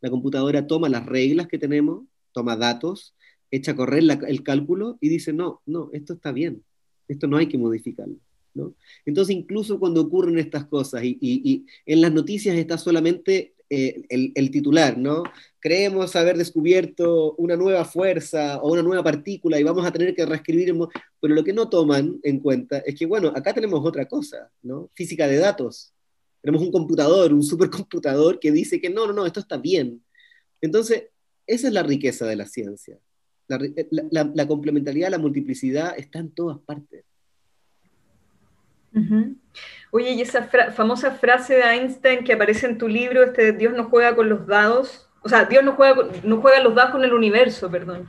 La 0.00 0.10
computadora 0.10 0.66
toma 0.66 0.88
las 0.88 1.06
reglas 1.06 1.48
que 1.48 1.58
tenemos, 1.58 2.04
toma 2.32 2.56
datos, 2.56 3.14
echa 3.50 3.72
a 3.72 3.76
correr 3.76 4.04
el 4.28 4.42
cálculo 4.42 4.98
y 5.00 5.08
dice, 5.08 5.32
no, 5.32 5.62
no, 5.66 5.90
esto 5.92 6.14
está 6.14 6.32
bien, 6.32 6.62
esto 7.08 7.26
no 7.26 7.36
hay 7.36 7.48
que 7.48 7.58
modificarlo. 7.58 8.16
¿no? 8.54 8.74
Entonces, 9.04 9.36
incluso 9.36 9.78
cuando 9.78 10.00
ocurren 10.00 10.38
estas 10.38 10.66
cosas 10.66 11.04
y, 11.04 11.18
y 11.20 11.66
en 11.84 12.00
las 12.00 12.12
noticias 12.12 12.56
está 12.56 12.78
solamente 12.78 13.54
eh, 13.68 14.02
el, 14.08 14.50
titular, 14.50 14.96
¿no? 14.96 15.24
Creemos 15.58 16.14
haber 16.14 16.36
descubierto 16.36 17.34
una 17.34 17.56
nueva 17.56 17.84
fuerza 17.84 18.58
o 18.58 18.72
una 18.72 18.82
nueva 18.82 19.02
partícula 19.02 19.58
y 19.58 19.64
vamos 19.64 19.84
a 19.84 19.90
tener 19.90 20.14
que 20.14 20.24
reescribir, 20.26 20.72
pero 21.20 21.34
lo 21.34 21.42
que 21.42 21.52
no 21.52 21.68
toman 21.68 22.20
en 22.22 22.38
cuenta 22.38 22.78
es 22.78 22.94
que, 22.94 23.06
bueno, 23.06 23.32
acá 23.34 23.52
tenemos 23.52 23.84
otra 23.84 24.06
cosa, 24.06 24.50
¿no? 24.62 24.90
Física 24.94 25.26
de 25.26 25.38
datos. 25.38 25.92
Tenemos 26.42 26.62
un 26.62 26.70
computador, 26.70 27.32
un 27.32 27.42
supercomputador 27.42 28.38
que 28.38 28.52
dice 28.52 28.80
que 28.80 28.90
no, 28.90 29.06
no, 29.06 29.12
no, 29.12 29.26
esto 29.26 29.40
está 29.40 29.56
bien. 29.56 30.04
Entonces, 30.60 31.04
esa 31.46 31.68
es 31.68 31.72
la 31.72 31.82
riqueza 31.82 32.26
de 32.26 32.36
la 32.36 32.46
ciencia. 32.46 33.00
La, 33.48 34.30
la 34.32 34.46
complementariedad, 34.46 35.10
la 35.10 35.18
multiplicidad 35.18 35.98
está 35.98 36.18
en 36.18 36.30
todas 36.30 36.58
partes. 36.58 37.05
Oye, 39.90 40.12
y 40.12 40.20
esa 40.20 40.48
famosa 40.72 41.12
frase 41.12 41.54
de 41.54 41.62
Einstein 41.62 42.24
que 42.24 42.32
aparece 42.32 42.66
en 42.66 42.78
tu 42.78 42.88
libro, 42.88 43.22
este 43.22 43.52
Dios 43.52 43.74
no 43.74 43.84
juega 43.84 44.14
con 44.14 44.28
los 44.28 44.46
dados, 44.46 45.08
o 45.22 45.28
sea, 45.28 45.44
Dios 45.44 45.64
no 45.64 45.72
juega, 45.72 46.08
no 46.22 46.40
juega 46.40 46.62
los 46.62 46.74
dados 46.74 46.92
con 46.92 47.04
el 47.04 47.12
universo, 47.12 47.70
perdón. 47.70 48.08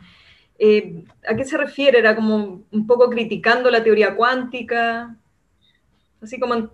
Eh, 0.60 1.04
¿A 1.28 1.36
qué 1.36 1.46
se 1.46 1.58
refiere? 1.58 2.00
¿Era 2.00 2.16
como 2.16 2.64
un 2.72 2.88
poco 2.88 3.10
criticando 3.10 3.70
la 3.70 3.84
teoría 3.84 4.16
cuántica? 4.16 5.16
Así 6.22 6.40
como... 6.40 6.72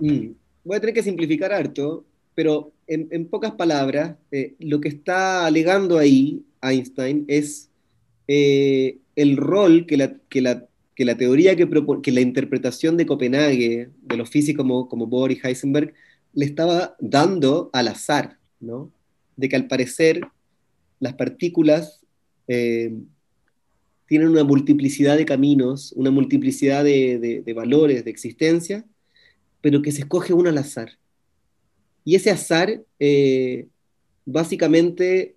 Mm, 0.00 0.32
voy 0.64 0.76
a 0.76 0.80
tener 0.80 0.94
que 0.94 1.02
simplificar 1.02 1.52
harto, 1.52 2.04
pero 2.34 2.72
en, 2.86 3.26
pocas 3.26 3.52
palabras, 3.52 4.16
eh, 4.32 4.54
lo 4.58 4.80
que 4.80 4.88
está 4.88 5.46
alegando 5.46 5.98
ahí 5.98 6.42
Einstein 6.60 7.24
es 7.28 7.70
eh, 8.26 8.98
el 9.14 9.36
rol 9.36 9.86
que 9.86 9.96
la, 9.96 10.14
que 10.28 10.40
la 10.40 10.66
que 11.00 11.06
la 11.06 11.16
teoría 11.16 11.56
que, 11.56 11.66
que 12.02 12.12
la 12.12 12.20
interpretación 12.20 12.98
de 12.98 13.06
Copenhague, 13.06 13.88
de 14.02 14.16
los 14.18 14.28
físicos 14.28 14.64
como, 14.64 14.86
como 14.86 15.06
Bohr 15.06 15.32
y 15.32 15.40
Heisenberg, 15.42 15.94
le 16.34 16.44
estaba 16.44 16.94
dando 17.00 17.70
al 17.72 17.88
azar, 17.88 18.36
¿no? 18.60 18.92
De 19.34 19.48
que 19.48 19.56
al 19.56 19.66
parecer 19.66 20.20
las 20.98 21.14
partículas 21.14 22.02
eh, 22.48 22.92
tienen 24.08 24.28
una 24.28 24.44
multiplicidad 24.44 25.16
de 25.16 25.24
caminos, 25.24 25.92
una 25.92 26.10
multiplicidad 26.10 26.84
de, 26.84 27.42
de, 27.46 27.52
valores, 27.54 28.04
de 28.04 28.10
existencia, 28.10 28.84
pero 29.62 29.80
que 29.80 29.92
se 29.92 30.02
escoge 30.02 30.34
uno 30.34 30.50
al 30.50 30.58
azar. 30.58 30.98
Y 32.04 32.14
ese 32.14 32.30
azar 32.30 32.82
eh, 32.98 33.68
básicamente 34.26 35.34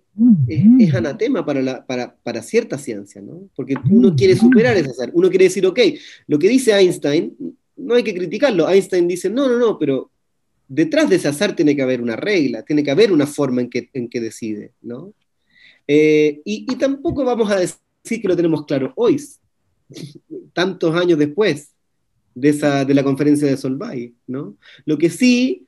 es, 0.48 0.94
anatema 0.94 1.44
para, 1.44 1.62
la, 1.62 1.84
para, 1.84 2.14
para, 2.16 2.42
cierta 2.42 2.78
ciencia, 2.78 3.20
¿no? 3.20 3.48
Porque 3.56 3.74
uno 3.90 4.14
quiere 4.14 4.36
superar 4.36 4.76
ese 4.76 4.90
azar, 4.90 5.10
uno 5.12 5.28
quiere 5.28 5.46
decir, 5.46 5.66
ok, 5.66 5.80
lo 6.26 6.38
que 6.38 6.48
dice 6.48 6.72
Einstein, 6.72 7.34
no 7.76 7.94
hay 7.94 8.02
que 8.02 8.14
criticarlo. 8.14 8.68
Einstein 8.68 9.08
dice, 9.08 9.28
no, 9.28 9.48
no, 9.48 9.58
no, 9.58 9.78
pero 9.78 10.10
detrás 10.68 11.10
de 11.10 11.16
ese 11.16 11.28
azar 11.28 11.56
tiene 11.56 11.74
que 11.74 11.82
haber 11.82 12.00
una 12.00 12.16
regla, 12.16 12.62
tiene 12.62 12.82
que 12.82 12.90
haber 12.90 13.12
una 13.12 13.26
forma 13.26 13.60
en 13.60 13.70
que, 13.70 13.90
en 13.92 14.08
que 14.08 14.20
decide, 14.20 14.72
¿no? 14.82 15.12
Eh, 15.86 16.40
y, 16.44 16.66
y, 16.70 16.76
tampoco 16.76 17.24
vamos 17.24 17.50
a 17.50 17.58
decir 17.58 18.22
que 18.22 18.28
lo 18.28 18.36
tenemos 18.36 18.64
claro 18.64 18.92
hoy, 18.96 19.20
tantos 20.52 20.94
años 20.94 21.18
después 21.18 21.70
de, 22.34 22.48
esa, 22.48 22.84
de 22.84 22.94
la 22.94 23.04
conferencia 23.04 23.48
de 23.48 23.56
Solvay, 23.56 24.14
¿no? 24.26 24.56
Lo 24.86 24.96
que 24.96 25.10
sí, 25.10 25.66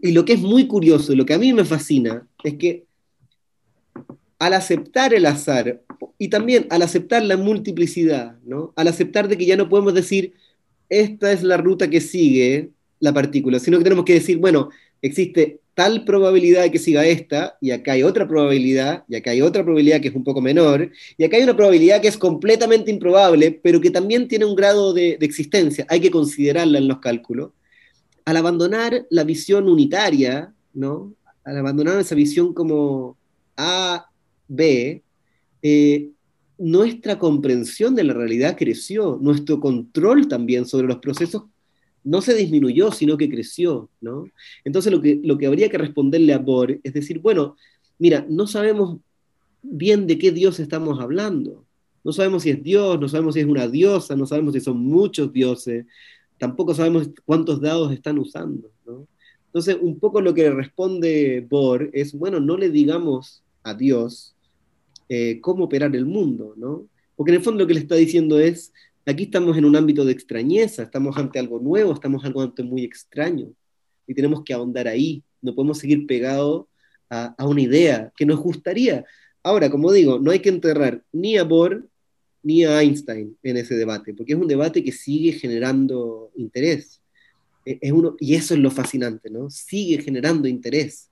y 0.00 0.12
lo 0.12 0.24
que 0.24 0.34
es 0.34 0.40
muy 0.40 0.66
curioso, 0.66 1.14
lo 1.14 1.26
que 1.26 1.34
a 1.34 1.38
mí 1.38 1.52
me 1.52 1.64
fascina, 1.64 2.26
es 2.42 2.54
que 2.54 2.86
al 4.42 4.54
aceptar 4.54 5.14
el 5.14 5.24
azar 5.26 5.82
y 6.18 6.26
también 6.26 6.66
al 6.70 6.82
aceptar 6.82 7.22
la 7.22 7.36
multiplicidad, 7.36 8.38
¿no? 8.44 8.72
al 8.74 8.88
aceptar 8.88 9.28
de 9.28 9.38
que 9.38 9.46
ya 9.46 9.56
no 9.56 9.68
podemos 9.68 9.94
decir, 9.94 10.34
esta 10.88 11.30
es 11.30 11.44
la 11.44 11.58
ruta 11.58 11.88
que 11.88 12.00
sigue 12.00 12.70
la 12.98 13.12
partícula, 13.12 13.60
sino 13.60 13.78
que 13.78 13.84
tenemos 13.84 14.04
que 14.04 14.14
decir, 14.14 14.38
bueno, 14.38 14.70
existe 15.00 15.60
tal 15.74 16.04
probabilidad 16.04 16.64
de 16.64 16.72
que 16.72 16.80
siga 16.80 17.06
esta, 17.06 17.56
y 17.60 17.70
acá 17.70 17.92
hay 17.92 18.02
otra 18.02 18.26
probabilidad, 18.26 19.04
y 19.08 19.14
acá 19.14 19.30
hay 19.30 19.42
otra 19.42 19.62
probabilidad 19.62 20.00
que 20.00 20.08
es 20.08 20.14
un 20.16 20.24
poco 20.24 20.40
menor, 20.40 20.90
y 21.16 21.22
acá 21.22 21.36
hay 21.36 21.44
una 21.44 21.56
probabilidad 21.56 22.00
que 22.00 22.08
es 22.08 22.18
completamente 22.18 22.90
improbable, 22.90 23.60
pero 23.62 23.80
que 23.80 23.90
también 23.90 24.26
tiene 24.26 24.44
un 24.44 24.56
grado 24.56 24.92
de, 24.92 25.18
existencia, 25.20 25.86
hay 25.88 26.00
que 26.00 26.10
considerarla 26.10 26.78
en 26.78 26.88
los 26.88 26.98
cálculos. 26.98 27.52
Al 28.24 28.36
abandonar 28.36 29.06
la 29.08 29.22
visión 29.22 29.68
unitaria, 29.68 30.52
¿no? 30.74 31.14
al 31.44 31.58
abandonar 31.58 32.00
esa 32.00 32.16
visión 32.16 32.52
como 32.52 33.16
A 33.56 34.08
B, 34.48 35.02
eh, 35.62 36.10
nuestra 36.58 37.18
comprensión 37.18 37.94
de 37.94 38.04
la 38.04 38.14
realidad 38.14 38.56
creció, 38.56 39.18
nuestro 39.20 39.60
control 39.60 40.28
también 40.28 40.66
sobre 40.66 40.86
los 40.86 40.98
procesos 40.98 41.44
no 42.04 42.20
se 42.20 42.34
disminuyó, 42.34 42.90
sino 42.90 43.16
que 43.16 43.28
creció, 43.28 43.88
¿no? 44.00 44.24
Entonces 44.64 44.92
lo 44.92 45.00
que, 45.00 45.20
lo 45.22 45.38
que 45.38 45.46
habría 45.46 45.68
que 45.68 45.78
responderle 45.78 46.32
a 46.32 46.38
Bohr 46.38 46.80
es 46.82 46.92
decir, 46.92 47.20
bueno, 47.20 47.56
mira, 47.98 48.26
no 48.28 48.46
sabemos 48.46 48.98
bien 49.62 50.06
de 50.06 50.18
qué 50.18 50.32
Dios 50.32 50.58
estamos 50.60 51.00
hablando. 51.00 51.64
No 52.04 52.12
sabemos 52.12 52.42
si 52.42 52.50
es 52.50 52.62
Dios, 52.62 52.98
no 52.98 53.08
sabemos 53.08 53.34
si 53.34 53.40
es 53.40 53.46
una 53.46 53.68
diosa, 53.68 54.16
no 54.16 54.26
sabemos 54.26 54.54
si 54.54 54.60
son 54.60 54.78
muchos 54.78 55.32
dioses, 55.32 55.86
tampoco 56.38 56.74
sabemos 56.74 57.10
cuántos 57.24 57.60
dados 57.60 57.92
están 57.92 58.18
usando. 58.18 58.70
Entonces, 59.46 59.76
un 59.80 60.00
poco 60.00 60.20
lo 60.20 60.34
que 60.34 60.50
responde 60.50 61.46
Bohr 61.48 61.90
es, 61.92 62.12
bueno, 62.14 62.40
no 62.40 62.56
le 62.56 62.70
digamos 62.70 63.44
a 63.62 63.74
Dios 63.74 64.34
eh, 65.08 65.40
cómo 65.40 65.64
operar 65.64 65.94
el 65.94 66.06
mundo, 66.06 66.54
¿no? 66.56 66.86
Porque 67.16 67.32
en 67.32 67.36
el 67.36 67.42
fondo 67.42 67.60
lo 67.60 67.66
que 67.66 67.74
le 67.74 67.80
está 67.80 67.96
diciendo 67.96 68.40
es, 68.40 68.72
aquí 69.04 69.24
estamos 69.24 69.58
en 69.58 69.64
un 69.64 69.76
ámbito 69.76 70.04
de 70.04 70.12
extrañeza, 70.12 70.84
estamos 70.84 71.16
ante 71.18 71.38
algo 71.38 71.60
nuevo, 71.60 71.92
estamos 71.92 72.24
ante 72.24 72.38
algo 72.38 72.70
muy 72.70 72.82
extraño, 72.82 73.52
y 74.06 74.14
tenemos 74.14 74.42
que 74.42 74.54
ahondar 74.54 74.88
ahí, 74.88 75.22
no 75.42 75.54
podemos 75.54 75.78
seguir 75.78 76.06
pegados 76.06 76.66
a, 77.10 77.34
a 77.36 77.46
una 77.46 77.60
idea 77.60 78.12
que 78.16 78.24
nos 78.24 78.40
gustaría. 78.40 79.04
Ahora, 79.42 79.70
como 79.70 79.92
digo, 79.92 80.18
no 80.18 80.30
hay 80.30 80.38
que 80.38 80.48
enterrar 80.48 81.02
ni 81.12 81.36
a 81.36 81.44
Bohr 81.44 81.86
ni 82.42 82.64
a 82.64 82.80
Einstein 82.80 83.36
en 83.42 83.56
ese 83.56 83.74
debate, 83.74 84.14
porque 84.14 84.32
es 84.32 84.38
un 84.38 84.48
debate 84.48 84.82
que 84.82 84.92
sigue 84.92 85.32
generando 85.32 86.30
interés. 86.36 87.02
E, 87.66 87.78
es 87.80 87.92
uno, 87.92 88.16
y 88.18 88.34
eso 88.34 88.54
es 88.54 88.60
lo 88.60 88.70
fascinante, 88.70 89.30
¿no? 89.30 89.50
Sigue 89.50 90.02
generando 90.02 90.48
interés. 90.48 91.10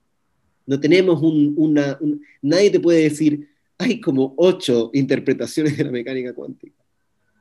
No 0.71 0.79
tenemos 0.79 1.21
un, 1.21 1.53
una... 1.57 1.99
nadie 2.41 2.69
te 2.69 2.79
puede 2.79 3.03
decir, 3.03 3.49
hay 3.77 3.99
como 3.99 4.33
ocho 4.37 4.89
interpretaciones 4.93 5.75
de 5.77 5.83
la 5.83 5.91
mecánica 5.91 6.33
cuántica, 6.33 6.81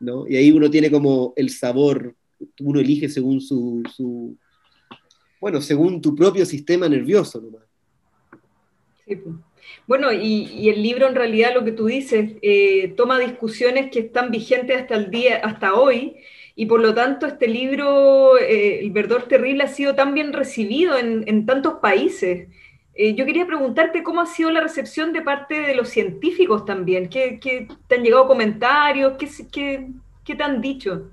¿no? 0.01 0.27
Y 0.27 0.35
ahí 0.35 0.51
uno 0.51 0.69
tiene 0.69 0.91
como 0.91 1.33
el 1.37 1.51
sabor, 1.51 2.17
uno 2.59 2.81
elige 2.81 3.09
según 3.09 3.41
su, 3.41 3.85
su 3.95 4.37
bueno, 5.41 5.61
según 5.61 6.01
tu 6.01 6.13
propio 6.17 6.45
sistema 6.45 6.89
nervioso 6.89 7.41
nomás. 7.41 7.63
Sí, 9.07 9.15
pues. 9.15 9.37
Bueno, 9.87 10.13
y, 10.13 10.69
el 10.69 10.83
libro 10.83 11.07
en 11.07 11.15
realidad 11.15 11.55
lo 11.55 11.65
que 11.65 11.71
tú 11.71 11.87
dices 11.87 12.33
eh, 12.43 12.95
toma 12.97 13.21
discusiones 13.21 13.93
que 13.93 14.01
están 14.01 14.33
vigentes 14.33 14.77
hasta 14.77 14.97
el 14.97 15.13
día, 15.13 15.37
hasta 15.37 15.75
hoy, 15.75 16.17
y 16.57 16.67
por 16.67 16.81
lo 16.81 16.93
tanto 16.95 17.27
este 17.27 17.49
libro, 17.49 18.37
eh, 18.39 18.81
El 18.81 18.91
verdor 18.91 19.29
terrible, 19.29 19.65
ha 19.65 19.69
sido 19.69 19.95
tan 19.95 20.15
bien 20.15 20.33
recibido 20.33 20.99
en, 20.99 21.47
tantos 21.47 21.75
países. 21.81 22.49
Eh, 23.03 23.15
yo 23.15 23.25
quería 23.25 23.47
preguntarte 23.47 24.03
cómo 24.03 24.21
ha 24.21 24.27
sido 24.27 24.51
la 24.51 24.61
recepción 24.61 25.15
de 25.15 25.23
parte 25.23 25.55
de 25.55 25.75
los 25.75 25.89
científicos 25.89 26.67
también. 26.67 27.09
¿Qué, 27.09 27.41
te 27.89 27.95
han 27.95 28.03
llegado 28.03 28.27
comentarios? 28.27 29.15
¿Qué, 29.19 29.27
qué, 29.51 29.89
qué 30.23 30.35
te 30.35 30.43
han 30.43 30.61
dicho? 30.61 31.09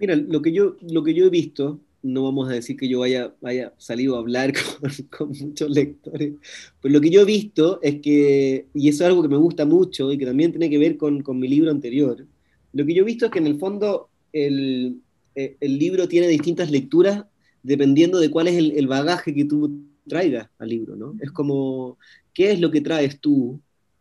Mira, 0.00 0.16
lo 0.16 0.40
que 0.40 0.50
yo, 0.50 0.76
lo 0.80 1.04
que 1.04 1.12
yo 1.12 1.26
he 1.26 1.28
visto 1.28 1.78
no 2.00 2.22
vamos 2.22 2.48
a 2.48 2.54
decir 2.54 2.74
que 2.78 2.88
yo 2.88 3.02
haya, 3.02 3.34
haya 3.42 3.74
salido 3.76 4.16
a 4.16 4.20
hablar 4.20 4.54
con, 5.10 5.28
muchos 5.28 5.68
lectores, 5.68 6.32
pero 6.80 6.94
lo 6.94 7.02
que 7.02 7.10
yo 7.10 7.20
he 7.20 7.26
visto 7.26 7.78
es 7.82 8.00
que, 8.00 8.68
y 8.72 8.88
eso 8.88 9.04
es 9.04 9.10
algo 9.10 9.20
que 9.20 9.28
me 9.28 9.36
gusta 9.36 9.66
mucho 9.66 10.10
y 10.10 10.16
que 10.16 10.24
también 10.24 10.52
tiene 10.52 10.70
que 10.70 10.78
ver 10.78 10.96
con, 10.96 11.22
mi 11.38 11.48
libro 11.48 11.70
anterior, 11.70 12.24
lo 12.72 12.86
que 12.86 12.94
yo 12.94 13.02
he 13.02 13.06
visto 13.06 13.26
es 13.26 13.30
que 13.30 13.40
en 13.40 13.46
el 13.46 13.58
fondo 13.58 14.08
el, 14.32 15.02
eh, 15.34 15.56
libro 15.60 16.08
tiene 16.08 16.28
distintas 16.28 16.70
lecturas 16.70 17.26
dependiendo 17.62 18.18
de 18.20 18.30
cuál 18.30 18.48
es 18.48 18.56
el, 18.56 18.86
bagaje 18.86 19.34
que 19.34 19.44
tú 19.44 19.84
traigas 20.06 20.48
al 20.58 20.68
libro, 20.68 20.96
¿no? 20.96 21.14
Es 21.20 21.30
como, 21.30 21.98
¿qué 22.32 22.52
es 22.52 22.60
lo 22.60 22.70
que 22.70 22.80
traes 22.80 23.20
tú? 23.20 23.60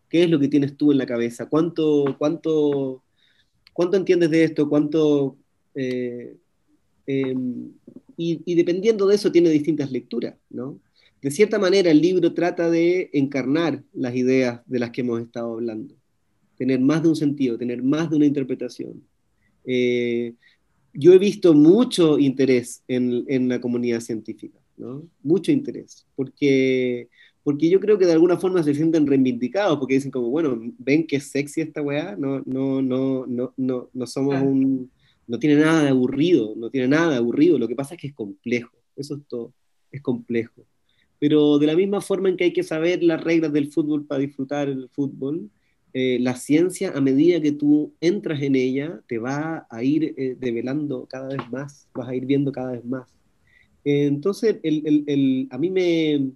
¿Qué 0.10 0.24
es 0.24 0.30
lo 0.30 0.39
que 0.39 0.47
tienes 0.47 0.78
tú 0.78 0.91
en 0.91 0.97
la 0.99 1.06
cabeza? 1.06 1.47
¿Cuánto, 1.47 2.16
cuánto, 2.18 3.04
cuánto 3.74 3.97
entiendes 3.97 4.30
de 4.30 4.43
esto? 4.43 4.70
¿Cuánto... 4.70 5.38
Eh, 5.76 6.38
Em, 7.06 7.72
y, 8.16 8.56
dependiendo 8.56 9.08
de 9.08 9.16
eso 9.16 9.32
tiene 9.32 9.49
distintas 9.49 9.91
lecturas, 9.91 10.36
¿no? 10.49 10.80
De 11.22 11.32
cierta 11.32 11.58
manera 11.58 11.89
el 11.89 12.01
libro 12.01 12.34
trata 12.34 12.70
de 12.70 13.10
encarnar 13.14 13.84
las 13.93 14.16
ideas 14.16 14.62
de 14.66 14.80
las 14.80 14.91
que 14.91 15.01
hemos 15.01 15.22
estado 15.22 15.54
hablando, 15.54 15.95
tener 16.58 16.80
más 16.80 17.01
de 17.01 17.10
un 17.10 17.16
sentido, 17.16 17.58
tener 17.58 17.82
más 17.82 18.10
de 18.10 18.18
una 18.18 18.26
interpretación. 18.26 19.04
Eh, 19.66 20.34
yo 20.93 21.14
he 21.14 21.18
visto 21.18 21.54
mucho 21.54 22.20
interés 22.20 22.84
en 22.88 23.49
la 23.49 23.60
comunidad 23.60 23.99
científica, 24.01 24.60
¿no? 24.78 25.03
Mucho 25.21 25.51
interés, 25.51 26.05
porque, 26.15 27.09
porque 27.43 27.69
yo 27.69 27.80
creo 27.80 27.97
que 27.97 28.05
de 28.05 28.13
alguna 28.13 28.38
forma 28.38 28.63
se 28.63 28.74
sienten 28.74 29.07
reivindicados, 29.07 29.78
porque 29.80 29.95
dicen 29.95 30.11
como, 30.11 30.30
bueno, 30.30 30.59
ven 30.78 31.07
que 31.07 31.17
es 31.17 31.30
sexy 31.30 31.61
esta 31.61 31.82
weá, 31.82 32.15
no, 32.17 32.41
no, 32.45 32.82
no, 32.82 33.26
no, 33.28 33.53
no, 33.57 33.89
no 33.93 34.07
somos 34.07 34.41
un 34.41 34.89
no 35.28 35.39
tiene 35.39 35.61
nada 35.61 35.84
de 35.84 35.89
aburrido, 35.89 36.53
no 36.55 36.69
tiene 36.69 36.88
nada 36.88 37.11
de 37.11 37.17
aburrido, 37.17 37.57
lo 37.57 37.67
que 37.67 37.76
pasa 37.76 37.95
es 37.95 38.01
que 38.01 38.07
es 38.07 38.13
complejo, 38.13 38.76
eso 38.95 39.15
es 39.15 39.21
todo, 39.28 39.53
es 39.91 40.01
complejo. 40.01 40.65
Pero 41.19 41.57
de 41.59 41.67
la 41.67 41.76
misma 41.76 42.01
forma 42.01 42.30
en 42.30 42.38
que 42.38 42.45
hay 42.45 42.53
que 42.53 42.63
saber 42.63 43.01
las 43.03 43.24
reglas 43.24 43.53
del 43.53 43.71
fútbol 43.71 44.05
para 44.05 44.19
disfrutar 44.19 44.67
el 44.67 44.89
fútbol, 44.89 45.49
eh, 45.93 46.17
la 46.19 46.36
ciencia, 46.36 46.91
a 46.95 47.01
medida 47.01 47.39
que 47.39 47.51
tú 47.51 47.93
entras 48.01 48.41
en 48.41 48.55
ella, 48.55 48.99
te 49.07 49.19
va 49.19 49.65
a 49.69 49.84
ir 49.84 50.13
eh, 50.17 50.36
develando 50.38 51.05
cada 51.05 51.30
vez 51.30 51.49
más, 51.51 51.88
vas 51.93 52.09
a 52.09 52.15
ir 52.15 52.26
viendo 52.26 52.51
cada 52.51 52.74
vez 52.74 52.84
más. 52.84 53.07
Entonces, 53.84 54.57
a 55.49 55.57
mí 55.57 55.69
me, 55.69 56.31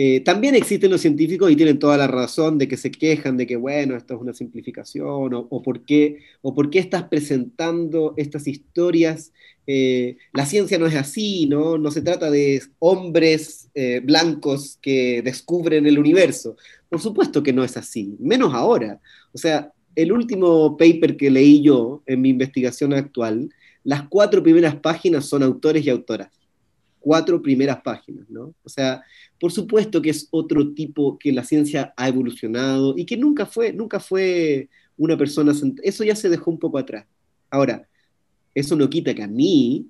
eh, 0.00 0.20
también 0.20 0.54
existen 0.54 0.92
los 0.92 1.00
científicos 1.00 1.50
y 1.50 1.56
tienen 1.56 1.80
toda 1.80 1.96
la 1.96 2.06
razón 2.06 2.56
de 2.56 2.68
que 2.68 2.76
se 2.76 2.92
quejan 2.92 3.36
de 3.36 3.48
que, 3.48 3.56
bueno, 3.56 3.96
esto 3.96 4.14
es 4.14 4.20
una 4.20 4.32
simplificación, 4.32 5.34
o, 5.34 5.60
por, 5.60 5.84
qué, 5.84 6.20
o 6.40 6.54
por 6.54 6.70
qué 6.70 6.78
estás 6.78 7.02
presentando 7.08 8.14
estas 8.16 8.46
historias. 8.46 9.32
Eh, 9.66 10.16
la 10.32 10.46
ciencia 10.46 10.78
no 10.78 10.86
es 10.86 10.94
así, 10.94 11.46
¿no? 11.46 11.78
No 11.78 11.90
se 11.90 12.02
trata 12.02 12.30
de 12.30 12.62
hombres 12.78 13.70
eh, 13.74 14.00
blancos 14.04 14.78
que 14.80 15.20
descubren 15.22 15.84
el 15.84 15.98
universo. 15.98 16.56
Por 16.88 17.00
supuesto 17.00 17.42
que 17.42 17.52
no 17.52 17.64
es 17.64 17.76
así, 17.76 18.14
menos 18.20 18.54
ahora. 18.54 19.00
O 19.32 19.38
sea, 19.38 19.72
el 19.96 20.12
último 20.12 20.76
paper 20.76 21.16
que 21.16 21.28
leí 21.28 21.60
yo 21.60 22.04
en 22.06 22.20
mi 22.20 22.28
investigación 22.28 22.92
actual, 22.92 23.52
las 23.82 24.04
cuatro 24.08 24.44
primeras 24.44 24.76
páginas 24.76 25.26
son 25.26 25.42
autores 25.42 25.84
y 25.84 25.90
autoras 25.90 26.37
cuatro 27.08 27.40
primeras 27.40 27.80
páginas, 27.80 28.28
¿no? 28.28 28.54
O 28.62 28.68
sea, 28.68 29.02
por 29.40 29.50
supuesto 29.50 30.02
que 30.02 30.10
es 30.10 30.28
otro 30.30 30.74
tipo 30.74 31.18
que 31.18 31.32
la 31.32 31.42
ciencia 31.42 31.94
ha 31.96 32.06
evolucionado 32.06 32.92
y 32.98 33.06
que 33.06 33.16
nunca 33.16 33.46
fue, 33.46 33.72
nunca 33.72 33.98
fue 33.98 34.68
una 34.98 35.16
persona, 35.16 35.54
eso 35.82 36.04
ya 36.04 36.14
se 36.14 36.28
dejó 36.28 36.50
un 36.50 36.58
poco 36.58 36.76
atrás. 36.76 37.06
Ahora, 37.48 37.88
eso 38.54 38.76
no 38.76 38.90
quita 38.90 39.14
que 39.14 39.22
a 39.22 39.26
mí 39.26 39.86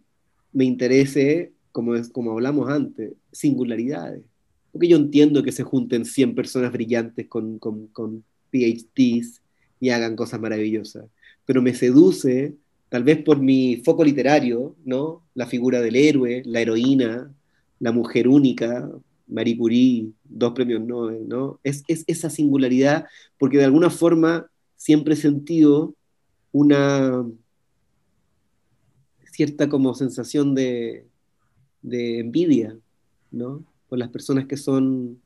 me 0.52 0.64
interese, 0.64 1.50
como, 1.72 1.96
es, 1.96 2.08
como 2.08 2.30
hablamos 2.30 2.70
antes, 2.70 3.14
singularidades. 3.32 4.22
Porque 4.70 4.86
yo 4.86 4.96
entiendo 4.96 5.42
que 5.42 5.50
se 5.50 5.64
junten 5.64 6.04
100 6.04 6.36
personas 6.36 6.70
brillantes 6.70 7.26
con, 7.26 7.58
con, 7.58 7.88
con 7.88 8.22
PhDs 8.52 9.42
y 9.80 9.88
hagan 9.90 10.14
cosas 10.14 10.38
maravillosas, 10.38 11.06
pero 11.44 11.62
me 11.62 11.74
seduce 11.74 12.54
tal 12.88 13.04
vez 13.04 13.22
por 13.22 13.40
mi 13.40 13.76
foco 13.84 14.04
literario, 14.04 14.74
¿no? 14.84 15.22
La 15.34 15.46
figura 15.46 15.80
del 15.80 15.96
héroe, 15.96 16.42
la 16.46 16.60
heroína, 16.60 17.32
la 17.80 17.92
mujer 17.92 18.28
única, 18.28 18.90
Marie 19.26 19.58
Curie, 19.58 20.10
dos 20.24 20.52
premios 20.54 20.80
Nobel, 20.80 21.28
¿no? 21.28 21.60
Es, 21.62 21.84
esa 21.86 22.30
singularidad, 22.30 23.06
porque 23.38 23.58
de 23.58 23.64
alguna 23.64 23.90
forma 23.90 24.50
siempre 24.76 25.14
he 25.14 25.16
sentido 25.16 25.94
una 26.52 27.26
cierta 29.30 29.68
como 29.68 29.94
sensación 29.94 30.54
de, 30.54 31.06
envidia, 31.82 32.76
¿no? 33.30 33.64
Por 33.88 33.98
las 33.98 34.08
personas 34.08 34.46
que 34.46 34.56
son 34.56 35.20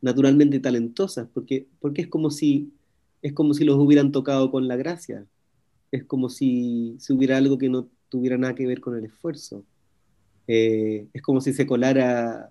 naturalmente 0.00 0.60
talentosas, 0.60 1.28
porque, 1.34 1.66
porque 1.80 2.02
es, 2.02 2.08
como 2.08 2.30
si, 2.30 2.72
es 3.20 3.32
como 3.32 3.52
si 3.52 3.64
los 3.64 3.76
hubieran 3.76 4.12
tocado 4.12 4.50
con 4.50 4.68
la 4.68 4.76
gracia, 4.76 5.26
es 5.90 6.04
como 6.04 6.28
si, 6.28 6.96
hubiera 7.10 7.36
algo 7.36 7.58
que 7.58 7.68
no 7.68 7.88
tuviera 8.08 8.36
nada 8.36 8.54
que 8.54 8.66
ver 8.66 8.80
con 8.80 8.96
el 8.96 9.04
esfuerzo. 9.04 9.64
Eh, 10.46 11.06
es 11.12 11.22
como 11.22 11.40
si 11.40 11.52
se 11.52 11.66
colara 11.66 12.50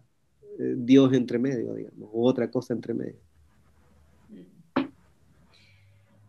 eh, 0.60 0.74
Dios 0.78 1.14
entre 1.14 1.40
medio, 1.40 1.74
digamos, 1.74 2.10
o 2.14 2.28
otra 2.28 2.50
cosa 2.50 2.74
entre 2.74 2.94
medio. 2.94 3.20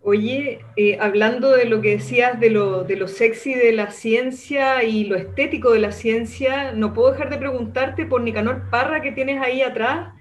Oye, 0.03 0.61
eh, 0.77 0.97
hablando 0.99 1.51
de 1.51 1.67
lo 1.67 1.83
que 1.83 1.91
decías 1.91 2.41
de 2.41 2.49
lo, 2.49 2.85
de 2.85 2.97
lo 2.97 3.07
sexy 3.07 3.55
de 3.55 3.73
la 3.73 3.91
ciencia 3.91 4.83
y 4.83 5.05
lo 5.05 5.15
estético 5.15 5.73
de 5.73 5.79
la 5.79 5.93
ciencia, 5.93 6.73
no 6.73 6.95
puedo 6.95 7.13
dejar 7.13 7.29
de 7.29 7.37
preguntarte 7.37 8.07
por 8.07 8.23
Nicanor 8.23 8.71
Parra 8.71 9.03
que 9.03 9.13
tienes 9.13 9.43
ahí 9.43 9.61
atrás 9.61 10.15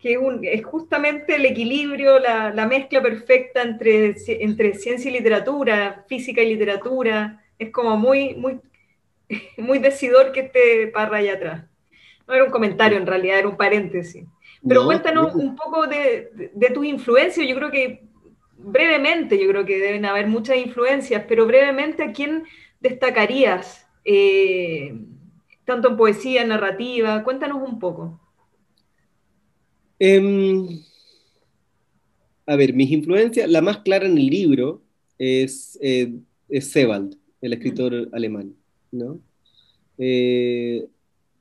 que 0.00 0.18
es, 0.42 0.64
justamente 0.64 1.36
el 1.36 1.46
equilibrio, 1.46 2.18
la, 2.18 2.66
mezcla 2.66 3.02
perfecta 3.02 3.62
entre, 3.62 4.14
entre 4.28 4.74
ciencia 4.74 5.10
y 5.10 5.14
literatura, 5.14 6.04
física 6.08 6.40
y 6.40 6.50
literatura. 6.50 7.42
Es 7.58 7.70
como 7.70 7.96
muy, 7.96 8.34
muy, 8.34 8.60
muy 9.58 9.78
decidor 9.78 10.32
que 10.32 10.40
esté 10.40 10.86
Parra 10.88 11.18
allá 11.18 11.34
atrás. 11.34 11.64
No 12.26 12.34
era 12.34 12.44
un 12.44 12.50
comentario, 12.50 12.98
en 12.98 13.06
realidad 13.06 13.38
era 13.38 13.48
un 13.48 13.56
paréntesis. 13.56 14.24
Pero 14.66 14.84
cuéntanos 14.84 15.34
un 15.34 15.56
poco 15.56 15.86
de, 15.86 16.50
tu 16.74 16.84
influencia. 16.84 17.44
Yo 17.44 17.56
creo 17.56 17.70
que 17.70 18.02
brevemente, 18.56 19.38
yo 19.38 19.48
creo 19.48 19.64
que 19.64 19.78
deben 19.78 20.04
haber 20.04 20.26
muchas 20.26 20.56
influencias, 20.58 21.24
pero 21.28 21.46
brevemente, 21.46 22.02
¿a 22.02 22.12
quién 22.12 22.44
destacarías? 22.80 23.88
Eh, 24.04 24.94
tanto 25.64 25.88
en 25.88 25.96
poesía, 25.96 26.42
en 26.42 26.48
narrativa. 26.48 27.22
Cuéntanos 27.22 27.62
un 27.62 27.78
poco. 27.78 28.20
Em, 29.98 30.80
a 32.46 32.56
ver, 32.56 32.72
mis 32.74 32.90
influencias, 32.90 33.50
la 33.50 33.60
más 33.60 33.78
clara 33.78 34.06
en 34.06 34.16
el 34.16 34.26
libro 34.26 34.82
es, 35.18 35.78
eh, 35.82 36.14
es 36.48 36.70
Sebald, 36.70 37.16
el 37.40 37.52
escritor 37.52 38.08
alemán, 38.12 38.54
¿no? 38.92 39.20
Eh, 39.98 40.86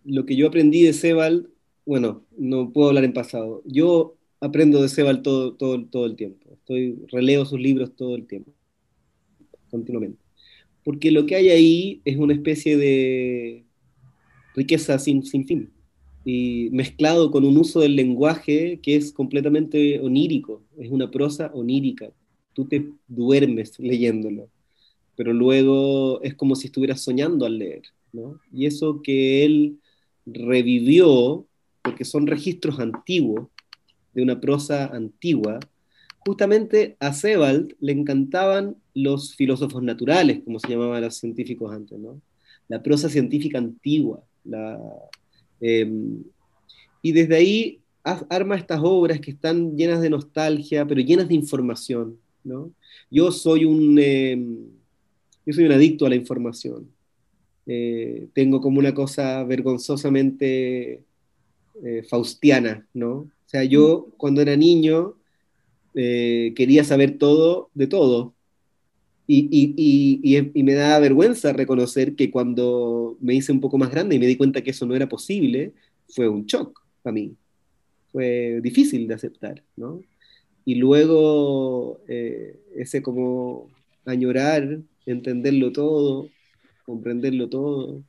lo 0.03 0.25
que 0.25 0.35
yo 0.35 0.47
aprendí 0.47 0.83
de 0.83 0.93
Sebald, 0.93 1.47
bueno, 1.85 2.25
no 2.37 2.71
puedo 2.73 2.89
hablar 2.89 3.03
en 3.03 3.13
pasado. 3.13 3.61
Yo 3.65 4.15
aprendo 4.39 4.81
de 4.81 4.89
Sebald 4.89 5.21
todo, 5.21 5.53
todo, 5.53 5.85
todo 5.85 6.05
el 6.05 6.15
tiempo. 6.15 6.51
Estoy, 6.53 6.97
releo 7.11 7.45
sus 7.45 7.59
libros 7.59 7.95
todo 7.95 8.15
el 8.15 8.25
tiempo, 8.25 8.51
continuamente. 9.69 10.19
Porque 10.83 11.11
lo 11.11 11.25
que 11.25 11.35
hay 11.35 11.49
ahí 11.49 12.01
es 12.05 12.17
una 12.17 12.33
especie 12.33 12.77
de 12.77 13.63
riqueza 14.55 14.97
sin, 14.97 15.23
sin 15.23 15.45
fin. 15.45 15.69
Y 16.29 16.67
mezclado 16.73 17.31
con 17.31 17.45
un 17.45 17.57
uso 17.57 17.79
del 17.79 17.95
lenguaje 17.95 18.81
que 18.83 18.97
es 18.97 19.13
completamente 19.13 20.01
onírico. 20.01 20.61
Es 20.77 20.91
una 20.91 21.09
prosa 21.09 21.49
onírica. 21.53 22.11
Tú 22.51 22.65
te 22.65 22.91
duermes 23.07 23.79
leyéndolo. 23.79 24.49
Pero 25.15 25.31
luego 25.31 26.21
es 26.23 26.35
como 26.35 26.57
si 26.57 26.67
estuvieras 26.67 26.99
soñando 26.99 27.45
al 27.45 27.57
leer. 27.57 27.83
¿no? 28.11 28.41
Y 28.51 28.65
eso 28.65 29.01
que 29.01 29.45
él 29.45 29.77
revivió, 30.25 31.45
porque 31.81 32.03
son 32.03 32.27
registros 32.27 32.77
antiguos, 32.81 33.47
de 34.13 34.21
una 34.21 34.41
prosa 34.41 34.87
antigua, 34.87 35.61
justamente 36.25 36.97
a 36.99 37.13
Sebald 37.13 37.73
le 37.79 37.93
encantaban 37.93 38.75
los 38.93 39.33
filósofos 39.33 39.81
naturales, 39.81 40.41
como 40.43 40.59
se 40.59 40.67
llamaban 40.67 41.03
los 41.03 41.15
científicos 41.15 41.71
antes, 41.71 41.97
¿no? 41.97 42.19
La 42.67 42.83
prosa 42.83 43.07
científica 43.07 43.59
antigua. 43.59 44.21
La, 44.43 44.77
em, 45.61 46.23
y 47.01 47.11
desde 47.11 47.35
ahí 47.35 47.79
arma 48.03 48.55
estas 48.55 48.79
obras 48.83 49.19
que 49.19 49.31
están 49.31 49.75
llenas 49.75 50.01
de 50.01 50.09
nostalgia, 50.09 50.85
pero 50.85 51.01
llenas 51.01 51.27
de 51.27 51.35
información, 51.35 52.17
¿no? 52.43 52.71
Yo 53.11 53.31
soy 53.31 53.65
un, 53.65 53.99
em, 53.99 54.57
yo 55.45 55.53
soy 55.53 55.65
un 55.65 55.71
adicto 55.71 56.05
a 56.05 56.09
la 56.09 56.15
información. 56.15 56.89
Eh, 57.65 58.29
tengo 58.33 58.61
como 58.61 58.79
una 58.79 58.93
cosa 58.93 59.43
vergonzosamente 59.43 61.03
eh, 61.83 62.03
faustiana, 62.09 62.87
¿no? 62.93 63.11
O 63.11 63.49
sea, 63.49 63.63
yo 63.63 64.09
cuando 64.17 64.41
era 64.41 64.55
niño 64.55 65.15
eh, 65.93 66.53
quería 66.55 66.83
saber 66.83 67.17
todo 67.17 67.69
de 67.73 67.87
todo. 67.87 68.33
Y, 69.29 70.49
y, 70.53 70.63
me 70.63 70.73
da 70.73 70.99
vergüenza 70.99 71.51
reconocer 71.51 72.15
que 72.15 72.31
cuando 72.31 73.17
me 73.19 73.35
hice 73.35 73.51
un 73.51 73.59
poco 73.59 73.77
más 73.77 73.91
grande 73.91 74.15
y 74.15 74.19
me 74.19 74.27
di 74.27 74.37
cuenta 74.37 74.61
que 74.61 74.71
eso 74.71 74.85
no 74.85 74.95
era 74.95 75.09
posible, 75.09 75.73
fue 76.07 76.29
un 76.29 76.45
shock 76.45 76.81
para 77.03 77.13
mí. 77.13 77.35
Fue 78.11 78.61
difícil 78.61 79.05
de 79.07 79.15
aceptar, 79.15 79.63
¿no? 79.75 80.01
Y 80.63 80.75
luego 80.75 81.99
ese 82.07 83.01
como 83.01 83.69
añorar, 84.05 84.79
entenderlo 85.05 85.71
todo, 85.71 86.29
comprenderlo 86.85 87.49
todo. 87.49 88.03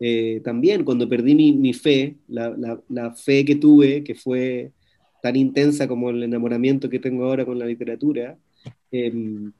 Eh, 0.00 0.40
también 0.44 0.84
cuando 0.84 1.08
perdí 1.08 1.34
mi, 1.34 1.72
fe, 1.72 2.16
la, 2.28 3.14
fe 3.14 3.44
que 3.44 3.56
tuve, 3.56 4.04
que 4.04 4.14
fue 4.14 4.72
tan 5.22 5.36
intensa 5.36 5.88
como 5.88 6.10
el 6.10 6.22
enamoramiento 6.22 6.88
que 6.88 7.00
tengo 7.00 7.24
ahora 7.24 7.44
con 7.44 7.58
la 7.58 7.66
literatura, 7.66 8.38
em, 8.92 9.52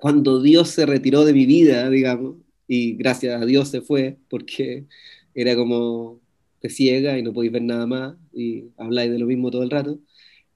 cuando 0.00 0.42
Dios 0.42 0.70
se 0.70 0.86
retiró 0.86 1.24
de 1.24 1.32
mi 1.32 1.46
vida, 1.46 1.88
digamos, 1.90 2.36
y 2.66 2.94
gracias 2.94 3.40
a 3.40 3.44
Dios 3.44 3.68
se 3.68 3.82
fue, 3.82 4.16
porque 4.28 4.86
era 5.34 5.54
como 5.56 6.20
te 6.60 6.68
ciega 6.68 7.18
y 7.18 7.22
no 7.22 7.32
podéis 7.32 7.52
ver 7.52 7.62
nada 7.62 7.86
más 7.86 8.16
y 8.32 8.64
habláis 8.76 9.10
de 9.10 9.18
lo 9.18 9.26
mismo 9.26 9.50
todo 9.50 9.62
el 9.62 9.70
rato, 9.70 9.98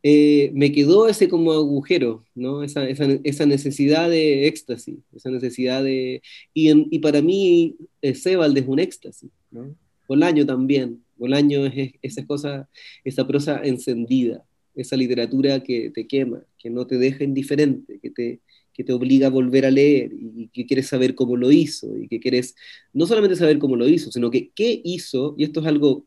eh, 0.03 0.51
me 0.55 0.71
quedó 0.71 1.09
ese 1.09 1.29
como 1.29 1.53
agujero, 1.53 2.25
¿no? 2.35 2.63
Esa, 2.63 2.87
esa, 2.89 3.47
necesidad 3.47 4.11
de 4.11 4.47
éxtasis, 4.47 4.99
esa 5.15 5.31
necesidad 5.31 5.83
de... 5.83 6.23
Y, 6.53 6.95
y 6.95 6.99
para 6.99 7.23
mí, 7.23 7.77
eh, 8.03 8.15
Sebald 8.15 8.57
es 8.59 8.67
un 8.67 8.79
éxtasis, 8.81 9.31
¿no? 9.51 9.75
Bolaño 10.07 10.45
también, 10.45 11.03
Bolaño 11.17 11.67
es 11.67 11.93
esa 12.03 12.27
cosa, 12.27 12.69
esa 13.03 13.27
prosa 13.27 13.63
encendida, 13.65 14.45
esa 14.75 14.97
literatura 14.97 15.63
que 15.63 15.91
te 15.91 16.07
quema, 16.07 16.45
que 16.59 16.69
no 16.69 16.87
te 16.87 16.99
deja 16.99 17.25
indiferente, 17.25 17.99
que 18.01 18.11
te, 18.11 18.41
que 18.75 18.85
te 18.85 18.93
obliga 18.93 19.29
a 19.29 19.31
volver 19.31 19.65
a 19.65 19.71
leer 19.71 20.13
y 20.13 20.49
que 20.49 20.67
quieres 20.67 20.89
saber 20.89 21.15
cómo 21.15 21.37
lo 21.37 21.51
hizo 21.51 21.97
y 21.97 22.09
que 22.09 22.21
quieres 22.21 22.55
no 22.93 23.07
solamente 23.07 23.37
saber 23.37 23.59
cómo 23.59 23.77
lo 23.77 23.89
hizo, 23.89 24.13
sino 24.13 24.31
que 24.31 24.51
qué 24.51 24.81
hizo, 24.85 25.35
y 25.39 25.45
esto 25.45 25.61
es 25.61 25.67
algo 25.67 26.05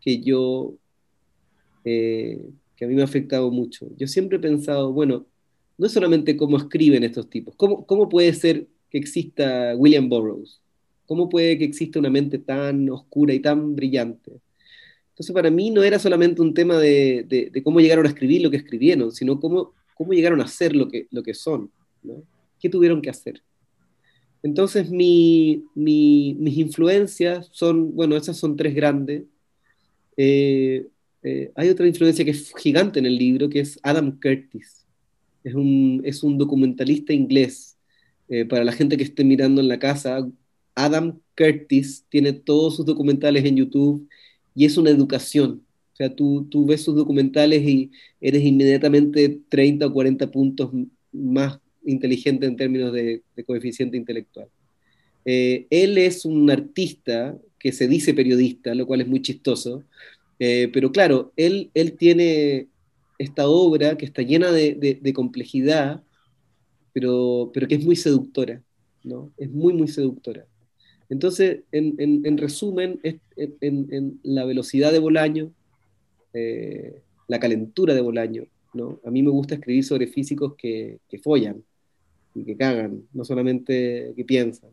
que 0.00 0.20
yo... 0.20 0.74
Eh, 1.84 2.44
que 2.76 2.84
a 2.84 2.88
mí 2.88 2.94
me 2.94 3.00
ha 3.00 3.06
afectado 3.06 3.50
mucho. 3.50 3.86
Yo 3.96 4.06
siempre 4.06 4.36
he 4.36 4.40
pensado, 4.40 4.92
bueno, 4.92 5.24
no 5.78 5.86
es 5.86 5.92
solamente 5.92 6.36
cómo 6.36 6.56
escriben 6.58 7.04
estos 7.04 7.28
tipos, 7.30 7.54
¿cómo, 7.56 7.86
cómo 7.86 8.08
puede 8.08 8.32
ser 8.34 8.66
que 8.90 8.98
exista 8.98 9.74
William 9.76 10.08
Burroughs? 10.08 10.60
¿Cómo 11.06 11.28
puede 11.28 11.56
que 11.56 11.64
exista 11.64 11.98
una 11.98 12.10
mente 12.10 12.38
tan 12.38 12.90
oscura 12.90 13.32
y 13.32 13.40
tan 13.40 13.76
brillante? 13.76 14.32
Entonces, 15.10 15.32
para 15.32 15.50
mí 15.50 15.70
no 15.70 15.82
era 15.82 15.98
solamente 15.98 16.42
un 16.42 16.52
tema 16.52 16.78
de, 16.78 17.24
de, 17.26 17.62
cómo 17.62 17.80
llegaron 17.80 18.04
a 18.04 18.08
escribir 18.08 18.42
lo 18.42 18.50
que 18.50 18.58
escribieron, 18.58 19.12
sino 19.12 19.40
cómo, 19.40 19.72
cómo 19.94 20.12
llegaron 20.12 20.40
a 20.40 20.46
ser 20.46 20.74
lo 20.76 20.88
que, 20.88 21.06
lo 21.10 21.22
que 21.22 21.32
son, 21.32 21.70
¿no? 22.06 22.22
¿Qué 22.60 22.68
tuvieron 22.68 23.02
que 23.02 23.10
hacer? 23.10 23.42
Entonces, 24.42 24.90
mi, 24.90 25.64
mi, 25.74 26.36
mis 26.38 26.56
influencias 26.58 27.48
son, 27.52 27.94
bueno, 27.94 28.16
esas 28.16 28.36
son 28.36 28.56
tres 28.56 28.74
grandes. 28.74 29.24
Eh, 30.16 30.86
eh, 31.22 31.50
hay 31.56 31.68
otra 31.68 31.86
influencia 31.86 32.24
que 32.24 32.30
es 32.30 32.52
gigante 32.56 32.98
en 33.00 33.06
el 33.06 33.18
libro, 33.18 33.48
que 33.48 33.60
es 33.60 33.78
Adam 33.82 34.18
Curtis. 34.20 34.86
Es 35.42 35.54
un, 35.54 36.00
es 36.04 36.22
un 36.22 36.38
documentalista 36.38 37.12
inglés. 37.12 37.76
Eh, 38.28 38.44
para 38.44 38.64
la 38.64 38.72
gente 38.72 38.96
que 38.96 39.04
esté 39.04 39.24
mirando 39.24 39.60
en 39.60 39.68
la 39.68 39.78
casa, 39.78 40.28
Adam 40.76 41.18
Curtis 41.36 42.04
tiene 42.08 42.32
todos 42.32 42.76
sus 42.76 42.86
documentales 42.86 43.44
en 43.44 43.56
YouTube 43.56 44.08
y 44.54 44.64
es 44.64 44.76
una 44.76 44.90
educación. 44.90 45.62
O 45.92 45.96
sea, 45.96 46.14
tú, 46.14 46.46
tú 46.50 46.66
ves 46.66 46.84
sus 46.84 46.94
documentales 46.94 47.62
y 47.66 47.90
eres 48.20 48.44
inmediatamente 48.44 49.40
30 49.48 49.86
o 49.86 49.92
40 49.92 50.30
puntos 50.30 50.70
más 51.12 51.58
inteligente 51.86 52.46
en 52.46 52.56
términos 52.56 52.92
de, 52.92 53.22
coeficiente 53.46 53.96
intelectual. 53.96 54.48
Eh, 55.24 55.66
él 55.70 55.98
es 55.98 56.24
un 56.24 56.50
artista 56.50 57.36
que 57.58 57.72
se 57.72 57.88
dice 57.88 58.14
periodista, 58.14 58.74
lo 58.74 58.86
cual 58.86 59.00
es 59.00 59.08
muy 59.08 59.22
chistoso, 59.22 59.82
eh, 60.38 60.68
pero 60.72 60.92
claro, 60.92 61.32
él, 61.36 61.70
él 61.74 61.96
tiene 61.96 62.68
esta 63.18 63.48
obra 63.48 63.96
que 63.96 64.04
está 64.04 64.22
llena 64.22 64.52
de, 64.52 65.12
complejidad, 65.14 66.02
pero, 66.92 67.50
pero 67.52 67.66
que 67.66 67.76
es 67.76 67.84
muy 67.84 67.96
seductora, 67.96 68.62
¿no? 69.02 69.32
Es 69.38 69.50
muy, 69.50 69.72
muy 69.72 69.88
seductora. 69.88 70.46
Entonces, 71.08 71.60
en, 71.72 72.36
resumen, 72.38 73.00
en, 73.02 74.20
la 74.22 74.44
velocidad 74.44 74.92
de 74.92 74.98
Bolaño, 74.98 75.52
eh, 76.32 77.00
la 77.28 77.40
calentura 77.40 77.94
de 77.94 78.00
Bolaño, 78.00 78.46
¿no? 78.74 79.00
A 79.04 79.10
mí 79.10 79.22
me 79.22 79.30
gusta 79.30 79.54
escribir 79.54 79.84
sobre 79.84 80.06
físicos 80.06 80.54
que, 80.56 80.98
que 81.08 81.18
follan 81.18 81.62
y 82.36 82.44
que 82.44 82.56
cagan, 82.56 83.02
no 83.12 83.24
solamente 83.24 84.12
que 84.14 84.24
piensan. 84.24 84.70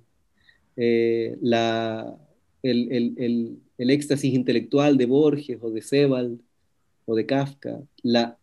Eh, 0.76 1.38
la, 1.42 2.18
el, 2.62 3.60
éxtasis 3.78 4.34
intelectual 4.34 4.98
de 4.98 5.06
Borges 5.06 5.60
o 5.62 5.70
de 5.72 5.82
Sebald 5.82 6.40
o 7.06 7.16
de 7.16 7.26
Kafka, 7.26 7.82
la, 8.02 8.38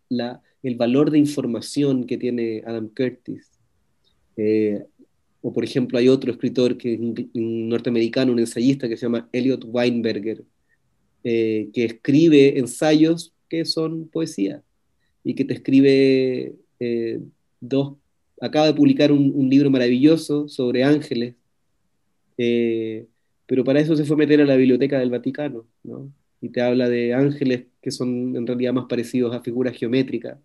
el 0.62 0.74
valor 0.76 1.10
de 1.10 1.18
información 1.18 2.04
que 2.06 2.18
tiene 2.18 2.62
Adam 2.66 2.88
Curtis. 2.88 3.50
Eh, 4.36 4.84
o 5.42 5.52
por 5.52 5.64
ejemplo 5.64 5.98
hay 5.98 6.08
otro 6.08 6.30
escritor 6.30 6.76
que 6.76 6.94
es 6.94 7.00
un, 7.00 7.68
norteamericano, 7.68 8.32
un 8.32 8.38
ensayista 8.38 8.88
que 8.88 8.96
se 8.96 9.06
llama 9.06 9.28
Elliot 9.32 9.64
Weinberger, 9.66 10.44
eh, 11.24 11.68
que 11.72 11.84
escribe 11.84 12.58
ensayos 12.58 13.32
que 13.48 13.64
son 13.64 14.08
poesía 14.08 14.62
y 15.24 15.34
que 15.34 15.44
te 15.44 15.54
escribe 15.54 16.54
eh, 16.78 17.20
dos, 17.60 17.94
acaba 18.40 18.66
de 18.66 18.74
publicar 18.74 19.12
un, 19.12 19.48
libro 19.50 19.70
maravilloso 19.70 20.48
sobre 20.48 20.84
ángeles, 20.84 21.34
pero 22.36 23.64
para 23.64 23.80
eso 23.80 23.96
se 23.96 24.04
fue 24.04 24.14
a 24.14 24.18
meter 24.18 24.40
a 24.40 24.46
la 24.46 24.56
biblioteca 24.56 24.98
del 24.98 25.10
Vaticano, 25.10 25.66
¿no? 25.82 26.12
Y 26.40 26.48
te 26.48 26.62
habla 26.62 26.88
de 26.88 27.12
ángeles 27.12 27.64
que 27.82 27.90
son 27.90 28.34
en 28.34 28.46
realidad 28.46 28.72
más 28.72 28.86
parecidos 28.86 29.34
a 29.34 29.42
figuras 29.42 29.76
geométricas, 29.76 30.38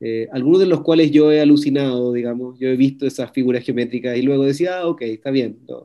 eh, 0.00 0.28
algunos 0.30 0.60
de 0.60 0.66
los 0.66 0.82
cuales 0.82 1.10
yo 1.10 1.32
he 1.32 1.40
alucinado, 1.40 2.12
digamos, 2.12 2.58
yo 2.58 2.68
he 2.68 2.76
visto 2.76 3.06
esas 3.06 3.32
figuras 3.32 3.64
geométricas 3.64 4.16
y 4.16 4.22
luego 4.22 4.44
decía, 4.44 4.78
ah, 4.78 4.86
ok, 4.86 5.02
está 5.02 5.30
bien, 5.30 5.58
el 5.68 5.76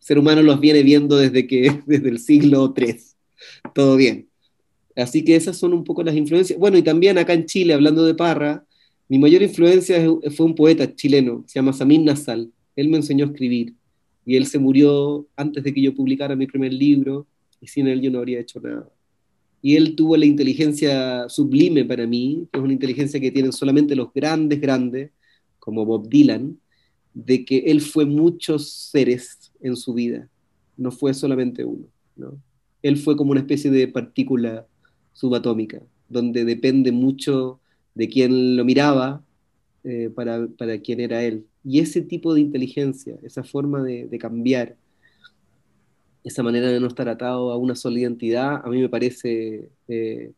ser 0.00 0.18
humano 0.18 0.42
los 0.42 0.58
viene 0.58 0.82
viendo 0.82 1.16
desde, 1.16 1.46
que, 1.46 1.80
desde 1.86 2.08
el 2.08 2.18
siglo 2.18 2.74
III, 2.76 2.96
todo 3.74 3.96
bien. 3.96 4.28
Así 4.96 5.24
que 5.24 5.36
esas 5.36 5.56
son 5.56 5.72
un 5.72 5.84
poco 5.84 6.02
las 6.02 6.14
influencias. 6.14 6.58
Bueno, 6.58 6.76
y 6.76 6.82
también 6.82 7.16
acá 7.16 7.32
en 7.32 7.46
Chile, 7.46 7.72
hablando 7.72 8.04
de 8.04 8.14
Parra, 8.14 8.66
mi 9.12 9.18
mayor 9.18 9.42
influencia 9.42 10.02
fue 10.34 10.46
un 10.46 10.54
poeta 10.54 10.90
chileno, 10.94 11.44
se 11.46 11.58
llama 11.58 11.74
Samir 11.74 12.00
Nasal. 12.00 12.50
Él 12.74 12.88
me 12.88 12.96
enseñó 12.96 13.26
a 13.26 13.28
escribir 13.28 13.74
y 14.24 14.36
él 14.36 14.46
se 14.46 14.58
murió 14.58 15.26
antes 15.36 15.62
de 15.62 15.74
que 15.74 15.82
yo 15.82 15.94
publicara 15.94 16.34
mi 16.34 16.46
primer 16.46 16.72
libro 16.72 17.26
y 17.60 17.66
sin 17.66 17.88
él 17.88 18.00
yo 18.00 18.10
no 18.10 18.20
habría 18.20 18.40
hecho 18.40 18.58
nada. 18.58 18.90
y 19.60 19.76
él 19.76 19.96
tuvo 19.96 20.16
la 20.16 20.24
inteligencia 20.24 21.28
sublime 21.28 21.84
para 21.84 22.06
mí, 22.06 22.48
que 22.50 22.58
es 22.58 22.64
una 22.64 22.72
inteligencia 22.72 23.20
que 23.20 23.30
tienen 23.30 23.52
solamente 23.52 23.94
los 23.94 24.14
grandes, 24.14 24.58
grandes, 24.58 25.10
como 25.58 25.84
Bob 25.84 26.08
Dylan, 26.08 26.58
de 27.12 27.44
que 27.44 27.58
él 27.66 27.82
fue 27.82 28.06
muchos 28.06 28.70
seres 28.72 29.52
en 29.60 29.76
su 29.76 29.92
vida, 29.92 30.26
no 30.78 30.90
fue 30.90 31.12
solamente 31.12 31.66
uno. 31.66 31.84
¿no? 32.16 32.42
Él 32.82 32.96
fue 32.96 33.14
como 33.14 33.32
una 33.32 33.40
especie 33.40 33.70
de 33.70 33.88
partícula 33.88 34.66
subatómica, 35.12 35.82
donde 36.08 36.46
depende 36.46 36.92
mucho 36.92 37.60
de 37.94 38.08
quién 38.08 38.56
lo 38.56 38.64
miraba 38.64 39.22
eh, 39.84 40.10
para, 40.14 40.46
para, 40.46 40.78
quién 40.78 41.00
era 41.00 41.22
él. 41.22 41.44
Y 41.64 41.80
ese 41.80 42.02
tipo 42.02 42.34
de 42.34 42.40
inteligencia, 42.40 43.16
esa 43.22 43.42
forma 43.42 43.82
de, 43.82 44.18
cambiar, 44.18 44.76
esa 46.24 46.42
manera 46.42 46.68
de 46.68 46.80
no 46.80 46.86
estar 46.86 47.08
atado 47.08 47.52
a 47.52 47.56
una 47.56 47.74
sola 47.74 47.98
identidad, 47.98 48.62
a 48.64 48.68
mí 48.68 48.80
me 48.80 48.88
parece 48.88 49.68
eh, 49.88 50.32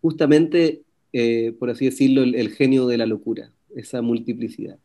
justamente, 0.00 0.82
eh, 1.12 1.54
por 1.58 1.70
así 1.70 1.86
decirlo, 1.86 2.22
el, 2.22 2.50
genio 2.50 2.86
de 2.86 2.98
la 2.98 3.06
locura, 3.06 3.50
esa 3.74 4.02
multiplicidad. 4.02 4.78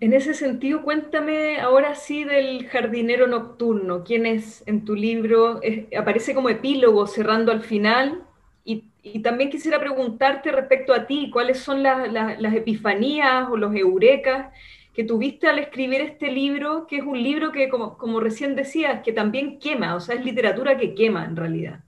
En 0.00 0.12
ese 0.12 0.34
sentido, 0.34 0.82
cuéntame 0.82 1.60
ahora 1.60 1.94
sí 1.94 2.24
del 2.24 2.66
jardinero 2.66 3.26
nocturno. 3.26 4.04
¿Quién 4.04 4.26
es 4.26 4.62
en 4.66 4.84
tu 4.84 4.94
libro? 4.94 5.60
Aparece 5.96 6.34
como 6.34 6.50
epílogo 6.50 7.06
cerrando 7.06 7.52
al 7.52 7.62
final. 7.62 8.22
Y, 8.64 8.84
y, 9.02 9.20
también 9.20 9.50
quisiera 9.50 9.78
preguntarte 9.78 10.50
respecto 10.50 10.94
a 10.94 11.06
ti, 11.06 11.30
¿cuáles 11.30 11.58
son 11.58 11.82
la, 11.82 12.06
la, 12.06 12.40
las 12.40 12.54
epifanías 12.54 13.48
o 13.50 13.56
los 13.56 13.74
eurecas 13.74 14.52
que 14.94 15.04
tuviste 15.04 15.48
al 15.48 15.58
escribir 15.58 16.00
este 16.00 16.30
libro, 16.30 16.86
que 16.86 16.98
es 16.98 17.02
un 17.02 17.20
libro 17.22 17.52
que, 17.52 17.68
como, 17.68 17.98
como 17.98 18.20
recién 18.20 18.54
decías, 18.54 19.02
que 19.02 19.12
también 19.12 19.58
quema, 19.58 19.96
o 19.96 20.00
sea, 20.00 20.14
es 20.14 20.24
literatura 20.24 20.78
que 20.78 20.94
quema 20.94 21.24
en 21.24 21.36
realidad? 21.36 21.84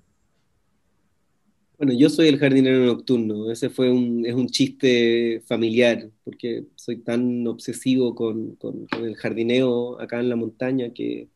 Bueno, 1.79 1.93
yo 1.93 2.09
soy 2.09 2.29
el 2.29 2.39
jardinero 2.39 2.85
nocturno, 2.87 3.51
ese 3.51 3.69
fue 3.69 3.91
un, 3.91 4.25
es 4.25 4.35
un 4.35 4.49
chiste 4.49 5.43
familiar, 5.47 6.09
porque 6.25 6.65
soy 6.75 6.97
tan 6.97 7.47
obsesivo 7.47 8.15
con, 8.15 8.57
con, 8.57 8.87
con 8.87 9.05
el 9.05 9.15
jardineo 9.15 10.01
acá 10.01 10.19
en 10.19 10.31
la 10.31 10.37
montaña 10.37 10.93
que, 10.95 11.29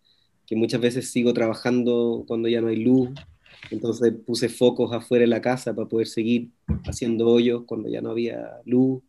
que, 0.46 0.56
muchas 0.56 0.80
veces 0.80 1.10
sigo 1.10 1.34
trabajando 1.34 2.24
cuando 2.26 2.48
ya 2.48 2.62
no 2.62 2.68
hay 2.68 2.76
luz, 2.76 3.10
entonces 3.70 4.12
puse 4.26 4.48
focos 4.48 4.92
afuera 4.92 5.22
de 5.22 5.28
la 5.28 5.40
casa 5.40 5.74
para 5.74 5.88
poder 5.88 6.06
seguir 6.06 6.48
haciendo 6.84 7.28
hoyos 7.28 7.64
cuando 7.66 7.88
ya 7.88 8.00
no 8.00 8.10
había 8.10 8.60
luz, 8.64 9.02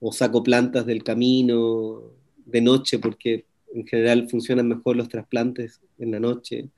o 0.00 0.12
saco 0.12 0.42
plantas 0.42 0.86
del 0.86 1.02
camino 1.02 2.02
de 2.44 2.60
noche, 2.60 2.98
porque 2.98 3.46
en 3.74 3.86
general 3.86 4.28
funcionan 4.28 4.68
mejor 4.68 4.96
los 4.96 5.08
trasplantes 5.08 5.80
en 5.98 6.10
la 6.10 6.20
noche 6.20 6.68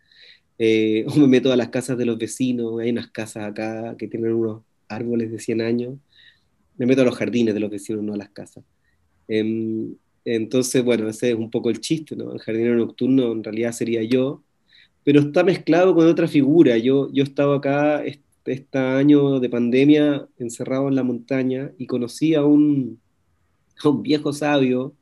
eh, 0.59 1.05
o 1.09 1.15
me 1.17 1.27
meto 1.27 1.53
a 1.53 1.57
las 1.57 1.69
casas 1.69 1.97
de 1.97 2.05
los 2.05 2.19
vecinos, 2.19 2.81
hay 2.81 2.91
unas 2.91 3.09
casas 3.09 3.45
acá 3.45 3.97
que 3.97 4.09
tienen 4.09 4.33
unos 4.33 4.63
árboles 4.89 5.31
de 5.31 5.39
100 5.39 5.61
años, 5.61 5.99
me 6.77 6.87
meto 6.87 7.03
a 7.03 7.05
los 7.05 7.17
jardines 7.17 7.55
de 7.55 7.61
los 7.61 7.71
vecinos, 7.71 8.03
no 8.03 8.15
a 8.15 8.17
las 8.17 8.31
casas. 8.31 8.65
Eh, 9.29 9.95
entonces, 10.25 10.85
bueno, 10.85 11.09
ese 11.09 11.31
es 11.31 11.37
un 11.37 11.51
poco 11.51 11.71
el 11.71 11.81
chiste, 11.81 12.17
¿no? 12.17 12.33
El 12.33 12.41
jardinero 12.41 12.77
nocturno 12.77 13.33
en 13.33 13.43
realidad 13.43 13.73
sería 13.73 14.03
yo, 14.03 14.43
pero 15.05 15.21
está 15.21 15.43
mezclado 15.45 15.95
con 15.95 16.07
otra 16.07 16.29
figura. 16.29 16.77
Yo, 16.79 17.11
yo 17.13 17.23
estaba 17.25 17.57
acá 17.57 18.05
este, 18.05 18.53
este 18.53 18.79
año 18.79 19.41
de 19.41 19.49
pandemia 19.49 20.29
encerrado 20.39 20.89
en 20.89 20.97
la 20.97 21.03
montaña 21.03 21.73
y 21.79 21.87
conocí 21.87 22.35
a 22.35 22.45
un, 22.45 23.01
a 23.83 23.89
un 23.89 24.03
viejo 24.03 24.33
sabio 24.33 24.95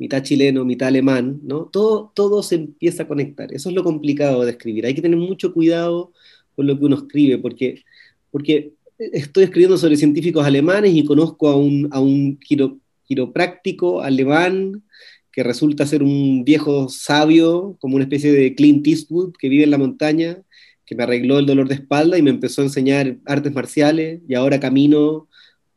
mitad 0.00 0.22
chileno, 0.22 0.64
mitad 0.64 0.88
alemán, 0.88 1.40
¿no? 1.42 1.66
Todo, 1.66 2.10
todo 2.14 2.42
se 2.42 2.54
empieza 2.54 3.02
a 3.02 3.06
conectar. 3.06 3.52
Eso 3.52 3.68
es 3.68 3.74
lo 3.74 3.84
complicado 3.84 4.42
de 4.42 4.52
escribir. 4.52 4.86
Hay 4.86 4.94
que 4.94 5.02
tener 5.02 5.18
mucho 5.18 5.52
cuidado 5.52 6.12
con 6.56 6.66
lo 6.66 6.78
que 6.78 6.86
uno 6.86 6.96
escribe, 6.96 7.36
porque, 7.36 7.84
porque 8.30 8.72
estoy 8.98 9.44
escribiendo 9.44 9.76
sobre 9.76 9.96
científicos 9.96 10.46
alemanes 10.46 10.94
y 10.94 11.04
conozco 11.04 11.48
a 11.48 11.56
un, 11.56 11.86
a 11.92 12.00
un 12.00 12.38
quiro, 12.38 12.78
quiropráctico 13.04 14.00
alemán 14.00 14.82
que 15.32 15.42
resulta 15.42 15.86
ser 15.86 16.02
un 16.02 16.44
viejo 16.44 16.88
sabio, 16.88 17.76
como 17.80 17.96
una 17.96 18.04
especie 18.04 18.32
de 18.32 18.54
Clint 18.54 18.86
Eastwood, 18.86 19.34
que 19.38 19.48
vive 19.48 19.64
en 19.64 19.70
la 19.70 19.78
montaña, 19.78 20.42
que 20.84 20.94
me 20.94 21.04
arregló 21.04 21.38
el 21.38 21.46
dolor 21.46 21.68
de 21.68 21.76
espalda 21.76 22.18
y 22.18 22.22
me 22.22 22.30
empezó 22.30 22.62
a 22.62 22.64
enseñar 22.64 23.18
artes 23.26 23.52
marciales, 23.52 24.20
y 24.28 24.34
ahora 24.34 24.58
camino 24.60 25.28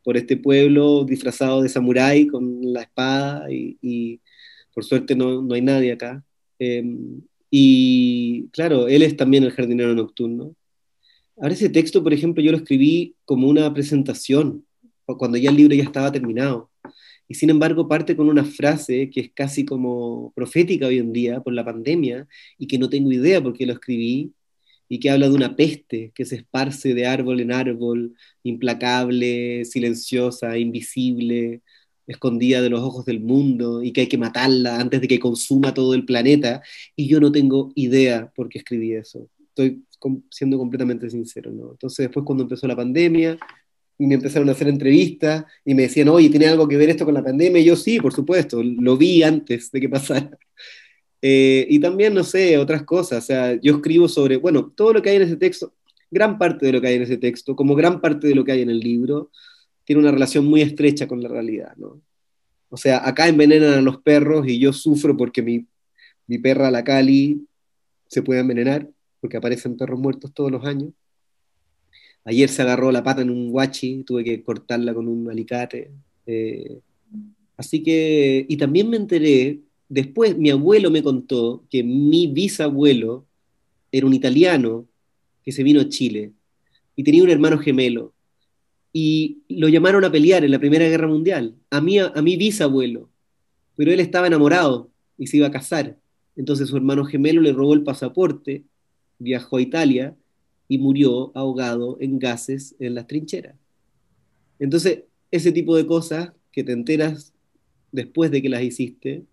por 0.02 0.16
este 0.16 0.36
pueblo 0.36 1.04
disfrazado 1.04 1.62
de 1.62 1.68
samurái 1.68 2.26
con 2.26 2.72
la 2.72 2.82
espada 2.82 3.46
y, 3.50 4.20
por 4.74 4.84
suerte 4.84 5.14
no, 5.14 5.42
no, 5.42 5.54
hay 5.54 5.62
nadie 5.62 5.92
acá. 5.92 6.24
Eh, 6.58 6.84
y 7.50 8.48
claro, 8.48 8.88
él 8.88 9.02
es 9.02 9.16
también 9.16 9.44
el 9.44 9.52
jardinero 9.52 9.94
nocturno. 9.94 10.56
Ahora 11.36 11.54
ese 11.54 11.68
texto, 11.68 12.02
por 12.02 12.12
ejemplo, 12.12 12.42
yo 12.42 12.50
lo 12.50 12.58
escribí 12.58 13.14
como 13.24 13.48
una 13.48 13.72
presentación, 13.72 14.64
cuando 15.06 15.38
ya 15.38 15.50
el 15.50 15.56
libro 15.56 15.74
ya 15.74 15.84
estaba 15.84 16.10
terminado. 16.10 16.70
Y 17.28 17.34
sin 17.34 17.50
embargo 17.50 17.88
parte 17.88 18.16
con 18.16 18.28
una 18.28 18.44
frase 18.44 19.10
que 19.10 19.20
es 19.20 19.30
casi 19.32 19.64
como 19.64 20.32
profética 20.34 20.86
hoy 20.86 20.98
en 20.98 21.12
día 21.12 21.40
por 21.40 21.52
la 21.54 21.64
pandemia 21.64 22.26
y 22.58 22.66
que 22.66 22.78
no 22.78 22.88
tengo 22.88 23.12
idea 23.12 23.42
por 23.42 23.54
qué 23.54 23.66
lo 23.66 23.72
escribí, 23.72 24.32
y 24.88 25.00
que 25.00 25.10
habla 25.10 25.28
de 25.28 25.34
una 25.34 25.56
peste 25.56 26.12
que 26.14 26.24
se 26.24 26.36
esparce 26.36 26.94
de 26.94 27.06
árbol 27.06 27.40
en 27.40 27.52
árbol, 27.52 28.14
implacable, 28.42 29.64
silenciosa, 29.64 30.58
invisible, 30.58 31.62
escondida 32.06 32.60
de 32.60 32.70
los 32.70 32.80
ojos 32.80 33.04
del 33.04 33.20
mundo 33.20 33.82
y 33.82 33.92
que 33.92 34.02
hay 34.02 34.06
que 34.08 34.18
matarla 34.18 34.78
antes 34.78 35.00
de 35.00 35.08
que 35.08 35.18
consuma 35.18 35.72
todo 35.74 35.94
el 35.94 36.04
planeta. 36.04 36.62
Y 36.96 37.08
yo 37.08 37.20
no 37.20 37.32
tengo 37.32 37.72
idea 37.74 38.30
por 38.34 38.48
qué 38.48 38.58
escribí 38.58 38.92
eso. 38.92 39.28
Estoy 39.48 39.82
siendo 40.30 40.58
completamente 40.58 41.08
sincero, 41.08 41.50
¿no? 41.50 41.72
Entonces 41.72 42.04
después 42.04 42.24
cuando 42.26 42.44
empezó 42.44 42.66
la 42.66 42.76
pandemia 42.76 43.38
y 43.98 44.06
me 44.06 44.14
empezaron 44.14 44.48
a 44.48 44.52
hacer 44.52 44.68
entrevistas 44.68 45.44
y 45.64 45.74
me 45.74 45.82
decían, 45.82 46.08
oye, 46.08 46.28
¿tiene 46.28 46.46
algo 46.46 46.66
que 46.66 46.76
ver 46.76 46.90
esto 46.90 47.04
con 47.04 47.14
la 47.14 47.22
pandemia? 47.22 47.60
Y 47.60 47.64
yo 47.64 47.76
sí, 47.76 48.00
por 48.00 48.12
supuesto, 48.12 48.62
lo 48.62 48.96
vi 48.96 49.22
antes 49.22 49.70
de 49.70 49.80
que 49.80 49.88
pasara. 49.88 50.30
Eh, 51.26 51.66
y 51.70 51.78
también, 51.78 52.12
no 52.12 52.22
sé, 52.22 52.58
otras 52.58 52.82
cosas. 52.82 53.24
O 53.24 53.26
sea, 53.26 53.58
yo 53.58 53.76
escribo 53.76 54.08
sobre, 54.08 54.36
bueno, 54.36 54.70
todo 54.76 54.92
lo 54.92 55.00
que 55.00 55.08
hay 55.08 55.16
en 55.16 55.22
ese 55.22 55.36
texto, 55.36 55.72
gran 56.10 56.36
parte 56.36 56.66
de 56.66 56.72
lo 56.72 56.82
que 56.82 56.88
hay 56.88 56.96
en 56.96 57.02
ese 57.02 57.16
texto, 57.16 57.56
como 57.56 57.74
gran 57.74 58.02
parte 58.02 58.26
de 58.28 58.34
lo 58.34 58.44
que 58.44 58.52
hay 58.52 58.60
en 58.60 58.68
el 58.68 58.78
libro, 58.78 59.30
tiene 59.84 60.02
una 60.02 60.10
relación 60.10 60.44
muy 60.44 60.60
estrecha 60.60 61.08
con 61.08 61.22
la 61.22 61.30
realidad, 61.30 61.74
¿no? 61.78 61.98
O 62.68 62.76
sea, 62.76 63.08
acá 63.08 63.26
envenenan 63.26 63.72
a 63.72 63.80
los 63.80 64.02
perros 64.02 64.46
y 64.46 64.58
yo 64.58 64.74
sufro 64.74 65.16
porque 65.16 65.40
mi, 65.40 65.66
mi 66.26 66.36
perra, 66.36 66.70
la 66.70 66.84
Cali, 66.84 67.46
se 68.06 68.22
puede 68.22 68.40
envenenar, 68.40 68.90
porque 69.20 69.38
aparecen 69.38 69.78
perros 69.78 69.98
muertos 69.98 70.34
todos 70.34 70.50
los 70.50 70.64
años. 70.66 70.92
Ayer 72.24 72.48
se 72.48 72.62
agarró 72.62 72.90
la 72.90 73.02
pata 73.02 73.22
en 73.22 73.30
un 73.30 73.50
guachi, 73.50 74.02
tuve 74.04 74.24
que 74.24 74.42
cortarla 74.42 74.94
con 74.94 75.08
un 75.08 75.30
alicate. 75.30 75.90
Eh, 76.26 76.78
así 77.56 77.82
que, 77.82 78.46
y 78.48 78.56
también 78.56 78.88
me 78.88 78.96
enteré 78.96 79.60
Después 79.88 80.36
mi 80.36 80.50
abuelo 80.50 80.90
me 80.90 81.02
contó 81.02 81.64
que 81.70 81.84
mi 81.84 82.26
bisabuelo 82.26 83.26
era 83.92 84.06
un 84.06 84.14
italiano 84.14 84.86
que 85.44 85.52
se 85.52 85.62
vino 85.62 85.82
a 85.82 85.88
Chile 85.88 86.32
y 86.96 87.04
tenía 87.04 87.22
un 87.22 87.30
hermano 87.30 87.58
gemelo 87.58 88.12
y 88.92 89.42
lo 89.48 89.68
llamaron 89.68 90.04
a 90.04 90.10
pelear 90.10 90.44
en 90.44 90.50
la 90.50 90.58
Primera 90.58 90.88
Guerra 90.88 91.06
Mundial, 91.06 91.54
a 91.70 91.80
mi, 91.80 91.98
a 91.98 92.10
mi 92.22 92.36
bisabuelo, 92.36 93.10
pero 93.76 93.92
él 93.92 94.00
estaba 94.00 94.26
enamorado 94.26 94.90
y 95.18 95.26
se 95.26 95.36
iba 95.36 95.48
a 95.48 95.52
casar. 95.52 95.98
Entonces 96.34 96.68
su 96.68 96.76
hermano 96.76 97.04
gemelo 97.04 97.40
le 97.40 97.52
robó 97.52 97.74
el 97.74 97.82
pasaporte, 97.82 98.64
viajó 99.18 99.58
a 99.58 99.62
Italia 99.62 100.16
y 100.68 100.78
murió 100.78 101.32
ahogado 101.34 101.96
en 102.00 102.18
gases 102.18 102.74
en 102.78 102.94
las 102.94 103.06
trincheras. 103.06 103.56
Entonces, 104.58 105.04
ese 105.30 105.52
tipo 105.52 105.76
de 105.76 105.86
cosas 105.86 106.32
que 106.52 106.64
te 106.64 106.72
enteras 106.72 107.32
después 107.92 108.30
de 108.30 108.42
que 108.42 108.48
las 108.48 108.62
hiciste, 108.62 109.24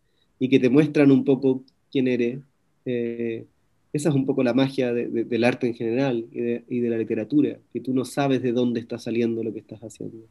y 0.42 0.50
que 0.50 0.60
te 0.60 0.72
muestran 0.72 1.12
un 1.12 1.24
poco 1.24 1.64
quién 1.92 2.08
eres. 2.08 2.40
Eh, 2.84 3.46
esa 3.94 4.10
es 4.10 4.16
un 4.16 4.26
poco 4.26 4.42
la 4.42 4.56
magia 4.56 4.92
de, 4.92 5.08
de, 5.08 5.24
del 5.24 5.44
arte 5.44 5.68
en 5.68 5.76
general 5.76 6.26
y 6.32 6.42
de, 6.42 6.64
y 6.68 6.80
de, 6.80 6.90
la 6.90 6.98
literatura, 6.98 7.60
que 7.72 7.80
tú 7.80 7.94
no 7.94 8.06
sabes 8.06 8.42
de 8.42 8.52
dónde 8.52 8.80
está 8.80 8.98
saliendo 8.98 9.44
lo 9.44 9.54
que 9.54 9.60
estás 9.60 9.82
haciendo. 9.82 10.26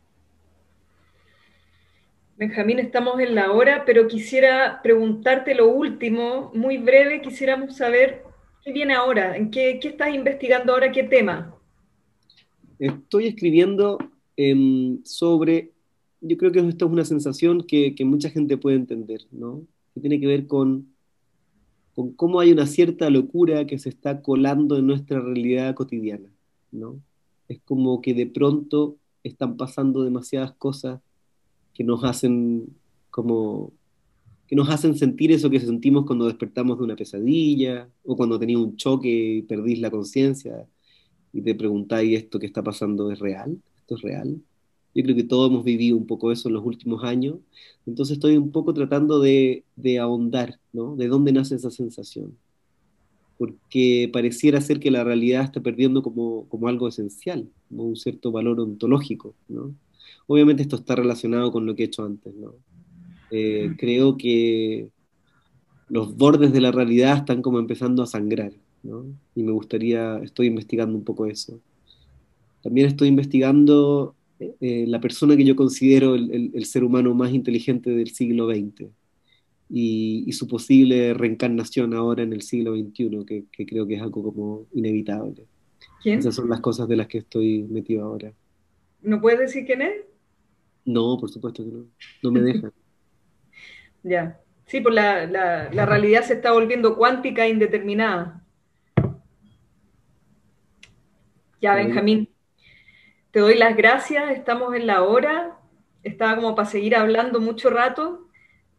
Benjamín, 2.37 2.81
estamos 2.81 3.21
en 3.21 3.37
la 3.37 3.53
hora, 3.53 3.85
pero 3.87 4.09
quisiera 4.09 4.81
preguntarte 4.83 5.55
lo 5.55 5.69
último, 5.69 6.51
muy 6.55 6.79
breve, 6.79 7.23
quisiéramos 7.23 7.77
saber 7.77 8.25
qué 8.65 8.73
viene 8.73 8.95
ahora, 8.95 9.37
en 9.37 9.51
qué, 9.51 9.79
estás 9.83 10.15
investigando 10.15 10.73
ahora, 10.73 10.93
qué 10.93 11.05
tema. 11.05 11.55
Estoy 12.79 13.27
escribiendo 13.27 13.99
eh, 14.37 14.99
sobre, 15.05 15.73
yo 16.21 16.37
creo 16.37 16.53
que 16.53 16.61
esto 16.61 16.87
es 16.87 16.93
una 16.93 17.05
sensación 17.05 17.63
que, 17.63 17.95
que 17.95 18.05
mucha 18.05 18.31
gente 18.31 18.57
puede 18.57 18.77
entender, 18.77 19.23
¿no? 19.31 19.63
que 19.95 20.01
tiene 20.01 20.21
que 20.21 20.27
ver 20.27 20.47
con, 20.47 20.89
con 21.95 22.13
cómo 22.13 22.41
hay 22.41 22.53
una 22.53 22.67
cierta 22.67 23.11
locura 23.11 23.67
que 23.67 23.79
se 23.79 23.89
está 23.89 24.23
colando 24.23 24.77
en 24.77 24.87
nuestra 24.87 25.21
realidad 25.21 25.75
cotidiana, 25.75 26.31
¿no? 26.71 27.01
Es 27.49 27.61
como 27.65 28.01
que 28.01 28.15
de 28.15 28.27
pronto 28.27 28.97
están 29.25 29.57
pasando 29.57 30.03
demasiadas 30.03 30.53
cosas 30.53 31.01
que 31.75 31.85
nos 31.85 32.05
hacen 32.05 32.69
como 33.11 33.73
que 34.51 34.57
nos 34.57 34.69
hacen 34.69 34.97
sentir 34.97 35.31
eso 35.31 35.49
que 35.49 35.61
sentimos 35.61 36.05
cuando 36.05 36.27
despertamos 36.27 36.77
de 36.77 36.83
una 36.83 36.97
pesadilla 36.97 37.89
o 38.05 38.17
cuando 38.17 38.37
tenéis 38.37 38.59
un 38.59 38.77
choque 38.77 39.09
y 39.09 39.43
perdís 39.43 39.79
la 39.79 39.93
conciencia 39.93 40.67
y 41.33 41.41
te 41.41 41.55
preguntáis 41.55 42.19
esto 42.19 42.41
que 42.41 42.47
está 42.47 42.61
pasando 42.61 43.13
es 43.13 43.21
real, 43.21 43.57
esto 43.77 43.95
es 43.95 44.03
real. 44.03 44.41
Yo 44.93 45.05
creo 45.05 45.15
que 45.15 45.23
todos 45.23 45.49
hemos 45.49 45.63
vivido 45.63 45.97
un 45.97 46.05
poco 46.05 46.33
eso 46.33 46.49
en 46.49 46.55
los 46.55 46.67
últimos 46.67 47.05
años, 47.05 47.37
entonces 47.87 48.15
estoy 48.15 48.37
un 48.37 48.51
poco 48.51 48.75
tratando 48.75 49.21
de, 49.21 49.63
de 49.77 50.01
ahondar, 50.01 50.59
¿no? 50.73 50.97
De 50.97 51.07
dónde 51.07 51.31
nace 51.31 51.55
esa 51.55 51.71
sensación. 51.71 52.37
Porque 53.39 54.11
pareciera 54.13 54.61
ser 54.61 54.81
que 54.81 54.91
la 54.91 55.05
realidad 55.05 55.45
está 55.45 55.61
perdiendo 55.61 56.03
como, 56.03 56.47
como 56.49 56.67
algo 56.67 56.89
esencial, 56.89 57.49
como 57.69 57.85
un 57.85 57.95
cierto 57.95 58.33
valor 58.33 58.59
ontológico, 58.59 59.33
¿no? 59.47 59.73
Obviamente 60.27 60.63
esto 60.63 60.75
está 60.75 60.97
relacionado 60.97 61.53
con 61.53 61.67
lo 61.67 61.77
que 61.77 61.85
he 61.85 61.87
hecho 61.87 62.05
antes, 62.05 62.35
¿no? 62.35 62.55
Eh, 63.31 63.75
creo 63.79 64.17
que 64.17 64.89
los 65.89 66.17
bordes 66.17 66.53
de 66.53 66.61
la 66.61 66.73
realidad 66.73 67.19
están 67.19 67.43
como 67.43 67.59
empezando 67.59 68.03
a 68.03 68.07
sangrar, 68.07 68.53
¿no? 68.83 69.05
Y 69.35 69.43
me 69.43 69.53
gustaría, 69.53 70.19
estoy 70.19 70.47
investigando 70.47 70.97
un 70.97 71.05
poco 71.05 71.27
eso. 71.27 71.61
También 72.63 72.87
estoy 72.87 73.09
investigando 73.09 74.15
eh, 74.39 74.85
la 74.87 75.01
persona 75.01 75.37
que 75.37 75.45
yo 75.45 75.57
considero 75.57 76.15
el, 76.15 76.51
el, 76.55 76.65
ser 76.65 76.85
humano 76.85 77.15
más 77.15 77.33
inteligente 77.33 77.91
del 77.91 78.11
siglo 78.11 78.49
XX 78.49 78.89
y, 79.69 80.25
y, 80.27 80.33
su 80.33 80.47
posible 80.47 81.15
reencarnación 81.15 81.95
ahora 81.95 82.23
en 82.23 82.33
el 82.33 82.43
siglo 82.43 82.75
XXI, 82.75 83.25
que, 83.27 83.45
que 83.53 83.67
creo 83.67 83.87
que 83.87 83.95
es 83.95 84.03
algo 84.03 84.23
como 84.23 84.67
inevitable. 84.75 85.45
¿Quién? 86.03 86.19
Esas 86.21 86.35
son 86.35 86.49
las 86.49 86.61
cosas 86.61 86.89
de 86.89 86.97
las 86.97 87.07
que 87.07 87.19
estoy 87.19 87.63
metido 87.65 88.05
ahora. 88.05 88.33
¿No 89.03 89.21
puedes 89.21 89.41
decir 89.41 89.65
quién 89.65 89.83
es? 89.83 89.95
No, 90.85 91.19
por 91.19 91.31
supuesto 91.31 91.65
que 91.65 91.71
no. 91.71 91.85
No 92.23 92.31
me 92.31 92.41
dejan. 92.41 92.73
Ya. 94.03 94.41
Sí, 94.67 94.81
pues 94.81 94.95
la, 94.95 95.27
la, 95.27 95.69
la, 95.73 95.87
realidad 95.87 96.23
se 96.23 96.35
está 96.35 96.53
volviendo 96.53 96.97
cuántica 96.97 97.45
e 97.45 97.51
indeterminada. 97.51 98.45
Ya, 101.61 101.75
Benjamín, 101.75 102.29
te 103.33 103.41
doy 103.41 103.57
las 103.57 103.77
gracias, 103.77 104.31
estamos 104.31 104.75
en 104.75 104.87
la 104.87 105.03
hora, 105.03 105.59
estaba 106.03 106.37
como 106.37 106.55
para 106.55 106.69
seguir 106.69 106.97
hablando 106.97 107.41
mucho 107.41 107.69
rato, 107.69 108.29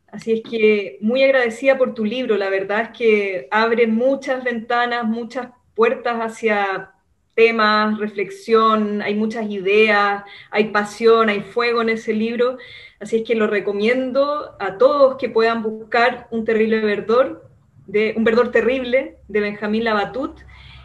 así 0.08 0.32
es 0.32 0.42
que 0.42 0.98
muy 1.02 1.24
agradecida 1.24 1.78
por 1.78 1.94
tu 1.94 2.06
libro, 2.06 2.38
la 2.38 2.50
verdad 2.50 2.82
es 2.82 2.98
que 2.98 3.48
abre 3.52 3.86
muchas 3.86 4.44
ventanas, 4.44 5.04
muchas 5.06 5.50
puertas 5.76 6.18
hacia 6.20 6.94
temas, 7.36 7.98
reflexión, 7.98 9.02
hay 9.02 9.16
muchas 9.16 9.50
ideas, 9.50 10.24
hay 10.50 10.66
pasión, 10.66 11.30
hay 11.30 11.42
fuego 11.42 11.82
en 11.82 11.90
ese 11.90 12.14
libro. 12.14 12.58
Así 13.00 13.18
es 13.18 13.24
que 13.24 13.36
lo 13.36 13.48
recomiendo 13.48 14.56
a 14.60 14.78
todos 14.78 15.16
que 15.18 15.30
puedan 15.30 15.64
buscar 15.64 16.28
Un 16.32 16.46
terrible 16.46 16.82
verdor, 16.82 17.50
de, 17.88 18.14
Un 18.16 18.24
verdor 18.24 18.52
terrible, 18.52 19.18
de 19.28 19.40
Benjamín 19.40 19.84
Labatut. 19.84 20.40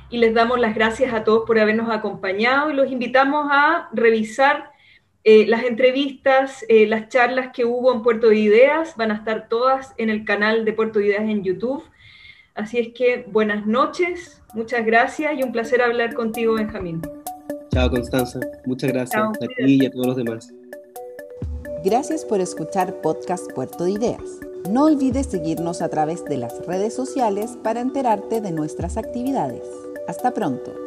Y 0.09 0.19
les 0.19 0.35
damos 0.35 0.61
las 0.61 0.75
gracias 0.75 1.13
a 1.13 1.25
todos 1.25 1.45
por 1.47 1.59
habernos 1.59 1.91
acompañado 1.91 2.71
y 2.71 2.75
los 2.75 2.91
invitamos 2.93 3.49
a 3.51 3.89
revisar 3.93 4.71
eh, 5.25 5.45
las 5.49 5.65
entrevistas, 5.65 6.65
eh, 6.69 6.87
las 6.87 7.09
charlas 7.09 7.51
que 7.53 7.65
hubo 7.65 7.93
en 7.93 8.03
Puerto 8.03 8.29
de 8.29 8.37
Ideas. 8.37 8.97
Van 8.97 9.11
a 9.11 9.17
estar 9.17 9.49
todas 9.49 9.95
en 9.99 10.09
el 10.09 10.25
canal 10.25 10.65
de 10.65 10.73
Puerto 10.73 11.01
de 11.01 11.07
Ideas 11.07 11.25
en 11.25 11.43
YouTube. 11.43 11.83
Así 12.55 12.79
es 12.79 12.95
que 12.95 13.27
buenas 13.29 13.67
noches, 13.67 14.43
muchas 14.55 14.85
gracias 14.85 15.33
y 15.39 15.43
un 15.43 15.53
placer 15.53 15.83
hablar 15.83 16.15
contigo, 16.15 16.55
Benjamín. 16.55 17.03
Chao, 17.71 17.91
Constanza. 17.91 18.41
Muchas 18.65 18.93
gracias 18.93 19.23
Chao, 19.23 19.33
a 19.33 19.47
ti 19.47 19.79
y 19.83 19.87
a 19.87 19.91
todos 19.91 20.07
los 20.07 20.17
demás. 20.17 20.53
Gracias 21.85 22.25
por 22.25 22.41
escuchar 22.41 23.01
Podcast 23.01 23.53
Puerto 23.53 23.85
de 23.85 23.93
Ideas. 23.93 24.41
No 24.71 24.87
olvides 24.87 25.27
seguirnos 25.27 25.83
a 25.83 25.89
través 25.89 26.25
de 26.25 26.37
las 26.37 26.67
redes 26.67 26.95
sociales 26.95 27.57
para 27.63 27.81
enterarte 27.81 28.41
de 28.41 28.51
nuestras 28.51 28.97
actividades. 28.97 29.63
Hasta 30.09 30.33
pronto. 30.33 30.86